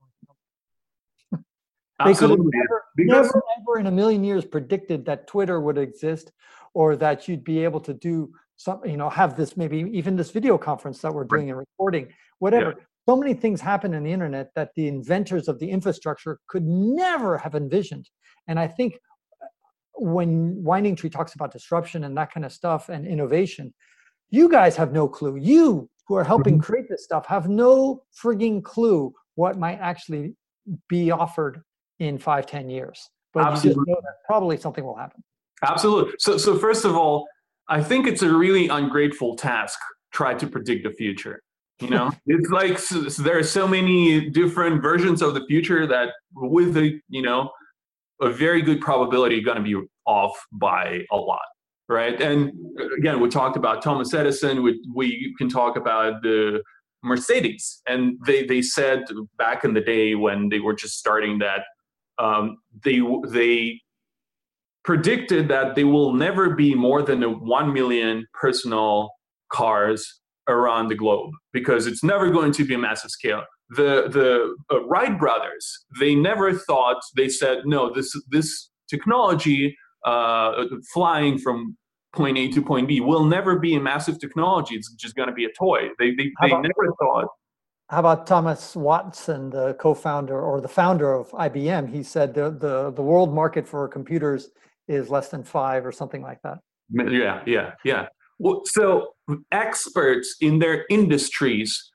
they 2.05 2.13
could 2.13 2.29
have 2.29 2.39
never, 2.39 2.85
never, 2.97 3.43
ever 3.59 3.79
in 3.79 3.87
a 3.87 3.91
million 3.91 4.23
years 4.23 4.45
predicted 4.45 5.05
that 5.05 5.27
Twitter 5.27 5.59
would 5.59 5.77
exist, 5.77 6.31
or 6.73 6.95
that 6.95 7.27
you'd 7.27 7.43
be 7.43 7.63
able 7.63 7.81
to 7.81 7.93
do 7.93 8.31
some, 8.57 8.81
you 8.85 8.97
know, 8.97 9.09
have 9.09 9.37
this 9.37 9.55
maybe 9.55 9.89
even 9.93 10.15
this 10.15 10.31
video 10.31 10.57
conference 10.57 10.99
that 11.01 11.13
we're 11.13 11.23
doing 11.23 11.49
and 11.49 11.59
recording, 11.59 12.09
whatever. 12.39 12.73
Yeah. 12.77 12.83
So 13.07 13.15
many 13.15 13.33
things 13.33 13.61
happen 13.61 13.93
in 13.93 14.03
the 14.03 14.11
internet 14.11 14.49
that 14.55 14.71
the 14.75 14.87
inventors 14.87 15.47
of 15.47 15.59
the 15.59 15.69
infrastructure 15.69 16.39
could 16.47 16.65
never 16.65 17.37
have 17.37 17.55
envisioned. 17.55 18.09
And 18.47 18.59
I 18.59 18.67
think 18.67 18.99
when 19.93 20.61
Winding 20.63 20.95
Tree 20.95 21.09
talks 21.09 21.33
about 21.35 21.51
disruption 21.53 22.03
and 22.03 22.17
that 22.17 22.33
kind 22.33 22.45
of 22.45 22.51
stuff 22.51 22.89
and 22.89 23.07
innovation, 23.07 23.73
you 24.29 24.49
guys 24.49 24.75
have 24.75 24.91
no 24.91 25.07
clue. 25.07 25.37
You 25.37 25.89
who 26.07 26.15
are 26.15 26.23
helping 26.23 26.55
mm-hmm. 26.55 26.61
create 26.61 26.89
this 26.89 27.03
stuff 27.03 27.25
have 27.27 27.47
no 27.47 28.03
frigging 28.21 28.63
clue 28.63 29.13
what 29.35 29.57
might 29.57 29.79
actually 29.79 30.35
be 30.89 31.11
offered 31.11 31.61
in 31.99 32.17
five, 32.17 32.45
ten 32.45 32.69
years. 32.69 33.09
But 33.33 33.45
Absolutely. 33.45 33.69
you 33.69 33.75
just 33.75 33.87
know 33.87 34.01
that 34.01 34.15
probably 34.25 34.57
something 34.57 34.83
will 34.83 34.95
happen. 34.95 35.23
Absolutely. 35.63 36.13
So, 36.19 36.37
so 36.37 36.57
first 36.57 36.85
of 36.85 36.95
all, 36.95 37.25
I 37.69 37.83
think 37.83 38.07
it's 38.07 38.21
a 38.21 38.33
really 38.33 38.67
ungrateful 38.67 39.35
task 39.35 39.79
try 40.11 40.33
to 40.33 40.47
predict 40.47 40.83
the 40.83 40.91
future. 40.91 41.41
You 41.79 41.89
know, 41.89 42.11
it's 42.25 42.49
like 42.49 42.79
so, 42.79 43.07
so 43.09 43.21
there 43.21 43.37
are 43.37 43.43
so 43.43 43.67
many 43.67 44.29
different 44.29 44.81
versions 44.81 45.21
of 45.21 45.33
the 45.33 45.45
future 45.47 45.85
that 45.87 46.09
with 46.35 46.73
the 46.73 46.99
you 47.09 47.21
know 47.21 47.51
a 48.21 48.29
very 48.29 48.61
good 48.61 48.81
probability 48.81 49.41
going 49.41 49.57
to 49.57 49.63
be 49.63 49.75
off 50.05 50.33
by 50.51 51.01
a 51.11 51.15
lot 51.15 51.41
right 51.89 52.21
and 52.21 52.51
again 52.97 53.19
we 53.19 53.29
talked 53.29 53.57
about 53.57 53.81
thomas 53.81 54.13
edison 54.13 54.63
we, 54.63 54.81
we 54.95 55.33
can 55.37 55.49
talk 55.49 55.77
about 55.77 56.21
the 56.23 56.61
mercedes 57.03 57.81
and 57.87 58.17
they, 58.25 58.45
they 58.45 58.61
said 58.61 59.03
back 59.37 59.63
in 59.63 59.73
the 59.73 59.81
day 59.81 60.15
when 60.15 60.49
they 60.49 60.59
were 60.59 60.73
just 60.73 60.97
starting 60.97 61.37
that 61.37 61.63
um, 62.17 62.57
they 62.83 62.99
they 63.27 63.79
predicted 64.87 65.49
that 65.49 65.75
there 65.75 65.85
will 65.85 66.13
never 66.13 66.55
be 66.55 66.73
more 66.73 67.01
than 67.01 67.21
a 67.21 67.29
1 67.29 67.73
million 67.73 68.25
personal 68.33 69.11
cars 69.51 70.21
around 70.47 70.87
the 70.87 70.95
globe 70.95 71.29
because 71.51 71.87
it's 71.87 72.05
never 72.05 72.31
going 72.31 72.53
to 72.53 72.63
be 72.63 72.73
a 72.73 72.77
massive 72.77 73.11
scale. 73.11 73.43
The 73.71 74.07
the 74.17 74.55
uh, 74.73 74.85
Wright 74.85 75.19
brothers 75.19 75.65
they 75.99 76.15
never 76.15 76.53
thought 76.53 76.99
they 77.17 77.27
said 77.27 77.57
no 77.65 77.93
this 77.93 78.09
this 78.29 78.69
technology 78.89 79.75
uh, 80.05 80.63
flying 80.93 81.37
from 81.37 81.75
point 82.15 82.37
A 82.37 82.47
to 82.53 82.61
point 82.61 82.87
B 82.87 83.01
will 83.01 83.25
never 83.25 83.59
be 83.59 83.75
a 83.75 83.81
massive 83.81 84.17
technology. 84.21 84.75
It's 84.75 84.89
just 84.93 85.15
going 85.17 85.27
to 85.27 85.35
be 85.35 85.43
a 85.43 85.51
toy. 85.59 85.89
They 85.99 86.11
they, 86.11 86.31
they 86.41 86.51
about, 86.51 86.61
never 86.61 86.85
thought 86.97 87.27
how 87.89 87.99
about 87.99 88.25
Thomas 88.25 88.73
Watson 88.73 89.49
the 89.49 89.73
co-founder 89.73 90.39
or 90.39 90.61
the 90.61 90.73
founder 90.81 91.13
of 91.13 91.29
IBM 91.31 91.89
he 91.93 92.03
said 92.03 92.33
the 92.33 92.49
the 92.49 92.91
the 92.91 93.01
world 93.01 93.33
market 93.33 93.67
for 93.67 93.85
computers 93.89 94.49
is 94.87 95.09
less 95.09 95.29
than 95.29 95.43
5 95.43 95.85
or 95.85 95.91
something 95.91 96.21
like 96.21 96.41
that. 96.43 96.59
Yeah 96.89 97.41
yeah 97.45 97.71
yeah. 97.83 98.07
Well, 98.39 98.61
so 98.65 99.13
experts 99.51 100.35
in 100.41 100.59
their 100.59 100.85
industries 100.89 101.91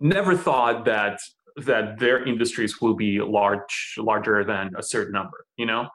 never 0.00 0.36
thought 0.36 0.84
that 0.86 1.18
that 1.56 1.98
their 1.98 2.24
industries 2.24 2.80
will 2.80 2.94
be 2.94 3.20
large 3.20 3.94
larger 3.98 4.42
than 4.44 4.70
a 4.76 4.82
certain 4.82 5.12
number 5.12 5.44
you 5.56 5.66
know? 5.66 5.88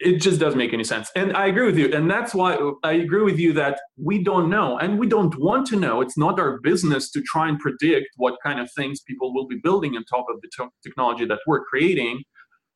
It 0.00 0.18
just 0.20 0.38
doesn't 0.38 0.58
make 0.58 0.72
any 0.72 0.84
sense. 0.84 1.10
And 1.16 1.36
i 1.36 1.46
agree 1.46 1.66
with 1.66 1.78
you 1.78 1.92
and 1.92 2.08
that's 2.10 2.32
why 2.34 2.56
i 2.84 2.92
agree 2.92 3.22
with 3.22 3.38
you 3.38 3.52
that 3.54 3.80
we 3.96 4.22
don't 4.22 4.48
know 4.48 4.78
and 4.78 4.98
we 4.98 5.08
don't 5.08 5.36
want 5.38 5.66
to 5.68 5.76
know. 5.76 6.02
It's 6.02 6.18
not 6.18 6.38
our 6.38 6.60
business 6.60 7.10
to 7.12 7.20
try 7.22 7.48
and 7.48 7.58
predict 7.58 8.08
what 8.16 8.34
kind 8.44 8.60
of 8.60 8.70
things 8.76 9.00
people 9.00 9.34
will 9.34 9.48
be 9.48 9.56
building 9.56 9.96
on 9.96 10.04
top 10.04 10.26
of 10.32 10.40
the 10.42 10.50
technology 10.84 11.24
that 11.24 11.40
we're 11.46 11.64
creating 11.64 12.22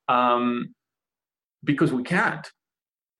um, 0.08 0.74
because 1.64 1.92
we 1.92 2.02
can't 2.02 2.46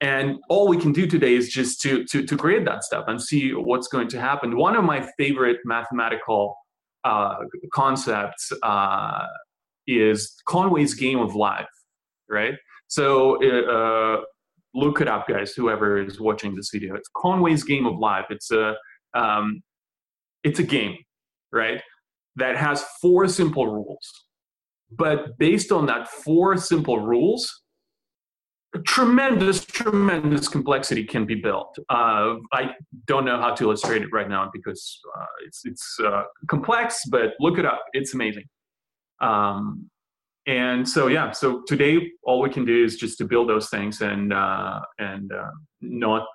and 0.03 0.37
all 0.51 0.69
we 0.69 0.77
can 0.77 0.93
do 0.93 1.07
today 1.07 1.35
is 1.35 1.49
just 1.49 1.81
to, 1.81 2.05
to 2.11 2.27
to 2.27 2.37
create 2.37 2.67
that 2.67 2.85
stuff 2.85 3.05
and 3.07 3.23
see 3.23 3.53
what's 3.55 3.89
going 3.89 4.09
to 4.09 4.21
happen 4.21 4.57
one 4.57 4.77
of 4.77 4.85
my 4.85 5.07
favorite 5.17 5.59
mathematical 5.65 6.57
uh, 7.05 7.35
concept 7.73 8.37
uh, 8.63 9.27
is 9.87 10.35
Conway's 10.47 10.95
Game 10.95 11.19
of 11.19 11.35
Life, 11.35 11.67
right? 12.29 12.55
So 12.89 13.43
uh, 13.43 14.23
look 14.75 15.01
it 15.01 15.09
up, 15.09 15.27
guys. 15.29 15.53
Whoever 15.53 16.01
is 16.01 16.21
watching 16.21 16.55
this 16.55 16.71
video, 16.73 16.95
it's 16.95 17.09
Conway's 17.17 17.65
Game 17.65 17.87
of 17.87 17.99
Life. 17.99 18.27
It's 18.31 18.51
a 18.51 18.75
um, 19.15 19.63
it's 20.45 20.59
a 20.59 20.63
game, 20.63 20.97
right? 21.53 21.81
That 22.37 22.57
has 22.57 22.85
four 23.01 23.29
simple 23.29 23.67
rules, 23.67 24.09
but 24.91 25.39
based 25.39 25.73
on 25.73 25.87
that 25.87 26.09
four 26.09 26.57
simple 26.57 27.01
rules, 27.01 27.62
tremendous, 28.81 29.65
tremendous 29.65 30.49
complexity 30.49 31.05
can 31.05 31.27
be 31.27 31.35
built. 31.35 31.79
Uh, 31.89 32.37
I 32.53 32.71
don't 33.07 33.25
know 33.25 33.41
how 33.41 33.55
to 33.55 33.65
illustrate 33.65 34.03
it 34.03 34.09
right 34.13 34.29
now 34.29 34.51
because 34.53 35.01
uh, 35.19 35.27
it's 35.47 35.63
it's 35.65 35.99
uh, 36.05 36.23
complex, 36.49 37.03
but 37.11 37.35
look 37.41 37.59
it 37.59 37.67
up. 37.67 37.83
It's 37.93 38.15
amazing. 38.15 38.45
Um, 39.21 39.91
and 40.47 40.89
so 40.89 41.07
yeah, 41.07 41.31
so 41.31 41.63
today 41.67 42.11
all 42.25 42.41
we 42.41 42.51
can 42.51 42.65
do 42.65 42.85
is 42.85 42.97
just 42.97 43.19
to 43.19 43.25
build 43.25 43.49
those 43.49 43.69
things 43.69 44.01
and 44.01 44.33
uh, 44.33 44.81
and 44.99 45.33
uh, 45.33 45.51
not 45.81 46.27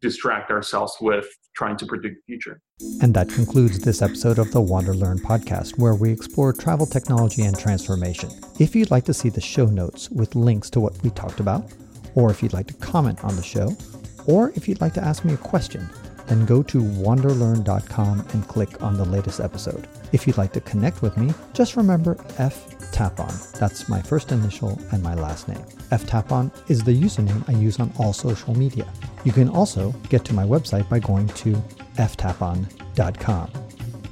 distract 0.00 0.50
ourselves 0.50 0.96
with 1.00 1.26
trying 1.56 1.76
to 1.76 1.86
predict 1.86 2.16
the 2.16 2.32
future. 2.32 2.60
And 3.02 3.12
that 3.14 3.28
concludes 3.28 3.80
this 3.80 4.00
episode 4.00 4.38
of 4.38 4.52
the 4.52 4.60
Wander 4.60 4.94
Learn 4.94 5.18
podcast, 5.18 5.78
where 5.78 5.94
we 5.94 6.12
explore 6.12 6.52
travel 6.52 6.86
technology 6.86 7.42
and 7.42 7.58
transformation. 7.58 8.30
If 8.60 8.76
you'd 8.76 8.90
like 8.90 9.04
to 9.06 9.14
see 9.14 9.28
the 9.28 9.40
show 9.40 9.66
notes 9.66 10.08
with 10.10 10.36
links 10.36 10.70
to 10.70 10.80
what 10.80 11.02
we 11.02 11.10
talked 11.10 11.40
about, 11.40 11.72
or 12.14 12.30
if 12.30 12.42
you'd 12.42 12.52
like 12.52 12.68
to 12.68 12.74
comment 12.74 13.24
on 13.24 13.34
the 13.36 13.42
show, 13.42 13.76
or 14.26 14.52
if 14.54 14.68
you'd 14.68 14.80
like 14.80 14.94
to 14.94 15.04
ask 15.04 15.24
me 15.24 15.34
a 15.34 15.38
question, 15.38 15.88
then 16.28 16.44
go 16.44 16.62
to 16.62 16.80
wanderlearn.com 16.80 18.26
and 18.32 18.48
click 18.48 18.82
on 18.82 18.96
the 18.96 19.04
latest 19.04 19.40
episode. 19.40 19.88
If 20.12 20.26
you'd 20.26 20.38
like 20.38 20.52
to 20.52 20.60
connect 20.60 21.02
with 21.02 21.16
me, 21.16 21.32
just 21.54 21.76
remember 21.76 22.16
F 22.38 22.78
Tapon. 22.92 23.52
That's 23.52 23.88
my 23.88 24.00
first 24.00 24.32
initial 24.32 24.78
and 24.92 25.02
my 25.02 25.14
last 25.14 25.48
name. 25.48 25.64
F 25.90 26.04
Tapon 26.04 26.50
is 26.70 26.82
the 26.82 26.98
username 26.98 27.48
I 27.48 27.52
use 27.52 27.80
on 27.80 27.92
all 27.98 28.12
social 28.12 28.54
media. 28.56 28.86
You 29.24 29.32
can 29.32 29.48
also 29.48 29.92
get 30.08 30.24
to 30.26 30.34
my 30.34 30.44
website 30.44 30.88
by 30.88 30.98
going 30.98 31.28
to 31.28 31.52
ftapon.com. 31.96 33.50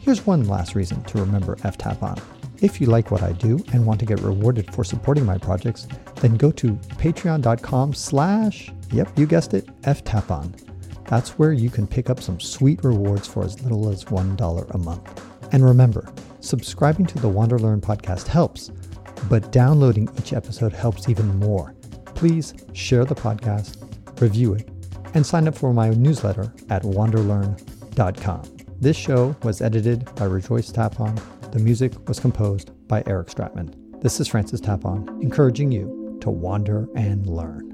Here's 0.00 0.26
one 0.26 0.46
last 0.46 0.74
reason 0.74 1.02
to 1.04 1.18
remember 1.18 1.56
F 1.64 1.76
ftapon. 1.78 2.20
If 2.62 2.80
you 2.80 2.86
like 2.86 3.10
what 3.10 3.22
I 3.22 3.32
do 3.32 3.62
and 3.72 3.84
want 3.84 4.00
to 4.00 4.06
get 4.06 4.20
rewarded 4.20 4.72
for 4.74 4.84
supporting 4.84 5.26
my 5.26 5.36
projects, 5.36 5.86
then 6.16 6.36
go 6.36 6.50
to 6.52 6.72
patreon.com 6.98 7.92
slash, 7.92 8.72
yep, 8.92 9.08
you 9.18 9.26
guessed 9.26 9.52
it, 9.52 9.66
ftapon. 9.82 10.54
That's 11.08 11.38
where 11.38 11.52
you 11.52 11.70
can 11.70 11.86
pick 11.86 12.10
up 12.10 12.20
some 12.20 12.40
sweet 12.40 12.82
rewards 12.84 13.26
for 13.26 13.44
as 13.44 13.60
little 13.62 13.88
as 13.88 14.04
$1 14.04 14.74
a 14.74 14.78
month. 14.78 15.26
And 15.52 15.64
remember, 15.64 16.12
subscribing 16.40 17.06
to 17.06 17.18
the 17.18 17.28
Wander 17.28 17.58
Learn 17.58 17.80
podcast 17.80 18.26
helps, 18.26 18.70
but 19.28 19.52
downloading 19.52 20.08
each 20.18 20.32
episode 20.32 20.72
helps 20.72 21.08
even 21.08 21.38
more. 21.38 21.74
Please 22.14 22.54
share 22.72 23.04
the 23.04 23.14
podcast, 23.14 24.20
review 24.20 24.54
it, 24.54 24.68
and 25.14 25.24
sign 25.24 25.48
up 25.48 25.54
for 25.54 25.72
my 25.72 25.90
newsletter 25.90 26.52
at 26.70 26.82
wanderlearn.com. 26.82 28.42
This 28.80 28.96
show 28.96 29.34
was 29.42 29.62
edited 29.62 30.04
by 30.16 30.24
Rejoice 30.26 30.70
Tapon 30.70 31.18
the 31.56 31.62
music 31.62 32.06
was 32.06 32.20
composed 32.20 32.70
by 32.86 33.02
Eric 33.06 33.28
Stratman. 33.28 34.02
This 34.02 34.20
is 34.20 34.28
Francis 34.28 34.60
Tapon, 34.60 35.22
encouraging 35.22 35.72
you 35.72 36.18
to 36.20 36.28
wander 36.28 36.86
and 36.94 37.26
learn. 37.26 37.65